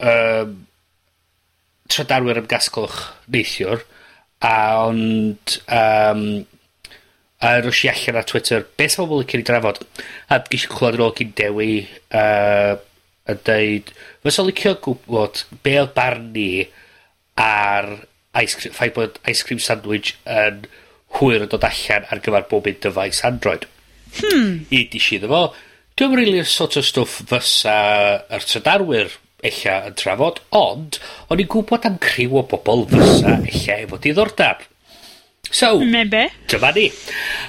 um, 0.01 0.62
trydarwyr 1.93 2.41
am 2.41 2.49
gasglwch 2.51 3.01
neithiwr, 3.33 3.85
a 4.43 4.55
ond 4.87 5.59
um, 5.67 6.25
a 7.43 7.57
rwys 7.63 7.83
i 7.87 7.91
allan 7.93 8.21
ar 8.21 8.29
Twitter, 8.29 8.65
be' 8.79 8.89
'sa 8.89 9.03
bobol 9.03 9.27
cyn 9.29 9.43
i 9.43 9.47
drafod? 9.47 9.83
A 10.31 10.41
gesh 10.49 10.69
i 10.69 10.73
clywed 10.73 10.99
yn 10.99 11.05
ôl 11.07 11.15
gin 11.19 11.37
Dewi 11.39 11.71
yy 11.83 12.81
yn 13.31 13.43
deud 13.47 13.91
fysa 14.25 14.45
licio 14.47 14.75
gwybod 14.83 15.45
be' 15.63 15.79
oedd 15.83 15.93
barn 15.97 16.31
ni 16.35 16.65
ar 17.39 17.89
ice 18.41 18.57
cream, 18.59 18.75
ffaith 18.75 18.97
bod 18.97 19.21
ice 19.31 19.47
cream 19.47 19.61
sandwich 19.63 20.15
yn 20.27 20.65
hwyr 21.19 21.45
yn 21.45 21.53
dod 21.53 21.67
allan 21.69 22.09
ar 22.09 22.23
gyfer 22.25 22.49
bob 22.51 22.69
un 22.71 22.81
dyfais 22.83 23.23
Android. 23.29 23.69
Hmm. 24.19 24.65
I 24.71 24.87
dish 24.93 25.13
i 25.13 25.21
iddo 25.21 25.31
fo. 25.33 25.43
dwi'n 25.97 26.15
rili 26.17 26.39
really 26.39 26.49
sort 26.49 26.79
o 26.81 26.83
stwff 26.83 27.21
fysa 27.29 27.77
yr 28.33 28.47
trydarwyr 28.49 29.13
eich 29.43 29.63
yn 29.67 29.97
trafod, 29.99 30.41
ond 30.55 30.99
o'n 31.29 31.43
i'n 31.43 31.51
gwybod 31.51 31.87
am 31.89 31.99
criw 32.03 32.39
o 32.39 32.45
bobl 32.51 32.87
fysa 32.91 33.39
ella 33.41 33.79
efo 33.83 33.99
diddordab. 34.03 34.67
So, 35.51 35.81
Maybe. 35.81 36.29
dyma 36.49 36.71
ni. 36.77 36.89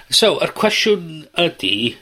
So, 0.09 0.35
yr 0.43 0.53
cwestiwn 0.57 1.27
ydy... 1.39 1.95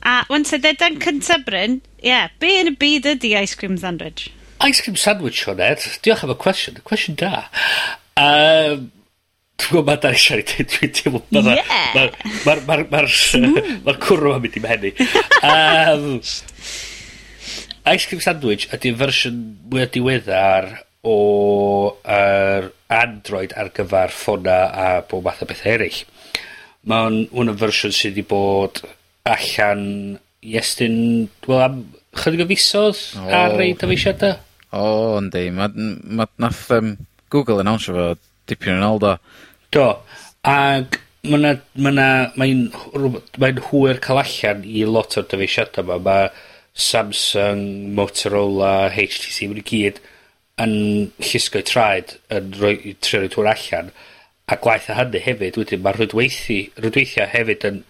A, 0.00 0.22
wan 0.32 0.46
se, 0.48 0.58
dedan 0.58 0.96
cyntaf 1.02 1.44
Bryn, 1.46 1.82
ie, 2.00 2.08
yeah, 2.08 2.30
be 2.40 2.54
yn 2.62 2.72
y 2.72 2.76
byd 2.80 3.10
ydy 3.12 3.34
ice 3.38 3.58
cream 3.60 3.76
sandwich? 3.78 4.30
Ice 4.64 4.80
cream 4.82 4.96
sandwich, 4.98 5.44
Sioned, 5.44 5.84
diolch 6.04 6.24
am 6.24 6.32
y 6.32 6.38
cwestiwn, 6.40 6.80
y 6.80 6.86
cwestiwn 6.88 7.20
da. 7.20 7.44
Um, 8.16 8.88
Dwi'n 9.60 9.74
gwybod 9.74 9.88
ma 9.90 9.96
dan 10.00 10.14
eisiau 10.16 10.38
ni 10.40 10.44
dweud, 10.48 10.70
dwi'n 10.72 10.92
teimlo 10.96 11.20
bod 11.20 11.44
mae'r 11.44 11.58
ma, 11.92 12.04
ma, 12.46 12.54
ma, 12.64 13.00
ma, 13.04 13.64
ma, 13.84 13.94
cwrw 14.00 14.32
yn 14.38 14.44
mynd 14.46 14.56
i 14.56 14.62
mewn 14.64 14.86
um, 15.44 16.06
Ice 17.90 18.06
Cream 18.06 18.20
Sandwich 18.22 18.68
ydy'r 18.70 18.98
fersiwn 19.00 19.38
mwy 19.70 19.86
diweddar 19.90 20.68
o 21.02 21.16
er 22.06 22.68
Android 22.92 23.54
ar 23.58 23.72
gyfer 23.74 24.12
ffona 24.14 24.58
a 24.70 24.88
bob 25.10 25.24
math 25.26 25.40
o 25.42 25.48
bethau 25.48 25.72
eraill. 25.72 26.02
Mae'n 26.90 27.16
hwn 27.32 27.50
yn 27.50 27.58
fersiwn 27.58 27.94
sydd 27.96 28.14
wedi 28.14 28.26
bod 28.30 28.82
allan 29.26 29.82
i 30.40 30.54
estyn, 30.60 31.00
wel, 31.48 31.64
am 31.64 31.80
chydig 32.20 32.44
o 32.44 32.48
fisodd 32.52 33.00
oh. 33.18 33.32
ar 33.40 33.56
rei 33.58 33.72
dyfeisiadau. 33.80 34.38
O, 34.70 34.84
oh, 34.84 35.16
yndi. 35.18 35.48
Mae 35.56 35.74
ma, 36.20 36.28
nath 36.38 36.68
um, 36.76 36.94
Google 37.32 37.64
announce 37.64 37.90
fo 37.90 38.12
dipyn 38.50 38.76
yn 38.76 38.86
ôl 38.86 39.02
do. 39.02 39.16
Do. 39.74 39.88
Ag 40.46 41.00
mae'n 41.26 41.58
ma 41.74 42.06
mae'n 42.38 42.62
mae'n 43.42 43.60
hwyr 43.66 43.98
cael 44.04 44.22
allan 44.22 44.62
i 44.62 44.86
lot 44.86 45.18
o'r 45.18 45.26
dyfeisiadau 45.32 45.88
yma. 45.88 45.98
Mae 46.06 46.30
Samsung, 46.80 47.92
Motorola, 47.96 48.88
HTC, 48.94 49.48
mae'n 49.48 49.60
nw 49.60 49.66
gyd 49.70 50.00
yn 50.60 50.74
llusgo 51.22 51.60
i 51.60 51.66
traed 51.66 52.16
yn 52.34 52.50
rhoi, 52.58 52.94
trio 53.00 53.22
roid 53.22 53.36
hwn 53.38 53.50
allan, 53.52 53.92
a 54.50 54.58
gwaith 54.60 54.90
a 54.90 54.98
hynny 54.98 55.22
hefyd 55.24 55.58
wedyn 55.60 55.82
ma' 55.84 55.94
rhwydweithi, 55.96 56.60
rhwydweithiau 56.80 57.30
hefyd 57.32 57.66
yn 57.68 57.82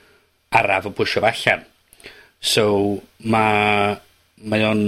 araf 0.61 0.89
yn 0.91 0.97
pwsio 0.99 1.23
fo 1.23 1.31
allan. 1.31 1.65
So 2.41 2.67
mae 3.21 3.97
mae 4.41 4.65
o'n 4.65 4.85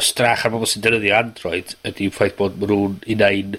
strach 0.00 0.44
ar 0.44 0.52
bobl 0.52 0.68
sy'n 0.68 0.82
defnyddio 0.84 1.14
Android 1.16 1.74
ydy 1.88 2.08
ffaith 2.12 2.36
bod 2.38 2.58
ma' 2.60 2.68
nhw'n 2.70 2.98
unai'n 3.14 3.56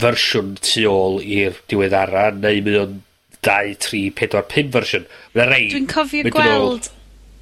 fersiwn 0.00 0.54
tu 0.62 0.84
ôl 0.88 1.18
i'r 1.24 1.58
diweddara, 1.70 2.28
neu 2.36 2.62
mae 2.64 2.80
o'n 2.82 3.00
2, 3.44 3.74
3, 3.88 4.04
4, 4.18 4.44
5 4.52 4.72
fersiwn. 4.76 5.08
Mae 5.34 5.48
rei... 5.48 5.66
Dwi'n 5.72 5.90
cofio 5.90 6.32
gweld 6.34 6.90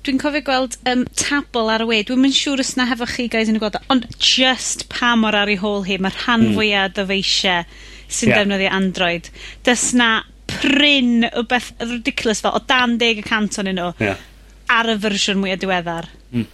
dwi'n 0.07 0.21
cofio 0.23 0.45
gweld 0.47 0.77
um, 0.87 1.03
tabl 1.19 1.71
ar 1.73 1.83
y 1.83 1.89
we. 1.91 1.99
Dwi'n 2.07 2.23
mynd 2.23 2.37
siŵr 2.37 2.63
os 2.63 2.73
na 2.79 2.87
hefo 2.91 3.09
chi 3.11 3.27
guys 3.33 3.51
yn 3.51 3.59
y 3.59 3.63
gweld, 3.63 3.79
ond 3.93 4.07
just 4.23 4.87
pa 4.93 5.15
mor 5.19 5.37
ar 5.37 5.51
ei 5.51 5.59
hôl 5.61 5.85
hi, 5.89 5.99
mae'r 6.03 6.19
rhan 6.23 6.47
mm. 6.47 6.57
fwyaf 6.57 6.95
dyfeisiau 6.97 7.67
sy'n 8.07 8.31
yeah. 8.31 8.39
defnyddio 8.39 8.73
Android. 8.77 9.31
Dys 9.67 9.89
na 9.99 10.11
pryn 10.51 11.27
o 11.33 11.43
beth 11.51 11.73
ridiculous 11.83 12.43
fel, 12.45 12.55
o 12.55 12.63
dan 12.71 12.95
10% 13.03 13.61
o'n 13.63 13.73
nhw, 13.73 13.91
yeah. 14.03 14.23
ar 14.71 14.93
y 14.93 14.97
fersiwn 15.03 15.43
mwyaf 15.43 15.63
diweddar. 15.65 16.09
Mm. 16.31 16.47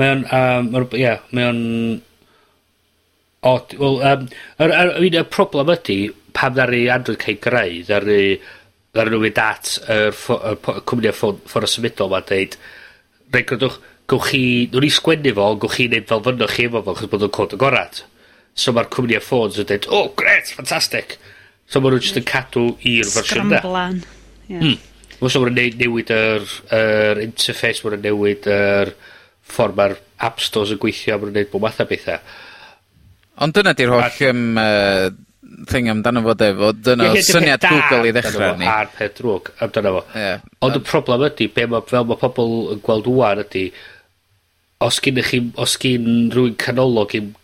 Mae 0.00 0.14
o'n, 0.16 0.24
um, 0.36 0.72
ie, 0.92 1.02
yeah, 1.02 1.26
mae 1.32 1.50
o'n... 1.50 1.66
Od, 3.48 3.72
wel, 3.80 3.94
um, 4.04 4.26
yr, 4.60 4.72
yr, 4.76 4.90
yr, 5.00 5.14
yr 5.22 5.28
problem 5.32 5.70
ydy, 5.72 6.00
pam 6.36 6.52
ddari 6.52 6.82
Android 6.92 7.16
cael 7.22 7.38
greu, 7.40 7.78
ddari, 7.88 8.20
ddari 8.92 9.14
nhw 9.14 9.22
mynd 9.22 9.40
at 9.40 9.70
y 9.80 9.96
er, 9.96 10.12
er, 10.36 10.58
cwmniau 10.84 11.16
ffôn, 11.16 11.40
ffôn 11.48 11.64
y 11.64 11.70
symudol 11.72 12.12
ma'n 12.12 12.28
deud, 12.28 12.58
neu 13.34 13.46
godwch, 13.50 13.78
gowch 14.10 14.30
chi, 14.30 14.42
nhw'n 14.72 14.86
i 14.86 14.92
sgwennu 14.94 15.34
fo, 15.36 15.48
gwch 15.62 15.76
chi 15.76 15.88
wneud 15.88 16.08
fel 16.10 16.24
fynnwch 16.26 16.54
chi 16.56 16.66
efo 16.68 16.82
fo, 16.86 16.94
chos 16.98 17.10
bod 17.12 17.26
o'n 17.26 17.34
cod 17.36 17.54
y 17.56 17.60
gorad. 17.60 18.02
So 18.58 18.74
mae'r 18.74 18.90
cwmni 18.92 19.18
a 19.18 19.22
ffôns 19.22 19.60
yn 19.60 19.68
dweud, 19.68 19.88
oh, 19.94 20.10
gret, 20.18 20.50
ffantastic. 20.50 21.16
So 21.70 21.82
mae 21.82 21.94
nhw'n 21.94 22.04
just 22.04 22.18
yn 22.18 22.26
cadw 22.28 22.66
i'r 22.90 23.10
fersiwn 23.10 23.52
da. 23.52 23.62
Sgramblan. 23.62 24.02
Yeah. 24.50 24.66
Mm. 24.66 24.78
Mwys 25.20 25.36
o'n 25.36 25.54
newid 25.54 26.12
yr, 26.16 26.46
yr 26.74 27.22
interface, 27.22 27.84
mae'n 27.84 28.02
newid 28.02 28.46
yr 28.50 28.94
ffordd 29.50 29.76
mae'r 29.78 29.98
app 30.26 30.40
stores 30.42 30.72
yn 30.74 30.80
gweithio, 30.82 31.18
mae'n 31.20 31.36
newid 31.36 31.52
bod 31.52 31.66
math 31.66 31.82
o 31.84 31.86
bethau. 31.90 32.22
Ond 33.40 33.56
dyna 33.56 33.72
di'r 33.76 33.92
holl 33.94 34.24
um, 34.30 34.46
uh, 34.60 35.10
thing 35.70 35.90
amdano 35.90 36.22
fo 36.24 36.34
defo, 36.38 36.72
dyna 36.72 37.10
yeah, 37.10 37.24
syniad 37.26 37.64
Google 37.64 38.10
i 38.10 38.12
ddechrau 38.14 38.58
ni. 38.60 38.68
A'r 38.70 38.92
peth 38.94 39.16
drwg 39.18 39.50
amdano 39.64 39.94
fo. 39.98 40.04
Yeah. 40.14 40.44
Ond 40.66 40.78
y 40.78 40.84
problem 40.86 41.26
ydy, 41.30 41.48
be 41.54 41.66
ma, 41.70 41.82
fel 41.86 42.06
mae 42.08 42.20
pobl 42.20 42.54
yn 42.74 42.84
gweld 42.86 43.10
wwan 43.10 43.42
ydy, 43.44 43.66
os 44.86 45.00
gyn, 45.04 45.20
chi, 45.26 45.42
os 45.60 45.76
gyn 45.80 46.30
rhywun 46.32 46.56
canolog 46.60 47.16
i'n 47.18 47.34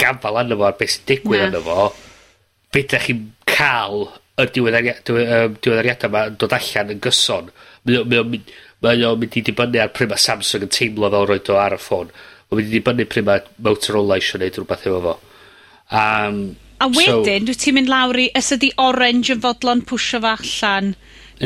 gafel 0.00 0.40
arno 0.42 0.58
fo 0.58 0.68
ar 0.68 0.76
beth 0.80 0.96
sy'n 0.96 1.08
digwydd 1.10 1.46
arno 1.46 1.62
fo, 1.64 1.88
beth 2.74 2.84
ydych 2.88 3.08
chi'n 3.08 3.24
cael 3.48 4.08
y 4.42 4.48
diweddariadau 4.50 6.10
yma 6.10 6.24
yn 6.30 6.38
dod 6.42 6.56
allan 6.56 6.92
yn 6.96 7.02
gyson. 7.02 7.52
Mae 7.86 9.06
o'n 9.06 9.20
mynd 9.20 9.38
i 9.38 9.44
dibynnu 9.46 9.80
ar 9.80 9.92
pryd 9.94 10.10
mae 10.10 10.20
Samsung 10.20 10.66
yn 10.66 10.72
teimlo 10.74 11.10
fel 11.12 11.28
roed 11.30 11.50
o 11.54 11.60
ar 11.60 11.76
y 11.76 11.80
ffôn. 11.80 12.10
Mae'n 12.50 12.60
mynd 12.60 12.72
i 12.72 12.74
dibynnu 12.80 13.06
pryd 13.10 13.28
mae 13.28 13.44
Motorola 13.62 14.18
eisiau 14.18 14.40
gwneud 14.40 14.58
rhywbeth 14.58 14.86
efo 14.90 15.00
fo. 15.06 15.14
Um, 15.94 16.40
A 16.84 16.90
wedyn, 16.92 17.46
so, 17.46 17.48
dwi 17.48 17.56
ti'n 17.60 17.78
mynd 17.78 17.88
lawr 17.88 18.20
i, 18.20 18.28
ys 18.36 18.52
ydi 18.58 18.68
orange 18.82 19.32
yn 19.32 19.40
fodlon 19.40 19.80
pwysio 19.88 20.20
fo 20.20 20.34
allan, 20.34 20.92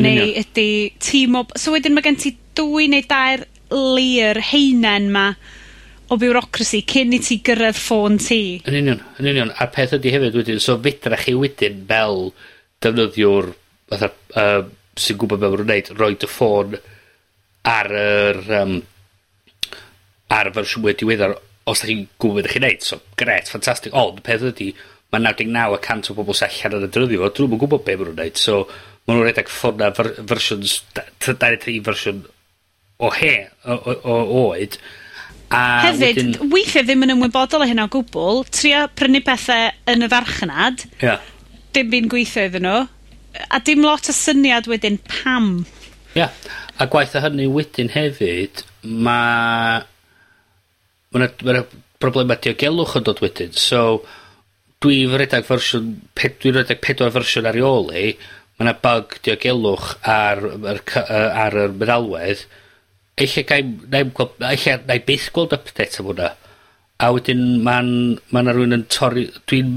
neu 0.03 0.27
ydi 0.41 0.67
tîm 0.99 1.37
o... 1.39 1.45
So 1.55 1.71
wedyn 1.75 1.95
mae 1.95 2.03
gen 2.05 2.19
ti 2.19 2.33
dwy 2.59 2.89
neu 2.91 3.05
dair 3.07 3.45
layer 3.71 4.41
heinen 4.49 5.07
ma 5.13 5.29
o 6.09 6.17
bureaucracy 6.17 6.81
cyn 6.89 7.13
i 7.13 7.21
ti 7.23 7.39
gyrraedd 7.45 7.77
ffôn 7.77 8.17
ti. 8.21 8.41
Yn 8.67 8.79
union, 8.81 9.01
yn 9.21 9.29
union. 9.29 9.51
A'r 9.61 9.71
peth 9.73 9.95
ydi 9.99 10.13
hefyd 10.13 10.37
wedyn, 10.39 10.61
so 10.63 10.77
fedra 10.81 11.19
chi 11.21 11.35
wedyn 11.37 11.83
fel 11.89 12.31
defnyddiwr 12.83 13.51
fatha, 13.91 14.09
uh, 14.41 14.63
sy'n 14.99 15.19
gwybod 15.21 15.43
beth 15.43 15.53
mae'n 15.53 15.67
wneud, 15.67 15.91
roed 15.99 16.25
y 16.25 16.31
ffôn 16.31 16.79
ar 17.69 17.91
yr 17.99 18.41
um, 18.61 18.79
ar 20.33 20.49
y 20.49 20.55
fersiwn 20.55 20.85
mwy 20.85 20.95
diweddar 20.97 21.37
os 21.69 21.83
da 21.83 21.91
chi'n 21.91 22.07
gwybod 22.21 22.47
beth 22.47 22.55
chi'n 22.55 22.65
neud. 22.65 22.87
So, 22.87 23.01
gret, 23.19 23.51
ffantastig. 23.51 23.93
Ond, 23.97 24.23
peth 24.25 24.47
ydi, 24.49 24.71
ma' 25.11 25.19
naw 25.23 25.33
deg 25.37 25.49
naw 25.49 25.73
y 25.75 25.81
cant 25.85 26.09
o 26.11 26.15
bobl 26.17 26.35
sy 26.37 26.45
allan 26.47 26.79
yn 26.83 26.87
y 26.87 26.91
dyddiwr, 26.93 27.31
'dyn 27.33 27.45
nw'm 27.47 27.55
yn 27.57 27.61
gwbo 27.63 27.79
be' 27.85 27.95
ma' 27.97 28.07
nw'n 28.09 28.19
neud, 28.21 28.37
so 28.37 28.59
maen 29.07 29.17
nhw'n 29.17 29.27
redeg 29.29 29.49
ffona 29.49 29.89
fyr- 29.97 30.15
fersiwns 30.29 30.75
da- 30.93 31.07
ty- 31.17 31.33
dau 31.33 31.49
ddeg 31.55 31.61
tri 31.63 31.77
fersiwn 31.87 32.23
o 32.99 33.09
he- 33.15 33.47
o 33.65 33.77
o 33.79 33.95
o 34.13 34.19
oed, 34.43 34.77
a 35.49 35.61
Hefyd, 35.87 36.19
wedyn... 36.19 36.51
weithiau 36.53 36.85
ddim 36.85 37.05
yn 37.07 37.15
ymwybodol 37.15 37.63
o 37.65 37.67
hynna 37.69 37.87
o 37.87 37.91
gwbl, 37.95 38.43
trio 38.53 38.83
prynu 38.93 39.21
pethau 39.25 39.71
yn 39.89 40.05
y 40.05 40.09
farchnad. 40.11 40.83
Ia. 41.01 41.15
Dim 41.73 41.89
byd 41.89 42.09
gweithio 42.11 42.43
iddyn 42.49 42.67
nhw. 42.67 42.83
A 43.49 43.59
dim 43.65 43.81
lot 43.85 44.09
o 44.11 44.13
syniad 44.13 44.69
wedyn 44.69 44.99
pam. 45.09 45.63
Ia. 46.17 46.27
A 46.77 46.85
gwaith 46.91 47.17
o 47.17 47.23
hynny 47.25 47.47
wedyn 47.49 47.89
hefyd, 47.95 48.61
ma' 48.83 49.81
ma' 51.09 51.19
'na 51.23 51.31
ma' 51.41 51.55
'na 51.57 51.63
broblema 51.99 52.37
diogelwch 52.37 52.93
yn 52.99 53.07
dod 53.09 53.21
wedyn. 53.25 53.51
So, 53.57 54.03
dwi'n 54.83 55.15
redeg 55.19 55.45
fersiwn 55.47 55.87
ped- 56.15 56.37
dwi'n 56.43 56.55
redeg 56.61 56.79
pedwar 56.83 57.11
fersiwn 57.15 57.47
ar 57.49 57.57
ei 57.59 57.65
ôl 57.67 57.89
i, 57.91 58.05
mae 58.59 58.65
yna 58.67 58.75
bug 58.83 59.17
diogelwch 59.25 59.89
ar 60.07 60.41
ar, 60.73 60.81
cy- 60.87 61.05
ar 61.43 61.57
y 61.63 61.65
meddalwedd, 61.79 62.43
eich 63.19 63.37
gai'm 63.49 63.73
nai'm 63.91 64.13
gweld 64.15 64.37
ella 64.51 64.77
nai 64.87 64.99
byth 65.07 65.29
gweld 65.35 65.55
update 65.57 65.99
am 65.99 66.07
hwnna. 66.11 66.29
A 66.99 67.09
wedyn 67.15 67.41
ma'n 67.63 67.89
ma' 68.31 68.41
'na 68.43 68.53
rywun 68.55 68.75
yn 68.75 68.85
torri 68.91 69.25
dwi'n 69.47 69.73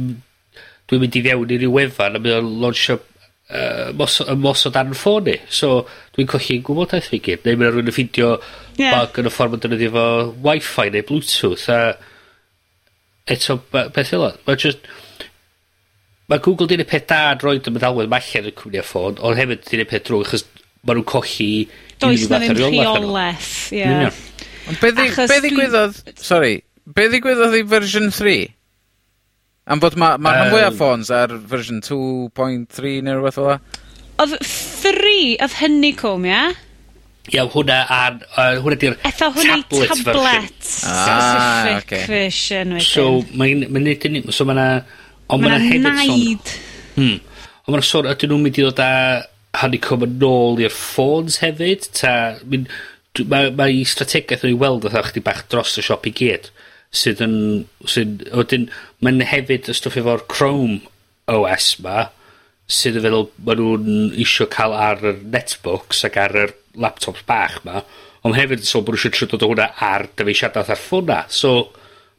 dwi'n 0.91 1.03
mynd 1.03 1.19
i 1.19 1.23
fewn 1.27 1.53
i 1.55 1.59
ryw 1.63 1.75
wefan 1.75 2.19
a 2.19 2.23
mae 2.23 2.37
o'n 2.39 2.49
launchio 2.63 2.99
yy 3.53 3.93
mos- 3.99 4.23
ymosod 4.33 4.79
ar'n 4.79 4.95
ffôn 4.99 5.29
i. 5.31 5.37
So 5.51 5.85
dwi'n 6.15 6.31
colli 6.31 6.61
gwybodaeth 6.67 7.11
fi 7.11 7.19
gyd. 7.27 7.43
Neu 7.47 7.59
ma' 7.59 7.67
'na 7.67 7.75
rywun 7.75 7.91
yn 7.91 7.95
ffindio... 7.99 8.33
Ie. 8.79 8.87
...bug 8.91 9.19
yn 9.23 9.31
y 9.31 9.35
ffor 9.35 9.51
ma' 9.53 9.59
defnyddio 9.63 9.93
fo 9.99 10.07
Wifi 10.47 10.89
neu 10.95 11.07
Bluetooth 11.11 11.67
a 11.75 11.81
eto 13.27 13.59
ma' 13.73 13.89
peth 13.95 14.13
fel 14.15 14.27
'a. 14.27 14.33
Ma' 14.47 14.57
jyst 14.59 14.89
ma' 16.29 16.39
Google 16.39 16.67
'di 16.67 16.81
neud 16.81 16.91
peth 16.91 17.07
da 17.11 17.21
yn 17.35 17.43
roid 17.45 17.69
y 17.69 17.75
meddalwedd 17.75 18.11
'ma 18.11 18.21
allan 18.23 18.57
cwmni 18.59 18.81
a 18.81 18.87
ffôn, 18.87 19.21
ond 19.21 19.39
hefyd 19.39 19.67
'di 19.67 19.81
neud 19.81 19.91
peth 19.93 20.09
drwg 20.09 20.27
achos 20.27 20.47
ma' 20.83 20.97
nw'n 20.97 21.07
colli... 21.07 21.53
Does 22.03 22.27
'na 22.31 22.41
ddim 22.43 22.59
rheolaeth, 22.59 23.53
ie. 23.77 23.85
Yn 23.85 23.95
union. 23.99 24.19
Ond 24.71 24.81
be' 24.83 24.91
ddi... 24.95 25.07
Achos... 25.13 25.31
Be' 25.31 25.43
ddigwyddodd, 25.45 26.03
Sorry. 26.19 26.57
be' 26.87 27.07
ddigwyddodd 27.13 27.61
i 27.61 27.63
version 27.69 28.11
3? 28.11 28.41
Am 29.71 29.83
fod 29.83 29.95
ma', 30.01 30.17
ma 30.19 30.35
rhan 30.35 30.51
fwya 30.51 30.73
o 30.73 30.75
ffôns 30.75 31.13
ar 31.15 31.37
version 31.53 31.79
two 31.87 32.29
point 32.35 32.67
three 32.75 32.99
neu 33.05 33.21
rhywbeth 33.21 33.39
fel 33.39 33.53
'a? 33.55 33.61
3 34.23 35.39
oedd 35.43 35.59
hynny 35.61 35.93
Honeycomb, 35.95 36.27
ie? 36.27 36.43
Iawn, 37.31 37.51
hwnna 37.53 37.77
ar... 37.95 38.17
Uh, 38.35 38.57
hwnna 38.65 38.79
di'r 38.83 38.97
tablet, 39.05 39.69
tablet 39.71 40.07
version. 40.09 40.89
Ah, 40.91 41.69
oce. 41.69 41.75
Okay. 41.85 42.07
version 42.11 42.75
wedyn. 42.75 42.89
So, 42.89 43.05
mae'n 43.39 43.69
ma 43.71 43.83
nid 43.83 44.07
yn... 44.09 44.23
So, 44.35 44.47
mae'na... 44.49 44.67
Ond 45.33 45.45
mae'na 45.45 45.61
hefyd 45.63 45.87
naid. 45.87 46.55
Hmm. 46.97 47.21
Ond 47.63 47.77
mae'na 47.77 47.87
sôn, 47.87 48.11
ydyn 48.11 48.35
nhw'n 48.35 48.43
mynd 48.49 48.59
i 48.59 48.67
ddod 48.67 48.83
â 48.83 48.91
Honeycomb 49.61 50.07
yn 50.09 50.27
ôl 50.27 50.65
i'r 50.65 50.75
ffôns 50.75 51.39
hefyd? 51.45 51.87
Ta... 52.01 52.17
Mae'n 52.43 52.67
ma, 53.31 53.45
ma 53.55 53.69
i 53.71 53.85
strategaeth 53.87 54.43
yn 54.49 54.55
ei 54.57 54.59
weld 54.59 54.89
oedd 54.89 54.99
chdi 55.13 55.23
bach 55.23 55.45
dros 55.53 55.77
y 55.79 55.87
siop 55.87 56.09
i 56.11 56.15
gyd 56.19 56.51
sydd 56.93 57.23
yn... 57.25 57.37
Sydd, 57.89 58.27
wedyn, 58.37 58.67
mae'n 59.05 59.23
hefyd 59.31 59.71
y 59.71 59.77
stwff 59.77 59.99
efo'r 60.03 60.27
Chrome 60.33 60.83
OS 61.31 61.75
ma, 61.85 62.09
sydd 62.71 62.99
yn 63.01 63.07
feddwl 63.07 63.29
ma' 63.47 63.57
nhw'n 63.59 64.17
isio 64.23 64.47
cael 64.53 64.75
ar 64.77 65.03
yr 65.13 65.21
netbooks 65.35 66.05
ac 66.09 66.19
ar 66.23 66.37
yr 66.45 66.57
laptops 66.79 67.25
bach 67.29 67.61
'ma, 67.65 67.83
ond 68.23 68.39
hefyd 68.39 68.63
yn 68.63 68.69
sôn 68.69 68.85
bo' 68.87 68.95
nw 68.95 69.01
isio 69.01 69.13
trio 69.15 69.31
dod 69.33 69.47
o 69.47 69.53
hwnna 69.53 69.71
ar 69.83 70.09
dyfeisiada 70.17 70.65
ar 70.65 70.81
ffona. 70.81 71.23
So, 71.29 71.71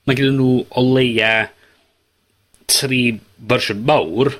mae 0.05 0.17
gen 0.19 0.35
nhw 0.37 0.63
o 0.69 0.87
leia 0.93 1.33
tri 2.69 3.03
fersiwn 3.49 3.83
mawr, 3.87 4.33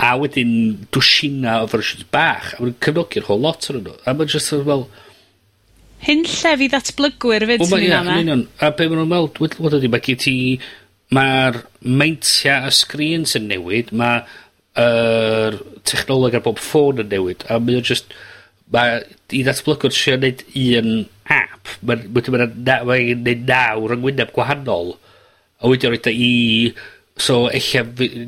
a 0.00 0.14
wedyn 0.20 0.52
dwsina 0.94 1.60
o 1.64 1.68
fersiwn 1.70 2.08
bach, 2.12 2.54
a 2.56 2.62
mae'n 2.62 2.76
cyfnogi'r 2.76 2.84
cefnogi'r 2.86 3.28
whole 3.28 3.44
lot 3.44 3.70
o'n 3.70 3.80
nhw. 3.84 3.96
A 4.04 4.16
mae'n 4.16 4.32
just 4.32 4.52
fel, 4.52 4.66
well, 4.68 4.88
Hyn 6.00 6.22
llef 6.24 6.62
i 6.64 6.68
ddatblygwyr 6.72 7.44
fyd 7.48 7.62
sy'n 7.66 7.74
un 7.76 7.90
yma. 7.92 8.14
Union. 8.22 8.44
A 8.64 8.70
be 8.72 8.86
maen 8.88 9.02
nhw'n 9.02 9.10
weld, 9.12 9.40
wedi, 9.60 9.90
mae 9.92 10.00
gen 10.04 10.20
ti, 10.22 10.36
mae'r 11.12 11.58
meintia 11.84 12.62
y 12.70 12.70
sgrin 12.72 13.26
sy'n 13.28 13.50
newid, 13.50 13.92
mae 14.00 14.22
yr 14.80 15.58
technoleg 15.88 16.38
ar 16.38 16.44
bob 16.44 16.60
ffôn 16.62 17.02
yn 17.04 17.10
newid, 17.12 17.46
a 17.48 17.58
mae 17.62 17.80
o 17.80 17.84
just 17.84 18.14
mae 18.70 19.00
i 19.34 19.42
ddatblygwr 19.46 19.94
trio 19.94 20.16
neud 20.20 20.44
un 20.60 20.92
app 21.30 21.74
mae'n 21.86 22.06
ma 22.14 22.44
na, 22.44 22.78
ma 22.86 22.98
neud 22.98 23.44
nawr 23.48 23.96
yng 23.96 24.24
gwahanol, 24.34 24.94
a 25.60 25.70
wedi 25.70 25.90
roed 25.90 26.10
i 26.14 26.32
So, 27.20 27.50
eich 27.52 27.74
ella, 27.76 28.22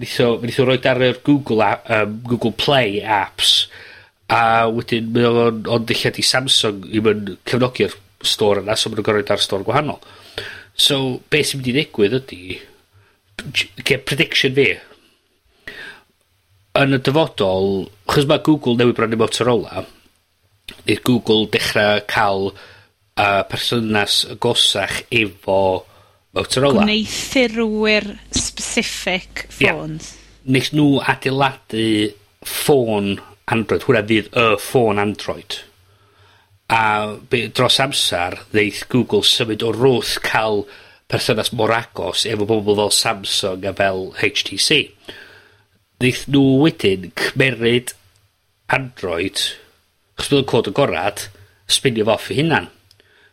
nith 0.45 0.59
o 0.61 0.65
roed 0.69 0.87
ar 0.89 1.01
yr 1.01 1.21
Google, 1.25 1.63
app, 1.65 1.87
um, 1.89 2.19
Google 2.29 2.53
Play 2.53 3.01
apps, 3.01 3.69
a 4.29 4.69
wedyn, 4.69 5.09
mae 5.15 5.29
o'n 5.29 5.63
ond 5.73 5.93
ella 5.95 6.13
di 6.13 6.25
Samsung 6.27 6.85
i 6.93 7.01
mewn 7.05 7.39
cefnogi'r 7.49 7.95
store 8.35 8.61
yna, 8.61 8.77
so 8.77 8.91
maen 8.91 9.01
nhw'n 9.01 9.07
gorfod 9.09 9.33
ar 9.33 9.41
store 9.41 9.65
gwahanol. 9.65 10.03
So, 10.77 11.23
be 11.33 11.41
sy'n 11.41 11.63
mynd 11.63 11.71
i 11.73 11.75
ddigwydd 11.79 12.19
ydy, 12.21 12.59
ge 13.81 13.99
prediction 14.05 14.57
fi, 14.59 14.69
yn 16.79 16.97
y 16.97 17.01
dyfodol, 17.05 17.89
chos 18.09 18.29
mae 18.29 18.43
Google 18.45 18.79
newydd 18.79 18.97
brynu 18.97 19.19
Motorola, 19.21 19.85
neith 20.87 21.03
Google 21.05 21.49
dechra 21.53 22.01
ca'l 22.09 22.49
uh, 22.53 23.43
perthynas 23.51 24.23
agosach 24.33 25.03
efo 25.13 25.59
Motorola. 26.33 26.87
Gwneithurwyr 26.87 28.09
specific 28.33 29.47
phones. 29.53 30.15
Yeah. 30.15 30.55
Nes 30.57 30.73
nhw 30.73 31.03
adeiladu 31.13 31.85
ffôn 32.49 33.19
Android. 33.53 33.85
hwnna 33.85 34.03
fydd 34.09 34.33
y 34.33 34.47
ffôn 34.63 35.03
Android. 35.03 35.59
A 36.73 37.19
be, 37.29 37.45
dros 37.53 37.77
amser, 37.85 38.39
ddeith 38.55 38.87
Google 38.89 39.27
symud 39.29 39.63
o 39.67 39.75
wrth 39.77 40.17
cael 40.25 40.65
perthynas 41.13 41.53
mor 41.53 41.75
agos 41.77 42.25
efo 42.25 42.49
bobl 42.49 42.79
fel 42.79 42.95
Samsung 42.97 43.69
a 43.69 43.75
fel 43.77 44.07
HTC 44.17 44.87
neith 46.03 46.25
nhw 46.31 46.63
wedyn 46.63 47.11
cymeryd 47.19 47.95
Android, 48.73 49.41
chos 50.17 50.31
bydd 50.31 50.43
o'n 50.43 50.51
cod 50.53 50.71
agorad, 50.71 51.27
spinio 51.71 52.07
fo 52.09 52.17
off 52.17 52.31
i 52.33 52.39
hunan. 52.41 52.69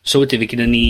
So 0.04 0.24
wedyn 0.24 0.44
fi 0.44 0.50
gyda 0.54 0.68
ni, 0.70 0.86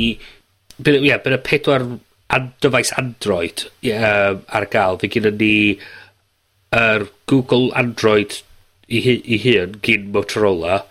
bydd 0.80 1.04
yeah, 1.06 1.22
y 1.22 1.42
pedwar 1.46 1.86
an, 2.30 2.52
dyfais 2.62 2.94
Android 2.98 3.66
yeah, 3.86 4.32
um, 4.32 4.44
ar 4.48 4.68
gael. 4.72 5.00
Fi 5.02 5.12
gyda 5.12 5.34
ni 5.36 5.54
yr 5.76 7.06
er 7.06 7.08
Google 7.30 7.72
Android 7.78 8.42
i, 8.88 9.00
i 9.00 9.40
hun 9.46 9.80
gyn 9.86 10.12
Motorola. 10.14 10.84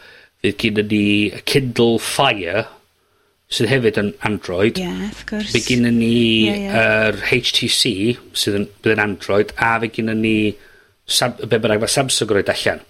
Fydd 0.42 0.58
gyda 0.62 0.84
ni 0.86 1.04
Kindle 1.50 1.98
Fire, 2.02 2.66
sydd 3.50 3.70
hefyd 3.72 3.98
yn 4.02 4.14
Android. 4.26 4.78
Ie, 4.78 4.86
Yeah, 4.86 5.10
of 5.10 5.24
course. 5.26 5.52
Fe 5.54 5.62
gyda 5.66 5.92
ni 5.94 6.14
yr 6.48 6.54
yeah, 6.54 6.64
yeah. 6.64 7.10
er 7.10 7.20
HTC, 7.30 7.92
sydd 8.38 8.62
yn, 8.62 8.66
bydd 8.82 8.96
yn 8.96 9.04
Android, 9.08 9.54
a 9.58 9.76
fe 9.82 9.92
gyda 9.98 10.16
ni 10.18 10.38
Sam, 11.08 11.34
be 11.40 11.56
bynnag 11.56 11.80
mae 11.82 11.92
Samsung 11.92 12.34
roed 12.34 12.52
allan. 12.52 12.82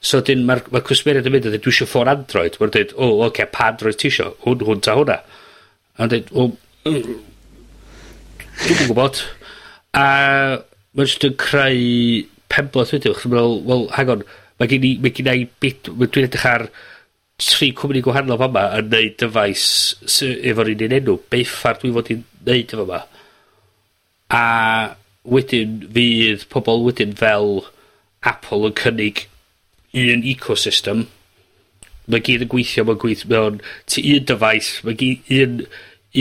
So 0.00 0.22
dyn 0.24 0.46
mae'r 0.48 0.64
ma 0.72 0.80
cwsmeriad 0.84 1.28
yn 1.28 1.34
mynd 1.34 1.46
a 1.46 1.52
dweud 1.52 1.64
dwi 1.66 1.74
eisiau 1.74 1.88
ffôn 1.90 2.10
Android. 2.10 2.56
Mae'n 2.58 2.74
dweud, 2.74 2.94
o, 2.96 3.06
oh, 3.06 3.16
oce, 3.20 3.30
okay, 3.30 3.48
pa 3.52 3.68
Android 3.70 3.98
ti 4.00 4.08
eisiau? 4.08 4.34
Hwn, 4.46 4.64
hwn 4.66 4.84
ta 4.86 4.96
hwnna. 4.98 5.18
A 5.94 6.00
mae'n 6.00 6.12
dweud, 6.14 6.30
o, 6.32 6.46
mm, 6.88 7.10
dwi'n 8.64 8.80
gwybod. 8.88 9.20
A 10.00 10.06
mae'n 10.96 11.10
jyst 11.10 11.26
yn 11.28 11.36
creu 11.40 11.82
penblod 12.50 12.94
wedyn. 12.96 13.18
Chdwi'n 13.18 13.36
meddwl, 13.36 13.58
wel, 13.68 13.84
hang 13.98 14.14
on, 14.16 14.24
mae 14.60 14.72
gen 14.72 14.88
i, 14.88 14.94
mae 15.04 15.14
gen 15.16 15.30
i 15.34 15.44
bit, 15.62 15.92
dwi'n 15.92 16.26
edrych 16.30 16.48
ar 16.48 16.66
tri 17.40 17.70
cwmni 17.76 18.02
gwahanol 18.04 18.40
fama 18.40 18.66
yn 18.76 18.90
neud 18.92 19.14
dyfais 19.20 19.66
efo'r 20.26 20.72
un 20.74 20.86
un 20.88 20.96
enw. 20.98 21.18
Beiffar 21.32 21.78
dwi 21.80 21.92
fod 21.94 22.10
i'n 22.12 22.24
neud 22.48 22.74
efo 22.74 22.88
yma. 22.88 23.04
A 24.36 24.42
wedyn 25.28 25.80
fydd 25.94 26.46
pobl 26.52 26.84
wedyn 26.86 27.16
fel 27.18 27.64
Apple 28.26 28.68
yn 28.68 28.76
cynnig 28.78 29.26
un 29.96 30.24
ecosystem, 30.28 31.06
mae 32.10 32.22
gyd 32.24 32.44
yn 32.46 32.50
gweithio 32.50 32.86
ma'n 32.86 32.98
gweithio 33.00 33.30
mewn 33.30 33.60
ti 33.90 34.04
un 34.14 34.26
dyfais, 34.28 34.72
mae 34.86 34.96
gyd 34.98 35.30
un, 35.40 35.60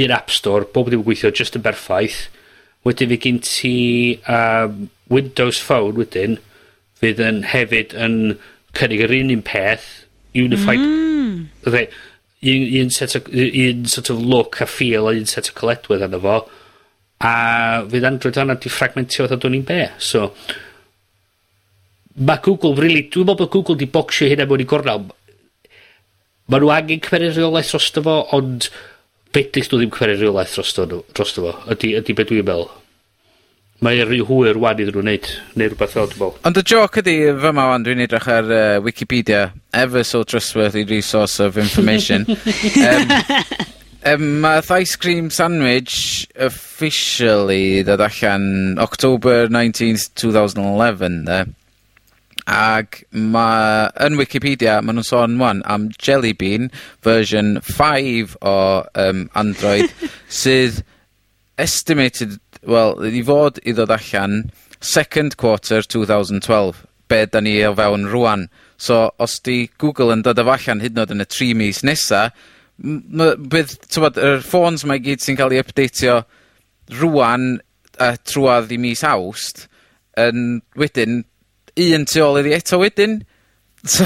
un 0.04 0.14
app 0.16 0.34
store, 0.34 0.68
bob 0.74 0.90
ddim 0.90 1.04
yn 1.04 1.08
gweithio 1.08 1.32
just 1.36 1.58
yn 1.58 1.66
berffaith. 1.66 2.28
Wedyn 2.88 3.12
fydd 3.12 3.24
gen 3.26 3.42
ti 3.44 3.74
um, 4.32 4.88
Windows 5.12 5.60
Phone 5.64 6.00
wedyn, 6.00 6.38
fydd 7.00 7.20
yn 7.24 7.44
hefyd 7.52 7.96
yn 7.98 8.38
cynnig 8.78 9.04
yr 9.08 9.16
un 9.22 9.36
un 9.36 9.44
peth, 9.46 9.90
unified... 10.38 10.84
Mm. 10.84 11.50
Dde, 11.66 11.88
un, 12.42 12.64
un, 12.80 12.90
set 12.94 13.16
o, 13.18 13.22
un 13.30 13.86
sort 13.86 14.10
of 14.10 14.22
look 14.22 14.62
a 14.62 14.66
feel 14.66 15.10
a 15.10 15.16
un 15.18 15.28
set 15.28 15.52
o 15.52 15.56
coledwedd 15.58 16.06
arno 16.06 16.22
fo 16.24 16.38
a 17.20 17.84
fydd 17.92 18.08
Android 18.08 18.38
yna 18.40 18.56
'di 18.56 18.72
fragmentio 18.72 19.26
fatha 19.26 19.40
dwn 19.40 19.60
i'm 19.60 19.68
be. 19.68 19.80
So 19.98 20.32
mae 22.20 22.42
Google 22.44 22.76
really 22.80 23.08
dwi'n 23.08 23.28
meddwl 23.28 23.44
bod 23.44 23.54
Google 23.56 23.80
'di 23.80 23.90
bocsio 23.92 24.30
hynna 24.32 24.48
mewn 24.48 24.64
i 24.64 24.68
gornel. 24.70 25.08
mae 26.50 26.62
nhw 26.64 26.72
angen 26.74 27.02
cymeru 27.06 27.30
reolaeth 27.36 27.72
dros 27.76 27.90
fo, 28.06 28.16
ond 28.34 28.70
fedrith 29.36 29.70
nhw 29.70 29.82
ddim 29.82 29.92
cymeru 29.94 30.18
reolaeth 30.18 30.56
drosto 30.58 30.86
nw, 30.90 31.02
fo, 31.14 31.52
ydy, 31.76 31.92
ydy 32.00 32.16
beth 32.18 32.32
dwi'n 32.32 32.48
meddwl. 32.48 32.70
Mae 33.86 34.02
rhy 34.04 34.18
hwyr 34.28 34.58
wan 34.60 34.82
iddyn 34.82 34.96
nhw 34.96 35.04
wneud, 35.04 35.28
neu 35.56 35.70
rhywbeth 35.70 35.94
fel 35.94 36.10
dwi'n 36.10 36.24
meddwl. 36.24 36.40
Ond 36.50 36.58
y 36.60 36.64
joc 36.74 36.98
ydi, 37.04 37.16
fyma 37.44 37.68
wan, 37.70 37.86
dwi'n 37.86 38.02
edrych 38.08 38.28
ar 38.34 38.50
uh, 38.50 38.64
Wikipedia, 38.84 39.44
ever 39.72 40.04
so 40.04 40.24
trustworthy 40.26 40.84
resource 40.90 41.38
of 41.46 41.62
information. 41.62 42.26
um, 42.90 43.14
um, 44.06 44.46
ice 44.46 44.96
cream 44.96 45.30
sandwich 45.30 46.28
officially 46.36 47.84
ddod 47.84 48.04
allan 48.06 48.78
October 48.80 49.48
19th, 49.48 50.14
2011, 50.16 51.26
'de, 51.26 51.40
ag 52.48 53.04
ma' 53.12 53.90
yn 54.00 54.18
Wikipedia, 54.20 54.80
ma' 54.82 54.96
nhw'n 54.96 55.08
sôn 55.08 55.38
'wan 55.40 55.64
am 55.66 55.90
Jelly 55.98 56.34
Bean 56.34 56.72
version 57.04 57.60
5 57.62 58.38
o 58.42 58.86
um, 58.96 59.30
Android 59.36 59.92
sydd 60.42 60.84
estimated 61.60 62.40
well, 62.64 62.96
i 63.04 63.24
fod 63.24 63.60
i 63.64 63.76
ddod 63.76 63.92
allan 63.96 64.52
second 64.80 65.36
quarter 65.38 65.82
two 65.82 66.06
thousand 66.06 66.44
twelve. 66.44 66.86
Be' 67.10 67.26
da 67.26 67.40
ni 67.42 67.58
o 67.66 67.74
fewn 67.76 68.06
rwan. 68.08 68.48
So 68.78 69.12
os 69.20 69.40
'di 69.44 69.70
Google 69.78 70.14
yn 70.16 70.24
dod 70.24 70.40
o 70.40 70.46
fo 70.48 70.56
allan 70.56 70.84
hyd 70.84 70.96
yn 70.96 71.04
oed 71.04 71.14
yn 71.16 71.26
y 71.26 71.28
tri 71.28 71.54
mis 71.58 71.84
nesa 71.84 72.30
m- 72.84 73.02
ma' 73.20 73.34
bydd 73.54 73.76
t'mod 73.88 74.20
yr 74.20 74.44
ffôns 74.46 74.86
mae 74.88 75.02
gyd 75.04 75.24
sy'n 75.24 75.40
cael 75.40 75.56
ei 75.56 75.64
ypdeitio 75.64 76.22
rwan 77.00 77.58
a 78.00 78.14
trwadd 78.18 78.72
i 78.74 78.80
mis 78.82 79.04
Awst 79.06 79.68
yn 80.20 80.62
wedyn 80.80 81.24
un 81.80 82.06
tu 82.10 82.24
ôl 82.26 82.42
iddi 82.42 82.56
eto 82.58 82.82
wedyn. 82.82 83.22
So 83.88 84.04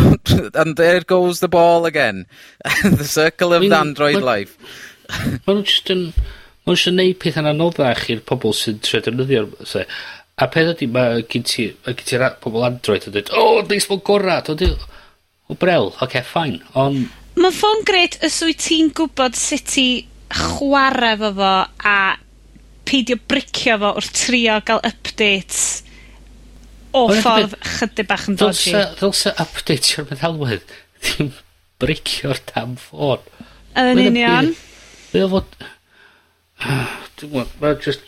and 0.53 0.75
there 0.77 1.01
goes 1.01 1.39
the 1.39 1.47
ball 1.49 1.87
again. 1.87 2.27
the 2.83 3.03
circle 3.03 3.55
of 3.55 3.63
Android 3.63 4.19
ma, 4.19 4.25
life. 4.25 4.53
ma' 5.47 5.55
nw 5.55 5.63
just 5.65 5.89
yn 5.89 6.03
ma' 6.13 6.69
nw 6.69 6.75
jyst 6.75 6.91
yn 6.91 6.99
neud 6.99 7.17
petha'n 7.23 7.49
anoddach 7.49 8.03
i'r 8.13 8.21
pobl 8.21 8.53
sy'n 8.53 8.77
trio 8.85 9.01
defnyddio 9.01 9.47
se. 9.65 9.87
A 10.37 10.45
peth 10.53 10.75
ydi, 10.75 10.91
ma' 10.93 11.23
gen 11.25 11.47
ti, 11.49 11.65
ma' 11.87 11.95
gen 11.97 12.05
ti'r 12.11 12.27
a- 12.27 12.35
pobol 12.43 12.67
Android 12.69 13.09
yn 13.09 13.15
dweud, 13.15 13.33
o, 13.33 13.41
oh, 13.41 13.65
baseball 13.65 14.03
gorau, 14.05 14.45
o, 14.53 15.57
brel, 15.57 15.89
oce, 15.89 16.05
okay, 16.05 16.21
fine, 16.21 16.61
ond 16.77 17.09
Mae 17.39 17.53
ffôn 17.53 17.81
gret 17.87 18.19
os 18.25 18.41
wyt 18.45 18.61
ti'n 18.61 18.91
gwybod 18.93 19.37
sut 19.37 19.77
i 19.81 19.87
chwarae 20.33 21.15
'fo 21.17 21.31
fo 21.39 21.53
a 21.89 21.97
peidio 22.89 23.17
bricio 23.29 23.77
fo 23.81 23.93
wrth 23.97 24.13
trio 24.17 24.59
gael 24.67 24.83
updates 24.89 25.63
o 26.93 27.07
ffordd 27.09 27.55
chydig 27.77 28.09
bach 28.09 28.27
yn 28.29 28.37
dodgy. 28.37 28.73
Ddylsa, 28.73 28.83
ddylsa 28.99 29.33
update 29.41 29.95
i'r 29.95 30.09
meddalwedd 30.11 30.75
ddim 31.03 31.31
bricio'r 31.81 32.41
tam 32.51 32.75
ffôn. 32.81 33.23
Yn 33.81 34.01
union. 34.05 34.51
Mae 35.13 35.25
o 35.25 35.31
fod... 35.33 35.57
Mae 37.61 37.79
just... 37.81 38.05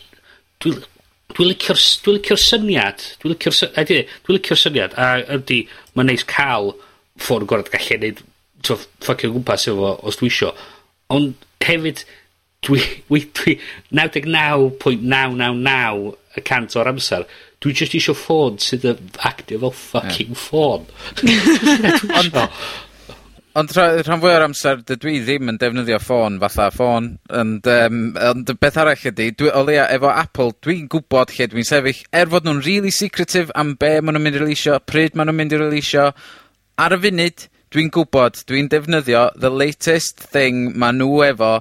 Dwi'n 0.62 0.78
dwi 1.36 1.50
licio'r 1.50 1.82
dwi 2.04 2.14
licio 2.16 2.38
syniad. 2.40 3.02
Dwi'n 3.20 3.34
licio'r 3.34 3.56
syniad. 3.58 3.90
Dwi'n 3.90 4.38
licio'r 4.38 4.62
syniad. 4.62 4.94
A 4.96 5.10
ydy, 5.36 5.64
mae'n 5.98 6.12
neis 6.12 6.24
cael 6.30 6.72
ffôn 7.20 7.44
gorau 7.48 7.66
gallu 7.72 7.98
neud 8.00 8.22
t'o' 8.66 8.78
ffycio 8.78 9.32
gwmpas 9.34 9.68
efo 9.72 9.96
os 10.06 10.20
dwi 10.20 10.30
isio, 10.32 10.52
ond 11.14 11.34
hefyd 11.64 12.04
dwi 12.66 12.80
dwi, 13.08 13.24
dwi 13.40 13.58
naw 13.96 14.10
deg 14.12 14.28
naw 14.30 14.70
pwynt 14.82 15.04
naw 15.06 15.36
naw 15.36 15.54
naw 15.54 16.08
y 16.36 16.42
cant 16.46 16.76
o'r 16.76 16.90
amser. 16.92 17.26
Dwi 17.62 17.72
just 17.76 17.94
isio 17.96 18.14
ffôn 18.16 18.58
sydd 18.60 18.84
yn 18.90 19.14
actio 19.24 19.62
fel 19.62 19.78
fucking 19.84 20.36
ffôn. 20.36 20.90
Ond... 22.20 22.42
Ond 23.56 23.70
rhan 23.72 24.20
fwy 24.20 24.34
o'r 24.36 24.44
amser, 24.44 24.82
dydw 24.84 25.08
i 25.08 25.20
ddim 25.24 25.48
yn 25.48 25.56
defnyddio 25.56 25.96
ffôn 26.02 26.34
fatha 26.42 26.66
ffôn, 26.74 27.06
ond, 27.40 27.68
um, 27.72 28.02
ond 28.20 28.50
beth 28.60 28.76
arall 28.82 29.06
ydy, 29.08 29.30
dwi, 29.32 29.48
o 29.48 29.62
leia 29.64 29.86
efo 29.94 30.10
Apple, 30.12 30.52
dwi'n 30.60 30.82
gwybod 30.92 31.32
lle 31.32 31.46
dwi'n 31.48 31.64
sefyll, 31.64 32.02
er 32.12 32.28
fod 32.34 32.44
nhw'n 32.44 32.60
really 32.66 32.92
secretive 32.92 33.54
am 33.56 33.72
be 33.80 33.94
maen 34.02 34.18
nhw'n 34.18 34.26
mynd 34.26 34.36
i 34.36 34.42
releasio, 34.42 34.76
pryd 34.84 35.16
maen 35.16 35.30
nhw'n 35.30 35.40
mynd 35.40 35.56
i 35.56 35.62
releasio, 35.62 36.04
ar 36.84 36.98
y 36.98 37.00
funud, 37.06 37.46
dwi'n 37.76 37.92
gwybod, 37.92 38.40
dwi'n 38.48 38.70
defnyddio 38.72 39.28
the 39.36 39.50
latest 39.52 40.22
thing 40.32 40.70
ma' 40.80 40.94
nhw 40.96 41.20
efo, 41.26 41.52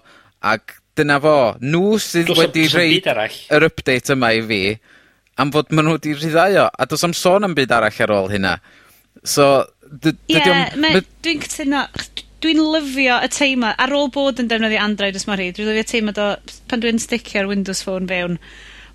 ac 0.47 0.77
dyna 0.95 1.19
fo. 1.19 1.37
Nhw 1.59 1.97
sydd 1.99 2.29
do's 2.31 2.39
wedi 2.39 2.67
rhoid 2.71 3.09
yr 3.11 3.67
update 3.67 4.15
yma 4.15 4.31
i 4.37 4.43
fi, 4.47 4.61
am 5.41 5.51
fod 5.51 5.73
ma' 5.75 5.83
nhw 5.83 5.97
wedi 5.97 6.15
rhyddhau 6.15 6.59
o, 6.63 6.67
a 6.71 6.87
does 6.87 7.03
am 7.03 7.15
sôn 7.17 7.47
am 7.47 7.55
byd 7.57 7.75
arall 7.75 8.03
ar 8.07 8.15
ôl 8.15 8.31
hynna. 8.31 8.57
So, 9.27 9.65
Ie, 9.85 10.15
yeah, 10.39 10.71
dwi'n 11.23 11.43
cytuno, 11.43 11.83
dwi'n 12.43 12.63
lyfio 12.63 13.19
y 13.25 13.31
teimlad, 13.35 13.75
ar 13.81 13.95
ôl 13.99 14.07
bod 14.15 14.39
yn 14.39 14.47
defnyddio 14.51 14.81
Android 14.85 15.19
ys 15.19 15.27
mae 15.27 15.41
rhaid, 15.41 15.57
dwi'n 15.59 15.73
lyfio 15.73 15.89
teimlad 15.91 16.21
o 16.21 16.29
pan 16.71 16.83
dwi'n 16.83 17.01
sticio'r 17.03 17.51
Windows 17.51 17.83
Phone 17.83 18.07
fewn. 18.07 18.39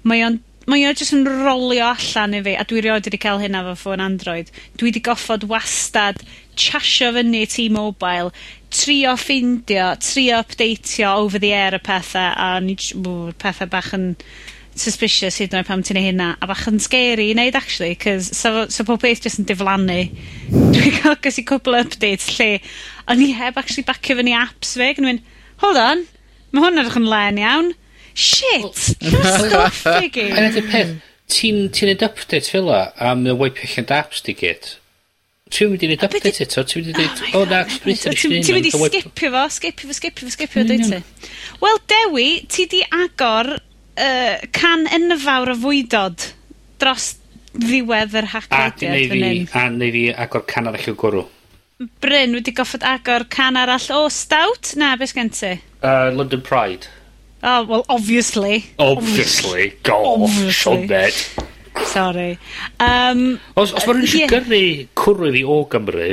Mae 0.08 0.24
o'n 0.24 0.40
mae 0.70 0.84
o 0.86 0.92
jyst 0.94 1.14
yn 1.16 1.24
rolio 1.26 1.88
allan 1.88 2.36
i 2.36 2.42
fi, 2.44 2.54
a 2.54 2.64
dwi 2.68 2.82
rioed 2.84 3.06
wedi 3.08 3.20
cael 3.20 3.40
hynna 3.42 3.62
fo 3.66 3.74
ffôn 3.78 4.02
Android. 4.04 4.50
Dwi 4.78 4.90
wedi 4.90 5.02
goffod 5.04 5.46
wastad 5.50 6.20
chasio 6.60 7.10
fyny 7.16 7.46
T-Mobile, 7.48 8.30
trio 8.70 9.16
ffindio, 9.18 9.90
trio 10.04 10.40
updateio 10.44 11.16
over 11.16 11.40
the 11.42 11.52
air 11.56 11.74
y 11.74 11.82
pethau, 11.82 12.30
a 12.30 12.54
o'n 12.58 12.70
j- 12.76 12.98
ww, 13.00 13.34
pethe 13.40 13.66
bach 13.70 13.92
yn 13.96 14.12
suspicious 14.80 15.40
hyd 15.40 15.52
yn 15.52 15.60
oed 15.60 15.68
pam 15.68 15.82
ti'n 15.84 15.98
neu' 15.98 16.06
hynna, 16.06 16.28
a 16.38 16.48
bach 16.48 16.66
yn 16.70 16.78
scary 16.82 17.30
i 17.30 17.34
wneud 17.34 17.58
actually, 17.58 17.96
'c'os 17.98 18.30
so, 18.36 18.66
so 18.70 18.86
pob 18.86 19.02
peth 19.02 19.24
jyst 19.26 19.42
yn 19.42 19.48
diflannu. 19.48 19.98
Dwi'n 20.74 20.96
cael 21.00 21.18
gys 21.24 21.40
i 21.42 21.46
cwbl 21.48 21.76
o 21.78 21.82
updates 21.84 22.30
lle 22.38 22.50
o'n 23.10 23.24
i 23.24 23.32
heb 23.36 23.58
actually 23.60 23.86
bacio 23.88 24.16
fyny 24.20 24.36
apps 24.38 24.76
fe 24.78 24.92
gan 24.94 25.04
yn 25.04 25.10
mynd, 25.10 25.36
hold 25.64 25.80
on, 25.80 26.04
mae 26.52 26.66
hwn 26.66 26.82
edrych 26.82 27.00
yn 27.00 27.10
len 27.10 27.40
iawn. 27.42 27.72
Shit! 28.14 29.00
Llawer 29.06 29.38
stuff 29.48 29.86
i 29.96 30.10
gyd. 30.12 30.30
A 30.30 30.38
dyna 30.38 30.52
'di'r 30.54 30.70
peth, 30.70 30.94
ti'n 31.30 31.64
ti 31.74 31.88
neud 31.88 32.06
update 32.06 32.54
fel 32.54 32.70
'a, 32.70 32.84
a 32.94 33.16
mae 33.18 33.34
o 33.34 33.50
allan 33.50 33.92
apps 33.98 34.22
di 34.26 34.36
gyd. 34.38 34.76
Ti'n 35.50 35.72
mynd 35.72 35.82
i 35.82 35.90
neud 35.90 36.04
update 36.06 36.44
eto, 36.44 36.62
Ti'n 36.62 36.84
ti 36.86 36.92
wedi 36.92 37.06
oh 37.06 37.16
dweud, 37.18 37.34
o 37.34 37.40
oh, 37.40 37.48
na, 37.50 37.62
ti'n 37.66 38.34
mynd 38.34 38.68
i 38.70 38.70
skipio 38.70 39.32
fo, 39.34 39.46
skipio 39.50 39.88
fo, 39.90 39.96
skipio 39.98 40.28
fo, 40.28 40.34
skipio 40.36 40.52
fo, 40.52 40.66
dweud 40.68 40.84
ti. 40.86 41.00
Wel, 41.64 41.80
Dewi, 41.90 42.28
ti 42.46 42.68
di 42.70 42.84
agor 42.86 43.56
uh, 43.56 44.36
can 44.54 44.86
enfawr 44.86 45.54
o 45.54 45.58
fwydod 45.64 46.28
dros 46.80 47.16
ddiwedd 47.50 48.14
yr 48.20 48.30
hacklediad 48.36 49.10
fan 49.10 49.26
hyn. 49.26 49.50
A 49.58 49.66
neu 49.74 49.92
fi 49.96 50.06
agor 50.14 50.46
can 50.46 50.70
arall 50.70 50.92
o 50.92 50.96
gwrw. 51.02 51.26
Bryn 52.04 52.36
wedi 52.36 52.54
goffod 52.54 52.86
agor 52.86 53.26
can 53.32 53.58
arall 53.58 53.90
o 53.96 54.06
stout? 54.12 54.74
Na, 54.78 54.94
beth 55.00 55.16
gen 55.16 55.34
ti? 55.34 55.56
Uh, 55.82 56.10
London 56.14 56.42
Pride. 56.46 56.86
Oh, 57.42 57.64
well, 57.64 57.86
obviously. 57.88 58.66
Obviously. 58.78 59.72
obviously. 59.72 59.78
Gosh, 59.82 60.66
obviously. 60.66 61.39
Sorry. 61.86 62.38
Um, 62.80 63.38
Os, 63.54 63.72
os 63.72 63.86
ma' 63.86 63.94
rywun 63.94 64.04
eisiau 64.06 64.28
gyrru 64.30 64.62
cwrw 64.98 65.30
i 65.30 65.32
fi 65.38 65.44
o 65.46 65.62
Gymru... 65.70 66.10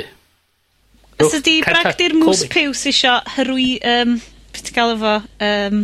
Os 1.18 1.34
ydi 1.34 1.60
bragd 1.66 2.02
i'r 2.06 2.14
mws 2.14 2.44
piws 2.54 2.84
isio 2.92 3.16
hyrwy 3.36 3.80
Um, 3.82 4.20
be' 4.54 4.62
ti 4.62 4.74
galw 4.76 4.98
fo, 5.02 5.14
yym, 5.42 5.80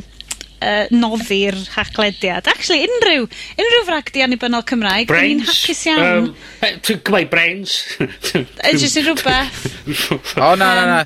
yy, 0.61 0.83
noddi'r 0.93 1.57
hachlediad. 1.73 2.47
Actually, 2.51 2.85
unrhyw, 2.85 3.25
unrhyw 3.57 3.87
fragdi 3.87 4.23
annibynnol 4.25 4.65
Cymraeg, 4.69 5.09
'dyn 5.09 5.25
ni'n 5.31 5.43
hapus 5.47 5.81
iawn. 5.89 6.29
Yym, 6.61 6.77
ti'n 6.85 7.01
gwbod 7.09 7.31
brains? 7.33 7.79
Yy 7.97 8.77
jyst 8.77 9.01
i 9.01 9.05
rwbeth. 9.07 9.65
O 10.37 10.53
na 10.59 10.69
na 10.77 10.85
na. 10.91 11.01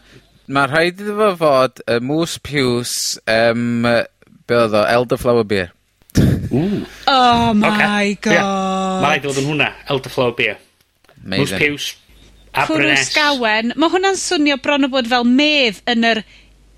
Mae 0.48 0.70
rhaid 0.72 1.02
iddo 1.04 1.16
fo 1.18 1.32
fod 1.42 1.82
y 1.88 1.98
mws 2.04 2.38
piws 2.44 2.94
Um, 3.28 3.84
be' 3.84 4.60
oedd 4.60 4.76
o, 4.76 4.84
elderflower 4.92 5.48
beer. 5.48 5.74
Ooh. 6.20 6.86
Oh 7.08 7.54
my 7.54 7.70
okay. 7.70 8.18
god. 8.22 8.34
Yeah. 8.34 9.00
Mae 9.04 9.14
rhaid 9.14 9.26
i 9.26 9.30
fod 9.30 9.42
yn 9.44 9.50
hwnna, 9.52 9.72
Elderflow 9.94 10.34
beer. 10.38 10.60
Mwys 11.28 11.54
piws, 11.60 11.94
Cwrws 12.66 13.12
gawen. 13.14 13.74
Mae 13.78 13.92
hwnna'n 13.94 14.18
swnio 14.18 14.58
bron 14.64 14.88
o 14.88 14.92
bod 14.92 15.10
fel 15.12 15.28
medd 15.28 15.82
yn 15.90 16.06
yr 16.08 16.24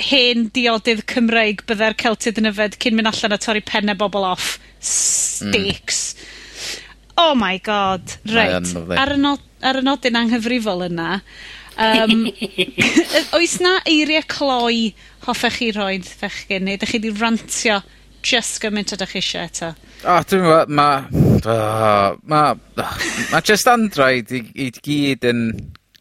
hen 0.10 0.48
diodydd 0.56 1.06
Cymreig 1.12 1.64
bydda'r 1.70 1.96
Celtid 2.00 2.40
yn 2.42 2.50
yfed 2.52 2.78
cyn 2.82 2.98
mynd 2.98 3.12
allan 3.12 3.36
a 3.36 3.40
torri 3.42 3.64
penne 3.66 3.96
bobl 4.00 4.28
off. 4.28 4.58
Steaks. 4.80 6.02
Mm. 6.16 6.26
Oh 7.20 7.36
my 7.36 7.58
god. 7.64 8.16
Right. 8.32 8.74
Ar 8.96 9.14
y, 9.16 9.20
not, 9.20 9.44
ar 9.62 9.82
y 9.82 9.86
nodyn 9.86 10.20
anghyfrifol 10.20 10.86
yna. 10.88 11.20
Um, 11.80 12.26
oes 13.38 13.56
na 13.64 13.78
eiriau 13.88 14.26
cloi 14.28 14.92
hoffech 15.28 15.60
chi 15.62 15.70
roed 15.76 16.08
fechgyn 16.08 16.66
neu 16.68 16.76
ydych 16.76 16.92
chi 16.92 17.00
wedi 17.00 17.14
rantio 17.16 17.78
just 18.26 18.60
gymaint 18.64 18.94
ydych 18.96 19.14
chi 19.14 19.22
eisiau 19.22 19.48
eto. 19.48 19.74
O, 20.04 20.14
oh, 20.14 20.24
dwi'n 20.28 20.46
meddwl, 20.46 20.74
mae... 20.80 21.04
Oh, 21.50 22.18
mae... 22.30 22.56
Oh, 22.80 22.96
mae 23.34 23.46
just 23.46 23.68
Android 23.72 24.32
i, 24.36 24.42
i 24.56 24.70
gyd 24.76 25.28
yn 25.30 25.44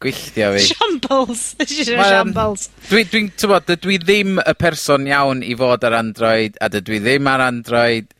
gwylltio 0.03 0.51
fi. 0.55 0.65
Shambles. 0.69 1.43
shambles. 1.89 2.67
Dwi'n, 2.89 3.09
dwi, 3.11 3.25
dwi, 3.31 3.59
dwi, 3.65 3.79
dwi 3.85 3.97
ddim 4.03 4.39
y 4.43 4.53
person 4.59 5.07
iawn 5.09 5.43
i 5.43 5.55
fod 5.59 5.83
ar 5.87 5.97
Android, 5.99 6.59
a 6.63 6.69
dydw 6.71 6.99
i 6.99 7.01
ddim 7.03 7.27
ar 7.31 7.43
Android. 7.49 8.13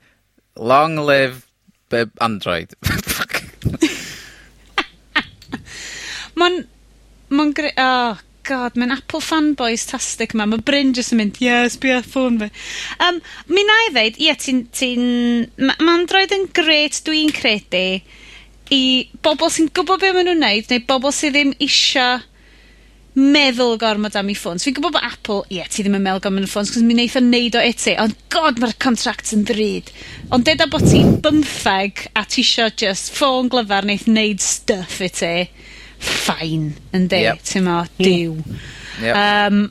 Long 0.60 1.00
live 1.00 1.46
Android. 2.20 2.76
Mae'n... 6.40 6.66
Mae'n 7.30 7.52
gre... 7.54 7.70
Oh, 7.78 8.18
God, 8.50 8.78
mae'n 8.80 8.96
Apple 8.96 9.22
fanboys 9.22 9.86
tastic 9.90 10.34
yma. 10.34 10.48
Mae 10.50 10.64
Bryn 10.66 10.94
jyst 10.98 11.14
yn 11.14 11.22
mynd, 11.22 11.38
yes, 11.44 11.78
be 11.78 11.92
sbia 11.92 12.00
ffôn 12.06 12.40
fi. 12.42 12.50
Um, 13.06 13.20
mi 13.54 13.66
na 13.68 13.76
i 13.86 13.92
ddeud, 13.94 14.18
ie, 14.18 14.30
yeah, 14.30 14.40
ti'n... 14.40 14.64
Ti 14.74 14.90
mae 14.98 15.86
ma 15.86 16.00
Android 16.00 16.34
yn 16.34 16.48
gret, 16.56 17.04
dwi'n 17.06 17.34
credu, 17.36 17.86
i 18.74 18.82
bobl 19.26 19.52
sy'n 19.54 19.70
gwybod 19.74 20.02
be 20.02 20.12
maen 20.16 20.30
nhw'n 20.30 20.44
neud, 20.46 20.68
neu 20.70 20.84
bobl 20.90 21.14
sydd 21.16 21.36
ddim 21.36 21.54
isio 21.64 22.10
meddwl 23.20 23.78
gormod 23.82 24.16
am 24.20 24.30
ei 24.32 24.38
ffôns. 24.38 24.64
Fi'n 24.66 24.76
gwybod 24.78 24.96
bod 24.96 25.06
Apple, 25.06 25.42
ie, 25.50 25.60
yeah, 25.60 25.70
ti 25.70 25.84
ddim 25.84 25.98
yn 25.98 26.06
meddwl 26.06 26.24
gormod 26.24 26.42
am 26.42 26.48
ei 26.48 26.52
ffôns, 26.52 26.74
cos 26.74 26.86
mi 26.86 26.96
wneith 26.96 27.18
o'n 27.20 27.30
neud 27.34 27.58
o 27.58 27.64
eti, 27.66 27.96
ond 28.02 28.18
god, 28.34 28.62
mae'r 28.62 28.78
contract 28.82 29.34
yn 29.36 29.46
ddrud. 29.50 29.90
Ond 30.36 30.46
deda 30.48 30.70
bod 30.72 30.86
ti'n 30.86 31.18
bymtheg 31.26 32.06
a 32.18 32.26
ti 32.30 32.44
isio 32.46 32.70
just 32.80 33.14
ffôn 33.18 33.50
glyfar 33.52 33.90
neith 33.90 34.08
neud 34.10 34.42
stuff 34.46 35.02
i 35.06 35.10
ti, 35.14 35.34
ffain, 36.00 36.72
yndi? 36.96 37.22
Yep. 37.26 37.44
T'mo, 37.50 37.82
diw. 38.00 38.38
Yep. 39.04 39.16
Um, 39.16 39.62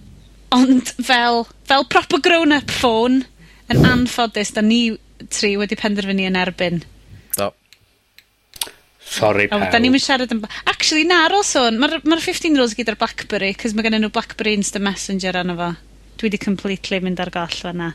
ond 0.55 0.93
fel, 1.05 1.45
fel 1.69 1.85
proper 1.93 2.23
grown 2.25 2.55
up 2.57 2.71
phone, 2.73 3.25
yn 3.69 3.85
anffodus 3.89 4.55
da 4.57 4.65
ni 4.65 4.83
tri 5.33 5.55
wedi 5.61 5.77
penderfynu 5.79 6.29
yn 6.29 6.39
erbyn. 6.41 6.81
Do. 7.37 7.51
Sorry, 9.09 9.49
pawb. 9.49 9.67
Da 9.73 9.81
ni'n 9.81 9.89
ni'm 9.89 9.99
yn 9.99 10.05
siarad. 10.05 10.33
Actually 10.71 11.05
na, 11.09 11.25
ar 11.27 11.37
ôl 11.39 11.45
sôn, 11.47 11.81
15 11.81 12.09
ma'r 12.09 12.25
fifteen 12.25 12.57
year 12.57 12.65
olds 12.65 12.77
i 12.77 12.85
Blackberry, 12.89 13.55
'c'os 13.55 13.75
mae 13.75 13.87
gen 13.87 14.01
nhw 14.03 14.13
Blackberry 14.13 14.57
Instant 14.57 14.85
Messenger 14.85 15.41
arno 15.43 15.57
fo. 15.59 15.71
Dwi 16.19 16.29
wedi 16.29 16.41
completely 16.43 17.01
mynd 17.01 17.21
ar 17.23 17.31
goll 17.35 17.61
fan'na. 17.63 17.93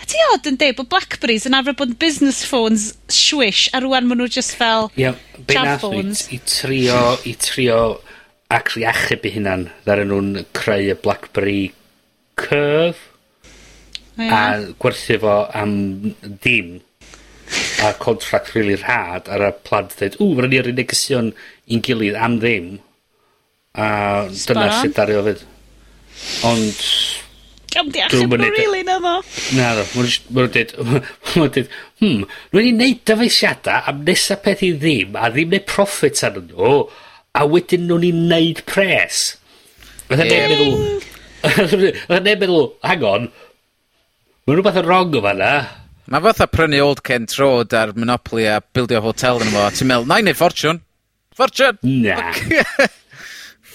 A 0.00 0.08
ti 0.08 0.20
od 0.34 0.46
yn 0.48 0.56
deud 0.60 0.78
bod 0.78 0.90
Blackberries 0.92 1.46
yn 1.48 1.56
arfer 1.58 1.76
bod 1.76 1.92
yn 1.92 2.00
business 2.00 2.42
phones 2.48 2.90
swish, 3.12 3.68
a 3.76 3.82
rwan 3.84 4.08
maen 4.08 4.22
nhw 4.22 4.30
just 4.32 4.56
fel... 4.58 4.88
Ie, 4.96 5.12
be 5.46 5.58
nath 5.58 5.84
nhw, 5.84 6.02
i, 6.08 6.36
i 6.36 6.40
trio, 6.48 7.02
i 7.28 7.34
trio 7.40 7.80
actually 8.50 8.86
achub 8.90 9.24
i 9.28 9.34
hunan, 9.36 9.68
ddaren 9.86 10.10
nhw'n 10.10 10.44
creu 10.56 10.90
y 10.90 10.96
Blackberry 11.04 11.62
Curve, 12.40 12.98
oh, 14.16 14.22
yeah. 14.24 14.36
a 14.36 14.76
gwerthu 14.80 15.20
fo 15.22 15.34
am 15.54 15.74
dim, 16.42 16.78
a 17.84 17.92
contract 18.00 18.54
really 18.54 18.78
rhad, 18.80 19.28
ar 19.30 19.46
y 19.50 19.52
plant 19.66 19.94
dweud, 19.98 20.18
ww, 20.18 20.40
rydyn 20.40 20.56
ni'n 20.56 20.66
rhoi 20.66 20.76
negesion 20.78 21.32
i'n 21.70 21.84
gilydd 21.86 22.18
am 22.18 22.38
ddim, 22.42 22.72
a 23.78 23.88
Spot 24.34 24.56
dyna 24.56 24.80
sydd 24.80 24.96
dario 24.98 25.22
fyd. 25.28 25.44
Ond, 26.48 26.80
Am 27.78 27.90
di 27.92 28.00
achub 28.02 28.32
nhw 28.34 28.48
e. 28.48 28.50
rili 28.56 28.80
na 28.86 28.96
ddo. 28.98 29.12
Na 29.54 29.68
ddo, 29.78 29.84
ma' 29.94 30.46
dweud, 30.50 30.72
ma' 31.36 31.46
dweud, 31.54 31.68
hmm, 32.00 32.24
rwy'n 32.50 32.66
i 32.66 32.72
wneud 32.74 33.02
dyfeisiadau 33.06 33.90
am 33.92 34.00
nesa 34.08 34.36
peth 34.42 34.64
i 34.66 34.72
ddim, 34.74 35.14
a 35.14 35.30
ddim 35.30 35.54
neud 35.54 35.68
profit 35.70 36.22
arnyn 36.26 36.48
nhw, 36.50 36.72
a 37.38 37.46
wedyn 37.46 37.86
nhw'n 37.86 38.08
i 38.08 38.12
wneud 38.16 38.64
pres. 38.70 39.22
Fydda 40.08 40.26
neb 40.26 40.50
meddwl, 40.50 40.74
fydda 41.76 42.20
neb 42.26 42.42
meddwl, 42.42 42.66
hang 42.86 43.06
on, 43.06 43.30
ma' 43.30 44.56
rhywbeth 44.56 44.82
yn 44.82 44.90
wrong 44.90 45.14
o 45.14 45.24
fanna. 45.28 45.54
Mae 46.10 46.26
fatha 46.26 46.50
prynu 46.50 46.82
Old 46.82 47.04
Kent 47.06 47.38
Road 47.38 47.74
ar 47.78 47.94
Monopoly 47.94 48.48
a 48.50 48.58
bildio 48.74 49.04
hotel 49.04 49.44
yn 49.44 49.54
fo, 49.54 49.62
a 49.62 49.70
ti'n 49.70 49.92
meddwl, 49.92 50.10
na 50.10 50.18
i 50.18 50.26
neud 50.26 50.40
ffortiwn. 50.40 50.82
Ffortiwn! 51.38 51.78
Na. 52.02 52.32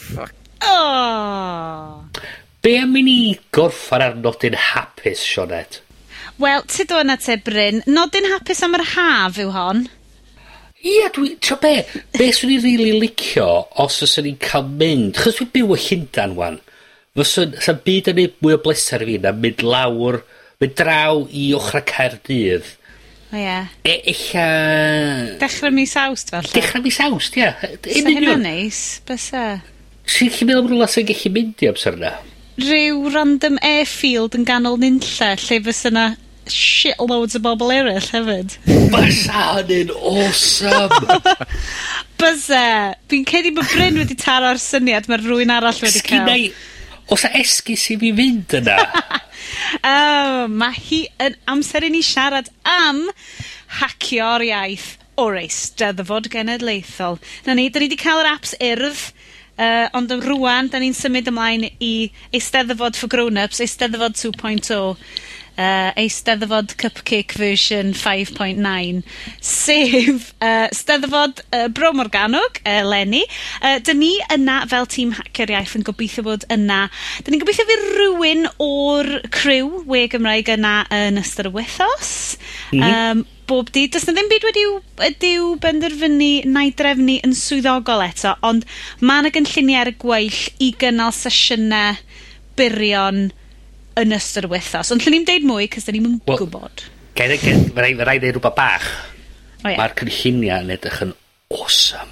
Fuck. 0.05 0.35
Oh. 0.65 2.03
Be 2.66 2.80
am 2.82 2.95
i 2.97 3.01
ni 3.05 3.20
gorffan 3.53 4.01
ar 4.01 4.16
nodyn 4.18 4.55
hapus, 4.57 5.20
Sionet? 5.22 5.84
Wel, 6.41 6.63
ti 6.66 6.88
dod 6.89 7.03
yna 7.03 7.13
te, 7.22 7.36
Bryn. 7.38 7.84
Nodyn 7.86 8.26
hapus 8.32 8.63
am 8.66 8.74
yr 8.80 8.84
haf 8.95 9.38
yw 9.43 9.51
hon. 9.53 9.84
Ia, 10.82 11.11
dwi... 11.13 11.36
Tro 11.45 11.59
be? 11.61 11.76
Be 12.18 12.32
swn 12.34 12.55
i'n 12.55 12.63
rili 12.63 12.88
really 12.88 13.03
licio 13.05 13.45
os 13.86 13.99
os 14.01 14.18
ni'n 14.18 14.41
cael 14.41 14.66
mynd... 14.82 15.13
Chos 15.22 15.38
dwi'n 15.38 15.53
byw 15.53 15.78
y 15.78 15.80
Llundan, 15.84 16.36
wan. 16.41 16.59
Fyswn... 17.13 17.53
Sa'n 17.61 17.86
byd 17.86 18.11
yn 18.16 18.22
neud 18.24 18.41
mwy 18.41 18.57
o 18.57 18.59
bleser 18.66 19.05
i 19.05 19.11
fi 19.11 19.22
na 19.22 19.38
mynd 19.38 19.61
lawr... 19.61 20.24
Mynd 20.57 20.78
draw 20.82 21.22
i 21.30 21.47
ochr 21.53 21.86
Caerdydd. 21.86 22.76
O 23.30 23.45
ie. 23.45 23.57
E, 23.86 23.99
eich... 24.09 24.28
Dechrau 25.38 25.70
mis 25.76 25.93
awst 26.01 26.34
fel 26.34 26.49
Dechrau 26.49 26.82
mis 26.82 26.97
awst, 27.05 27.38
ie. 27.38 27.45
Yeah. 27.45 27.82
Sa 27.93 28.09
hynna'n 28.09 28.47
neis, 28.49 28.86
bysa. 29.05 29.49
Ti'n 30.09 30.34
chi'n 30.34 30.49
meddwl 30.49 30.66
am 30.66 30.72
rhywle 30.74 30.89
sy'n 30.89 31.13
gallu 31.13 31.38
mynd 31.38 31.61
i 31.61 31.70
amser 31.70 32.01
yna? 32.01 32.18
rhyw 32.61 33.09
random 33.13 33.57
airfield 33.65 34.37
yn 34.37 34.45
ganol 34.47 34.77
nunlle 34.79 35.31
lle 35.41 35.59
fysa 35.65 35.89
yna 35.91 36.05
shitloads 36.51 37.35
o 37.37 37.41
bobl 37.41 37.73
eraill 37.73 38.11
hefyd. 38.13 38.55
Bysa 38.93 39.47
hynny'n 39.57 39.91
awesome! 39.95 41.17
Bysa! 42.21 42.63
Fi'n 43.11 43.25
cedi 43.27 43.51
bod 43.55 43.67
Bryn 43.73 43.99
wedi 44.01 44.17
taro'r 44.19 44.61
syniad 44.61 45.09
mae 45.09 45.21
rhywun 45.21 45.53
arall 45.55 45.81
wedi 45.83 46.03
cael. 46.05 46.25
Sgynna 46.29 46.73
os 47.13 47.25
a 47.25 47.31
esgus 47.37 47.89
i 47.93 47.97
fi 48.01 48.11
fynd 48.17 48.57
yna? 48.61 48.77
oh, 49.95 50.45
mae 50.49 50.85
hi 50.87 51.01
yn 51.21 51.37
amser 51.51 51.85
i 51.85 51.91
ni 51.93 52.01
siarad 52.05 52.49
am 52.69 53.03
hacio'r 53.81 54.45
iaith 54.47 54.93
o'r 55.21 55.39
Eisteddfod 55.43 56.29
Genedlaethol. 56.31 57.19
Na 57.45 57.55
ni, 57.55 57.69
da 57.69 57.81
ni 57.81 57.89
wedi 57.89 57.99
cael 57.99 58.23
yr 58.23 58.31
apps 58.33 58.55
urdd 58.63 59.09
Uh, 59.55 59.87
ond 59.95 60.11
rwan, 60.19 60.67
da 60.67 60.81
ni'n 60.83 60.95
symud 60.95 61.29
ymlaen 61.31 61.69
i 61.79 61.93
Eisteddfod 62.35 62.97
for 62.99 63.07
Grownups, 63.11 63.61
Eisteddfod 63.63 64.17
2.0 64.19 64.97
uh, 65.57 65.91
Eisteddfod 65.99 66.75
cupcake 66.81 67.37
version 67.39 67.93
5.9, 67.93 69.03
sef 69.41 70.31
uh, 70.41 70.67
steddfod 70.75 71.41
uh, 71.51 71.67
Bro 71.69 71.93
Morganog, 71.93 72.61
uh, 72.65 72.81
Lenny. 72.87 73.23
Uh, 73.61 73.77
dyn 73.85 74.01
ni 74.01 74.13
yna 74.33 74.61
fel 74.71 74.89
tîm 74.91 75.13
hacker 75.17 75.53
Iaith 75.53 75.75
yn 75.79 75.85
gobeithio 75.87 76.25
bod 76.27 76.47
yna. 76.53 76.85
Dyn 77.23 77.35
ni'n 77.35 77.43
gobeithio 77.43 77.67
fydd 77.69 77.85
rhywun 77.99 78.49
o'r 78.63 79.13
criw 79.35 79.85
we 79.89 80.05
Gymraeg 80.11 80.51
yna 80.57 80.81
yn 80.93 81.21
ystod 81.21 81.51
y 81.51 81.55
wythos. 81.55 82.11
Mm 82.71 82.81
-hmm. 82.81 83.21
um, 83.21 83.25
bob 83.47 83.69
dydd. 83.71 83.93
Does 83.93 84.07
na 84.07 84.15
ddim 84.15 84.29
byd 84.31 84.45
wedi'w 84.47 84.75
ydyw 85.07 85.49
benderfynu 85.61 86.31
neu 86.49 86.73
drefnu 86.77 87.19
yn 87.25 87.35
swyddogol 87.37 88.03
eto, 88.07 88.33
ond 88.45 88.65
mae 89.01 89.23
yna 89.23 89.33
gynlluniau 89.35 89.81
ar 89.83 89.91
y 89.91 89.95
gweill 90.01 90.41
i 90.65 90.71
gynnal 90.81 91.13
sesiynau 91.15 91.99
byrion 92.57 93.27
yn 94.01 94.15
ystod 94.15 94.47
y 94.47 94.51
wythnos. 94.51 94.91
Ond 94.93 95.03
lle 95.03 95.13
ni'n 95.13 95.27
deud 95.27 95.47
mwy, 95.47 95.69
cys 95.71 95.87
da 95.87 95.95
ni'n 95.95 96.07
well, 96.07 96.21
well, 96.27 96.41
gwybod. 96.43 96.87
Gael, 97.15 97.35
gael, 97.41 97.67
fe 97.71 97.85
rai, 97.85 97.93
neud 98.19 98.35
rhywbeth 98.35 98.57
bach. 98.57 98.89
Oh, 99.63 99.69
yeah. 99.71 99.79
Mae'r 99.79 99.95
cynlluniau 100.01 100.65
yn 100.65 100.75
edrych 100.75 100.99
yn 101.05 101.15
awesome. 101.55 102.11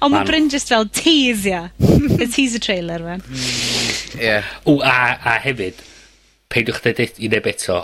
Ond 0.00 0.12
mae 0.12 0.26
Bryn 0.28 0.50
just 0.52 0.68
fel 0.70 0.84
tease, 0.92 1.62
y 1.80 2.26
teaser 2.26 2.62
trailer, 2.62 3.02
man. 3.04 3.24
Ie. 3.30 4.20
Yeah. 4.20 4.50
O, 4.68 4.80
a, 4.84 5.14
a 5.16 5.38
hefyd, 5.44 5.80
peidiwch 6.52 6.82
dweud 6.84 7.22
i 7.22 7.30
neb 7.32 7.48
eto, 7.50 7.80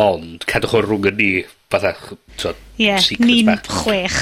ond 0.00 0.46
cadwch 0.48 0.76
o'r 0.78 0.88
rhwng 0.88 1.10
yn 1.10 1.20
ni, 1.20 1.30
fatha, 1.72 1.92
so, 2.40 2.54
yeah, 2.80 3.02
ni'n 3.20 3.52
chwech. 3.66 4.18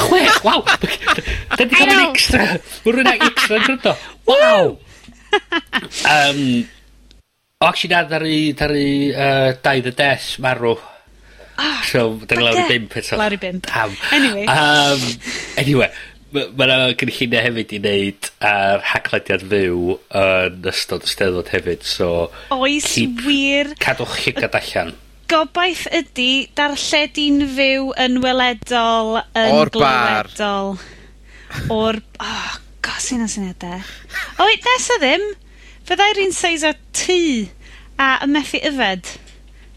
chwech, 0.00 0.40
waw! 0.46 0.62
Dyna 0.80 1.66
di 1.66 1.68
cael 1.74 2.02
extra! 2.06 2.48
Mae 2.84 2.96
rhywun 2.96 3.12
extra 3.16 3.60
yn 3.60 3.66
gryndo. 3.68 3.96
Waw! 4.30 4.76
um, 6.14 6.42
o, 7.60 7.66
actually, 7.68 7.94
na, 7.94 8.02
ddari, 8.08 8.40
ddari 8.56 8.90
uh, 9.14 9.54
dau 9.62 9.80
the 9.80 9.94
death 9.96 10.38
marw. 10.38 10.76
Oh, 11.56 11.80
so, 11.88 12.02
da 12.28 12.36
ni 12.36 12.44
lawr 12.44 12.58
i 12.60 12.66
bimp 12.68 12.98
eto. 13.00 13.16
Lawr 13.16 13.32
i 13.32 13.40
bimp. 13.40 13.70
Am. 13.72 13.94
Anyway. 14.12 14.44
Um, 14.44 15.00
anyway, 15.56 15.88
mae 16.36 16.66
yna 16.66 16.76
gynllunio 17.00 17.40
hefyd 17.46 17.72
i 17.72 17.80
wneud 17.80 18.28
ar 18.44 18.84
haglediad 18.92 19.46
fyw 19.48 19.96
yn 20.20 20.68
ystod 20.72 21.06
y 21.06 21.10
steddod 21.10 21.50
hefyd, 21.54 21.86
so... 21.86 22.10
Oes 22.52 22.90
keep, 22.92 23.24
wir... 23.24 23.72
Cadwch 23.80 24.18
llygad 24.26 24.58
allan. 24.60 24.92
Gobaith 25.32 25.86
ydy 25.96 26.46
darlledi'n 26.58 27.40
fyw 27.56 27.88
yn 28.04 28.20
weledol, 28.22 29.16
yn 29.32 29.56
O'r 29.56 29.72
bar. 29.74 30.30
O'r... 31.72 32.02
Oh, 32.20 32.60
sy'n 33.02 33.26
o'n 33.26 33.50
o 33.50 33.54
da. 33.60 33.80
O, 34.40 34.48
nesa 34.48 34.96
ddim. 35.02 35.26
Fyddai'r 35.86 36.22
un 36.24 36.34
seis 36.34 36.64
o 36.66 36.72
tŷ 36.96 37.20
a 38.02 38.08
y 38.24 38.30
methu 38.30 38.60
yfed 38.70 39.12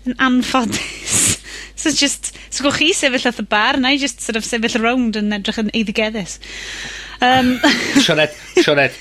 yn 0.08 0.18
anffodus. 0.26 1.18
so 1.80 1.92
just, 1.92 2.34
so 2.50 2.66
gwch 2.66 2.80
chi 2.82 2.90
sefyll 2.98 3.30
at 3.30 3.42
y 3.42 3.46
bar, 3.50 3.80
na 3.80 3.94
i 3.94 4.02
just 4.02 4.24
sort 4.26 4.40
of 4.40 4.48
sefyll 4.48 4.80
around 4.82 5.20
yn 5.20 5.36
edrych 5.38 5.62
yn 5.62 5.72
eiddigeddus. 5.76 6.40
Um, 7.22 7.58
Sionet, 8.06 8.36
Sionet, 8.58 8.98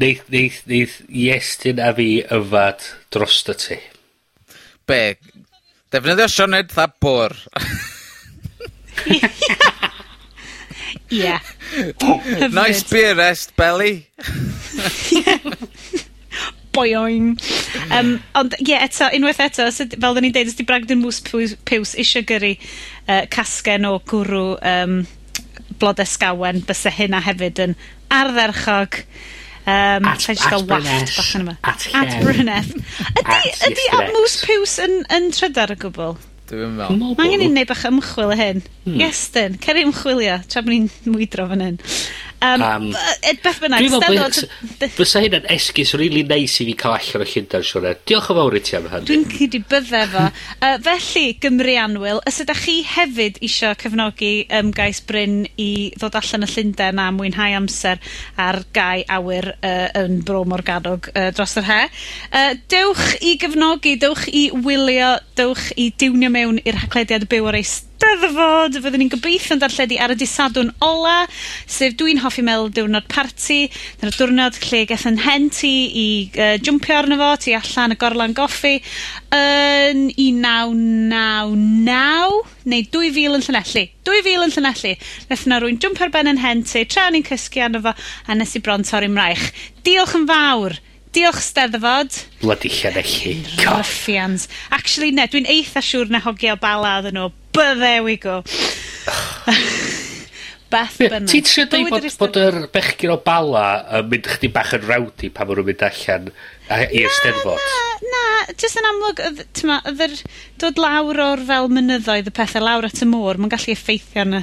neith, 0.00 0.24
neith, 0.32 0.62
neith 0.70 1.00
Iestyn 1.08 1.82
a 1.82 1.92
fi 1.96 2.10
yfad 2.38 2.86
dros 3.14 3.42
y 3.50 3.58
ti. 3.58 3.80
Be? 4.88 5.02
Defnyddio 5.92 6.28
Sioned 6.32 6.72
dda 6.72 6.88
bwr. 7.02 7.36
Yeah. 11.10 11.40
Nice 12.52 12.82
beer 12.84 13.14
rest 13.16 13.56
Belly. 13.56 14.06
Boioing. 16.72 17.38
Um, 17.90 18.10
ond 18.38 18.54
ie, 18.60 18.68
yeah, 18.70 18.84
eto, 18.86 19.08
unwaith 19.16 19.40
eto, 19.42 19.64
os 19.66 19.80
yd- 19.82 19.96
fel 19.98 20.14
da 20.14 20.20
ni'n 20.22 20.34
deud, 20.36 20.50
os 20.50 20.54
'di 20.58 20.66
Bragdon 20.68 21.00
Moose 21.02 21.22
Pwys 21.26 21.56
Piws 21.66 21.94
isio 21.98 22.22
gyrru 22.28 22.52
uh, 23.08 23.24
casgen 23.32 23.86
o 23.88 23.96
gwrw 24.06 24.44
um, 24.62 25.00
blode 25.80 26.04
sgawen, 26.06 26.60
byse 26.68 26.92
hynna 26.94 27.22
hefyd 27.24 27.58
yn 27.64 27.74
ardderchog. 28.14 29.00
Um, 29.68 30.06
At- 30.08 30.22
rhaid 30.28 30.38
at 30.38 30.44
gael 30.52 30.64
wallt 30.68 30.86
Bryneth, 30.86 31.16
bach 31.18 31.32
yno 31.40 31.44
fo. 31.50 31.56
at 31.72 31.88
Llew. 31.88 31.98
At 31.98 32.14
Bryneth. 32.24 32.70
Ydi, 33.18 33.40
At 33.42 33.66
ydi 33.72 33.88
Ab 33.98 34.14
Piws 34.46 34.78
yn, 34.84 34.94
yn 35.18 35.32
trydar 35.34 35.74
y 35.74 35.78
gwbl? 35.82 36.14
Dwi'n 36.48 36.78
meddwl. 36.78 37.00
Mae 37.18 37.26
angen 37.26 37.44
i'n 37.44 37.56
neud 37.58 37.68
bach 37.68 37.84
ymchwil 37.88 38.32
y 38.32 38.38
hyn. 38.38 38.62
Hmm. 38.86 39.00
Iestyn, 39.04 39.58
cer 39.64 39.76
i 39.76 39.84
ymchwilio, 39.84 40.38
tra 40.48 40.62
bod 40.64 40.72
ni'n 40.72 40.88
mwydro 41.12 41.44
fan 41.50 41.64
hyn. 41.66 41.80
Um, 42.38 42.62
um, 42.62 42.84
beth 43.42 43.58
bynnag, 43.58 43.88
Steddfod... 43.90 44.92
Fysa 44.94 45.22
hyn 45.24 45.34
yn 45.40 45.46
esgus 45.50 45.90
rili 45.96 46.20
really 46.20 46.22
neis 46.28 46.52
i 46.62 46.66
fi 46.68 46.74
cael 46.78 46.94
allan 46.94 47.24
o 47.24 47.26
Llundain, 47.26 47.64
Sionet. 47.66 48.04
Diolch 48.06 48.28
yn 48.30 48.38
fawr 48.38 48.54
i 48.54 48.60
ti 48.62 48.76
am 48.78 48.86
hynny. 48.92 49.08
Dwi'n 49.08 49.24
cyd 49.32 49.56
i 49.58 49.60
bydde 49.72 50.02
fo. 50.12 50.26
uh, 50.68 50.76
felly, 50.86 51.24
Gymru 51.42 51.74
Anwyl, 51.82 52.22
os 52.30 52.38
ydych 52.44 52.62
chi 52.62 52.76
hefyd 52.86 53.40
eisiau 53.42 53.74
cefnogi 53.82 54.30
ymgais 54.60 55.02
Bryn 55.08 55.40
i 55.58 55.70
ddod 55.98 56.20
allan 56.20 56.46
y 56.46 56.50
Llundain 56.52 57.02
a 57.02 57.08
mwynhau 57.16 57.58
amser 57.58 57.98
ar 58.38 58.62
gau 58.76 59.02
awyr 59.18 59.50
uh, 59.56 59.88
yn 59.98 60.22
Bro 60.22 60.44
Morgadog 60.52 61.10
uh, 61.14 61.28
dros 61.34 61.58
yr 61.58 61.66
he, 61.72 61.82
uh, 62.30 62.54
dewch 62.70 63.18
i 63.18 63.34
gefnogi, 63.42 63.98
dewch 63.98 64.28
i 64.30 64.46
wylio, 64.54 65.16
dewch 65.38 65.72
i 65.74 65.90
diwnio 65.98 66.30
mewn 66.30 66.62
i'r 66.62 66.82
haglediad 66.86 67.26
byw 67.30 67.50
ar 67.50 67.58
ei 67.58 67.66
Brotherford, 67.98 68.76
fyddwn 68.78 69.00
ni'n 69.02 69.10
gobeithio'n 69.10 69.58
darlledu 69.62 69.96
ar 69.98 70.12
y 70.14 70.16
disadwn 70.18 70.68
ola, 70.84 71.26
sef 71.66 71.94
dwi'n 71.98 72.20
hoffi 72.22 72.42
meddwl 72.46 72.70
diwrnod 72.76 73.06
parti, 73.10 73.70
dyna'r 73.98 74.14
diwrnod 74.14 74.54
lle 74.68 74.80
gethon 74.90 75.18
hen 75.24 75.44
ti 75.54 75.72
i 75.90 76.30
uh, 76.30 76.56
jwmpio 76.62 76.94
arno 76.94 77.16
fo, 77.18 77.30
ti 77.42 77.50
allan 77.58 77.94
y 77.96 77.98
gorlan 77.98 78.36
goffi, 78.38 78.76
yn 79.34 79.98
1999, 80.14 82.38
neu 82.70 82.82
2000 82.94 83.34
yn 83.34 83.42
Llanelli. 83.48 83.84
2000 84.06 84.46
yn 84.46 84.52
Llanelli. 84.54 84.94
Neth 85.32 85.46
na 85.50 85.56
rwy'n 85.58 85.82
jwmpio 85.82 86.02
ar 86.06 86.14
ben 86.14 86.30
yn 86.34 86.42
hen 86.44 86.60
ti, 86.68 86.80
tra 86.86 87.02
o'n 87.08 87.18
i'n 87.18 87.26
cysgu 87.26 87.58
arno 87.66 87.80
fo, 87.88 87.92
a 87.98 88.30
nes 88.38 88.54
i 88.54 88.58
bron 88.62 88.86
torri 88.86 89.10
mraich. 89.10 89.46
Diolch 89.82 90.14
yn 90.20 90.26
fawr! 90.30 90.72
Diolch 91.18 91.40
Steddfod. 91.42 92.26
Bloody 92.40 92.68
Llanelli. 92.68 93.44
Ruffians. 93.66 94.46
Actually, 94.70 95.10
ne, 95.10 95.26
dwi'n 95.26 95.50
eitha 95.50 95.82
siŵr 95.82 96.12
na 96.14 96.22
hogia 96.22 96.54
o 96.54 96.60
bala 96.62 97.00
oedden 97.00 97.18
nhw. 97.18 97.32
But 97.50 97.82
there 97.82 98.04
we 98.06 98.14
go. 98.22 98.44
Beth 100.68 100.98
bynnag. 101.00 101.30
Ti'n 101.32 101.46
trio 101.48 101.64
dweud 101.72 101.92
bod, 101.94 102.06
bod 102.20 102.38
yr 102.42 102.58
bechgyn 102.74 103.14
o 103.14 103.18
bala 103.24 103.66
yn 103.98 104.10
mynd 104.12 104.28
chdi 104.34 104.50
bach 104.52 104.74
yn 104.76 104.84
rawdi 104.84 105.30
pan 105.32 105.48
maen 105.48 105.62
nhw'n 105.62 105.68
mynd 105.70 105.84
allan 105.86 106.28
i'r 106.68 107.14
steddfod? 107.16 107.62
Na, 107.62 108.10
na, 108.12 108.24
jyst 108.52 108.80
yn 108.80 108.88
amlwg, 108.90 109.22
tyma, 109.56 109.78
yr 109.88 110.14
dod 110.60 110.82
lawr 110.82 111.22
o'r 111.24 111.44
fel 111.48 111.70
mynyddoedd 111.72 112.28
y 112.28 112.34
pethau 112.36 112.66
lawr 112.66 112.88
at 112.90 113.00
y 113.00 113.08
môr, 113.08 113.40
mae'n 113.40 113.54
gallu 113.54 113.72
effeithio 113.72 114.26
yn 114.26 114.40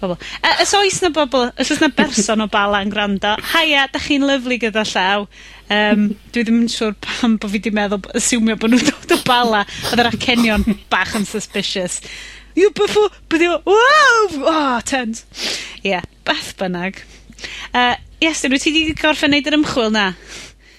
bobl. 0.00 0.16
E, 0.40 0.54
os 0.62 0.72
oes 0.78 1.02
na 1.04 1.12
bobl, 1.12 1.50
os 1.52 1.74
oes 1.74 1.84
na 1.84 1.90
berson 1.92 2.44
o 2.44 2.48
bala 2.52 2.80
yn 2.84 2.92
gwrando, 2.94 3.34
haia, 3.52 3.84
da 3.92 4.00
chi'n 4.02 4.24
lyflu 4.28 4.58
gyda 4.62 4.86
llaw. 4.88 5.28
Um, 5.68 6.08
dwi 6.32 6.46
ddim 6.46 6.62
yn 6.62 6.72
siŵr 6.72 6.96
pam 7.04 7.36
bod 7.36 7.52
fi 7.52 7.60
wedi 7.60 7.74
meddwl, 7.76 8.08
asiwmio 8.16 8.56
bod 8.56 8.72
nhw'n 8.72 8.88
dod 8.88 9.16
o 9.18 9.20
bala, 9.28 9.66
oedd 9.90 10.00
yr 10.00 10.10
acenion 10.14 10.64
bach 10.92 11.12
yn 11.18 11.28
suspicious. 11.28 12.00
UFO! 12.58 13.06
Byddi 13.30 13.48
o 13.52 13.60
wow! 13.66 14.26
Oh, 14.50 14.80
tens. 14.84 15.24
Ie, 15.86 16.00
beth 16.26 16.52
bynnag. 16.58 17.02
Uh, 17.72 17.94
yes, 18.22 18.42
dyn 18.42 18.54
nhw 18.54 18.60
ti 18.62 18.72
wedi 18.74 18.96
gorffen 18.98 19.32
neud 19.34 19.46
yr 19.48 19.58
ymchwil 19.60 19.92
na? 19.94 20.10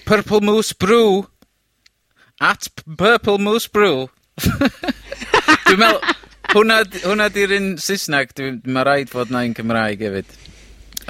Purple 0.08 0.42
Moose 0.44 0.76
Brew. 0.76 1.26
At 2.40 2.68
Purple 2.98 3.38
Moose 3.38 3.68
Brew. 3.70 4.08
Dwi'n 4.40 5.80
meddwl, 5.80 6.00
hwnna, 6.54 6.78
hwnna 7.04 7.26
'di'r 7.32 7.56
un 7.58 7.72
Saesneg, 7.80 8.32
dwi'n, 8.36 8.60
ma' 8.72 8.84
raid 8.88 9.10
fod 9.12 9.30
'na 9.30 9.44
un 9.46 9.54
Cymraeg 9.56 10.00
hefyd. 10.06 10.38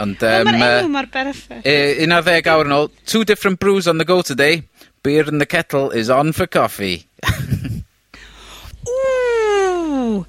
Ond 0.01 0.23
um, 0.23 0.47
mae'r 0.47 0.59
ma'r 0.61 0.83
enw 0.83 0.93
mor 0.93 1.09
berffaith. 1.13 1.67
Un 2.05 2.15
ar 2.17 2.25
ddeg 2.27 2.51
awr 2.53 2.69
yn 2.69 2.77
ôl. 2.77 2.91
Two 3.09 3.25
different 3.29 3.61
brews 3.61 3.89
on 3.91 3.99
the 3.99 4.07
go 4.09 4.21
today. 4.23 4.63
Beer 5.03 5.27
in 5.29 5.39
the 5.39 5.47
kettle 5.47 5.91
is 5.91 6.11
on 6.11 6.33
for 6.33 6.47
coffee. 6.47 7.07
Ooh! 8.89 10.27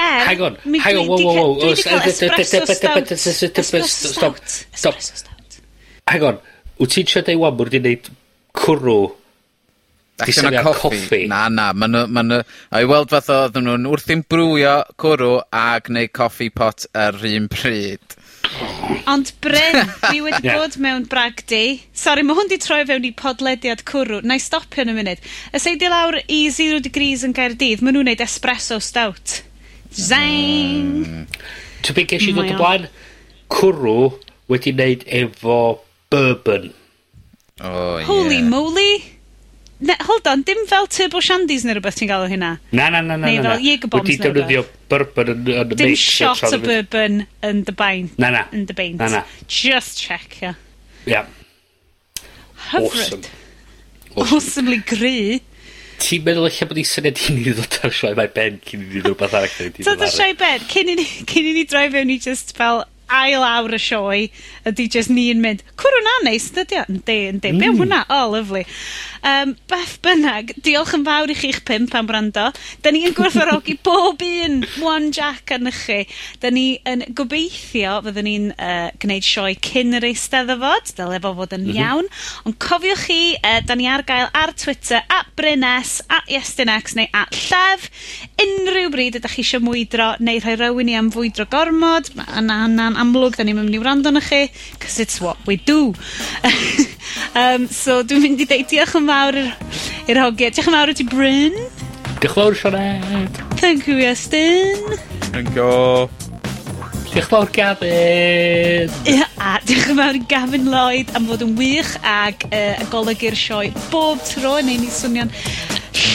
Er, 0.00 0.26
hang 0.30 0.44
on, 0.46 0.58
mi 0.64 0.80
hang 0.80 0.96
on, 0.96 1.06
whoa, 1.10 1.20
whoa, 1.20 1.34
whoa, 1.34 1.48
whoa, 1.54 1.60
dwi 1.60 1.76
di 1.76 1.84
cael 1.84 2.00
espresso 2.00 2.24
wow, 2.24 2.88
wow, 2.88 4.30
wow. 4.30 4.34
Stop, 4.80 5.00
stop. 5.00 5.56
Hang 6.08 6.28
on, 6.32 6.44
wyt 6.80 6.94
ti'n 6.96 7.10
siarad 7.10 7.32
ei 7.34 7.40
wan 7.40 7.58
mwr 7.58 7.72
di 7.72 7.82
wneud 7.82 8.12
cwrw 8.56 9.00
Di 10.26 10.32
syniad 10.32 10.64
coffi. 10.76 11.26
Na, 11.30 11.48
na, 11.48 11.72
ma'n... 11.72 11.96
Ma 12.12 12.24
a 12.70 12.80
i 12.82 12.88
weld 12.88 13.12
fath 13.12 13.30
oedden 13.32 13.66
nhw'n 13.66 13.88
wrthi'n 13.90 14.24
brwio 14.30 14.80
cwrw 15.00 15.36
a 15.56 15.66
gwneud 15.84 16.12
coffi 16.16 16.50
pot 16.52 16.86
ar 16.96 17.16
un 17.24 17.48
pryd. 17.52 18.16
Ond 19.10 19.30
Bryn, 19.44 19.84
fi 20.02 20.20
wedi 20.24 20.48
yeah. 20.48 20.58
bod 20.58 20.76
mewn 20.82 21.06
brag 21.10 21.44
di. 21.50 21.80
Sorry, 21.96 22.24
mae 22.26 22.36
hwn 22.36 22.50
di 22.50 22.58
troi 22.60 22.82
fewn 22.88 23.06
i 23.06 23.12
podlediad 23.16 23.84
cwrw. 23.88 24.20
Na 24.26 24.36
i 24.36 24.42
stopio 24.42 24.84
yn 24.84 24.92
y 24.92 24.96
munud. 24.98 25.30
Ys 25.56 25.68
ei 25.70 25.78
di 25.80 25.92
lawr 25.92 26.20
i 26.26 26.42
0 26.52 26.82
degrees 26.84 27.24
yn 27.26 27.36
Gaerdydd, 27.36 27.84
maen 27.84 27.96
nhw'n 27.96 28.12
neud 28.12 28.24
espresso 28.26 28.80
stout. 28.82 29.40
Zang! 29.90 31.26
Ti'n 31.82 31.96
byd 31.96 32.10
gesh 32.12 32.28
i 32.30 32.34
ddod 32.34 32.52
o 32.54 32.58
blaen? 32.58 32.90
Cwrw 33.50 33.94
wedi 34.50 34.74
wneud 34.74 35.06
efo 35.06 35.56
bourbon. 36.12 36.70
Oh, 37.60 37.96
yeah. 37.98 38.06
Holy 38.06 38.42
moly! 38.42 38.92
Ne, 39.80 39.94
hold 40.04 40.26
on, 40.28 40.42
dim 40.44 40.66
fel 40.68 40.86
turbo 40.92 41.22
shandies 41.24 41.64
neu 41.64 41.74
rhywbeth 41.78 41.96
ti'n 41.96 42.10
gael 42.10 42.26
o 42.26 42.30
hynna. 42.30 42.50
Na, 42.76 42.90
na, 42.92 43.00
na, 43.00 43.16
na. 43.16 43.26
Neu 43.26 43.42
fel 43.46 43.62
Jager 43.64 43.88
Bombs 43.88 44.08
neu 44.10 44.16
rhywbeth. 44.16 44.36
Wedi 44.36 44.56
defnyddio 44.60 44.64
bourbon 44.92 45.32
yn, 45.32 45.52
yn 45.56 45.76
Dim 45.80 45.94
shot 45.98 46.44
o 46.44 46.58
bourbon 46.60 47.22
yn 47.48 47.62
dy 47.64 47.76
baint. 47.78 48.18
Na, 48.20 48.28
na. 48.34 48.42
Yn 48.52 48.66
dy 48.68 48.76
baint. 48.76 49.00
Na, 49.00 49.08
na. 49.14 49.22
Just 49.48 49.98
check, 50.00 50.36
yeah. 50.42 50.60
Yeah. 51.08 51.30
Hyfryd. 52.70 52.90
Awesome. 52.92 53.24
Awesome. 54.14 54.36
Awesomely 54.36 54.82
gry. 54.84 55.40
Ti'n 56.00 56.24
meddwl 56.26 56.48
eich 56.48 56.62
bod 56.68 56.78
ni 56.78 56.86
syniad 56.88 57.20
i 57.28 57.34
ni 57.36 57.52
ddod 57.52 57.76
ar 57.84 57.92
sioe 57.96 58.14
mae 58.18 58.30
Ben 58.36 58.56
cyn 58.66 58.86
i 58.86 58.88
ni 58.88 59.02
ddod 59.02 59.12
rhywbeth 59.12 59.36
arall. 59.40 59.74
Dod 59.84 60.06
ar 60.06 60.14
sioe 60.14 60.36
Ben, 60.40 60.64
cyn 60.72 60.92
i 60.92 60.96
ni, 61.00 61.06
cyn 61.28 61.50
i 61.50 61.54
ni 61.56 61.66
droi 61.68 61.88
fewn 61.92 62.14
i 62.14 62.18
just 62.22 62.56
fel 62.56 62.84
ail 63.14 63.44
awr 63.44 63.76
y 63.76 63.80
sioe, 63.82 64.24
ydy 64.68 64.88
jyst 64.92 65.12
ni'n 65.12 65.42
mynd, 65.42 65.64
cwr 65.80 65.96
hwnna 65.98 66.16
neis, 66.28 66.50
dydy 66.54 66.80
o? 66.80 66.84
Yndi, 66.90 67.16
yndi, 67.34 67.52
mm. 67.54 67.62
be 67.62 67.70
hwnna? 67.74 68.04
O, 68.08 68.20
oh, 68.20 68.34
lyflu. 68.36 68.64
Um, 69.20 69.52
beth 69.68 69.98
bynnag, 70.04 70.54
diolch 70.64 70.94
yn 70.96 71.02
fawr 71.04 71.28
i 71.28 71.36
chi'ch 71.36 71.60
pimp 71.68 71.92
am 71.98 72.06
brando. 72.08 72.46
Da 72.80 72.92
ni 72.94 73.02
yn 73.08 73.16
gwerthfarogi 73.16 73.76
bob 73.86 74.22
un 74.24 74.62
one 74.80 75.10
jack 75.12 75.52
yn 75.56 75.68
chi. 75.74 75.98
Da 76.40 76.52
ni 76.54 76.78
yn 76.88 77.04
gobeithio 77.16 77.98
fyddwn 78.06 78.28
ni'n 78.28 78.46
uh, 78.54 78.88
gwneud 79.02 79.26
sioe 79.26 79.56
cyn 79.66 79.98
yr 79.98 80.08
eisteddfod, 80.08 80.94
dyle 80.96 81.20
fo 81.20 81.34
fod 81.36 81.52
yn 81.58 81.66
mm 81.66 81.74
-hmm. 81.74 81.82
iawn. 81.82 82.08
Ond 82.48 82.58
cofiwch 82.62 83.04
chi, 83.10 83.20
uh, 83.36 83.58
da 83.66 83.76
ni 83.76 83.90
ar 83.90 84.06
gael 84.08 84.30
ar 84.32 84.54
Twitter, 84.56 85.04
at 85.12 85.28
Brynes, 85.36 85.98
at 86.08 86.30
Iestynx 86.32 86.96
neu 86.96 87.10
at 87.12 87.36
Llef. 87.36 87.90
Unrhyw 88.40 88.88
bryd 88.94 89.20
ydych 89.20 89.36
chi 89.36 89.44
eisiau 89.44 89.64
mwydro 89.64 90.14
neu 90.24 90.40
rhoi 90.40 90.56
rywun 90.60 90.90
i 90.92 90.96
am 90.96 91.12
fwydro 91.12 91.46
gormod, 91.50 92.12
mae 92.16 92.40
yna 92.40 92.62
yna'n 92.68 92.99
amlwg, 93.00 93.38
da 93.38 93.46
ni'n 93.46 93.58
mynd 93.58 93.76
i 93.76 93.80
wrando 93.82 94.12
na 94.14 94.22
chi, 94.24 94.46
'c'os 94.78 94.98
it's 95.02 95.20
what 95.20 95.38
we 95.46 95.56
do. 95.56 95.92
um, 97.40 97.66
so 97.68 98.00
dwi'n 98.02 98.24
mynd 98.24 98.44
i 98.44 98.48
ddeud 98.48 98.70
diolch 98.70 98.96
yn 99.00 99.10
fawr 99.10 99.40
i'r 99.40 99.52
i'r 100.10 100.24
hogia. 100.24 100.50
Diolch 100.50 100.70
yn 100.70 100.78
fawr 100.78 100.92
i 100.92 100.96
ti 100.98 101.06
Bryn. 101.10 101.60
Diolch 102.20 102.26
yn 102.30 102.36
fawr 102.36 102.58
Sioned. 102.62 103.44
Thank 103.60 103.88
you 103.88 104.00
Iestyn. 104.04 104.98
Thank 105.30 105.54
you. 105.56 106.08
Diolch 107.10 107.24
yn 107.24 107.30
fawr 107.32 107.48
Gavin! 107.54 108.92
Ia, 109.10 109.24
a 109.42 109.56
diolch 109.66 109.88
yn 109.90 109.98
fawr 109.98 110.18
Gavin 110.30 110.68
Lloyd 110.70 111.10
am 111.18 111.26
fod 111.26 111.42
yn 111.42 111.56
wych 111.58 111.96
ag 112.06 112.46
uh, 112.52 112.76
y 112.78 112.86
golygu'r 112.92 113.38
sioe 113.38 113.72
bob 113.90 114.22
tro 114.28 114.54
yn 114.60 114.70
ein 114.70 114.86
i 114.86 114.92
swnio'n 114.94 115.32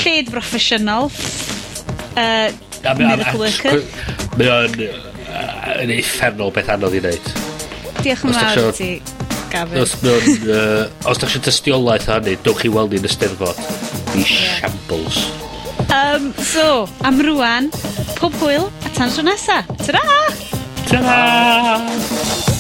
lled 0.05 0.31
broffesiynol. 0.31 1.11
Uh, 2.15 2.47
miracle 2.95 3.41
worker. 3.41 3.83
Mae 4.39 4.51
o'n 4.53 4.79
yn 5.81 5.93
effernol 5.95 6.53
beth 6.55 6.71
anodd 6.75 6.97
i 6.97 7.03
wneud. 7.03 7.29
Diolch 8.01 8.25
yn 8.27 8.35
fawr 8.37 8.71
ti, 8.75 8.89
Gavin. 9.53 9.81
Os, 9.83 9.95
mewn, 10.03 10.49
uh, 10.49 11.09
os 11.09 11.21
da 11.21 11.29
chi 11.31 11.41
dystiolaeth 11.45 12.09
hynny, 12.11 12.35
dowch 12.45 12.63
chi 12.63 12.71
weld 12.73 12.95
i'n 12.97 13.07
ysteddfod. 13.09 13.61
Di 14.13 14.25
shambles. 14.27 15.21
Um, 15.91 16.31
so, 16.41 16.85
am 17.07 17.21
rwan, 17.23 17.69
pob 18.19 18.35
hwyl 18.41 18.67
a 18.67 18.95
tan 18.97 19.13
tro 19.13 19.27
nesa. 19.27 19.61
Ta-ra! 19.85 20.19
Ta-ra! 20.89 22.54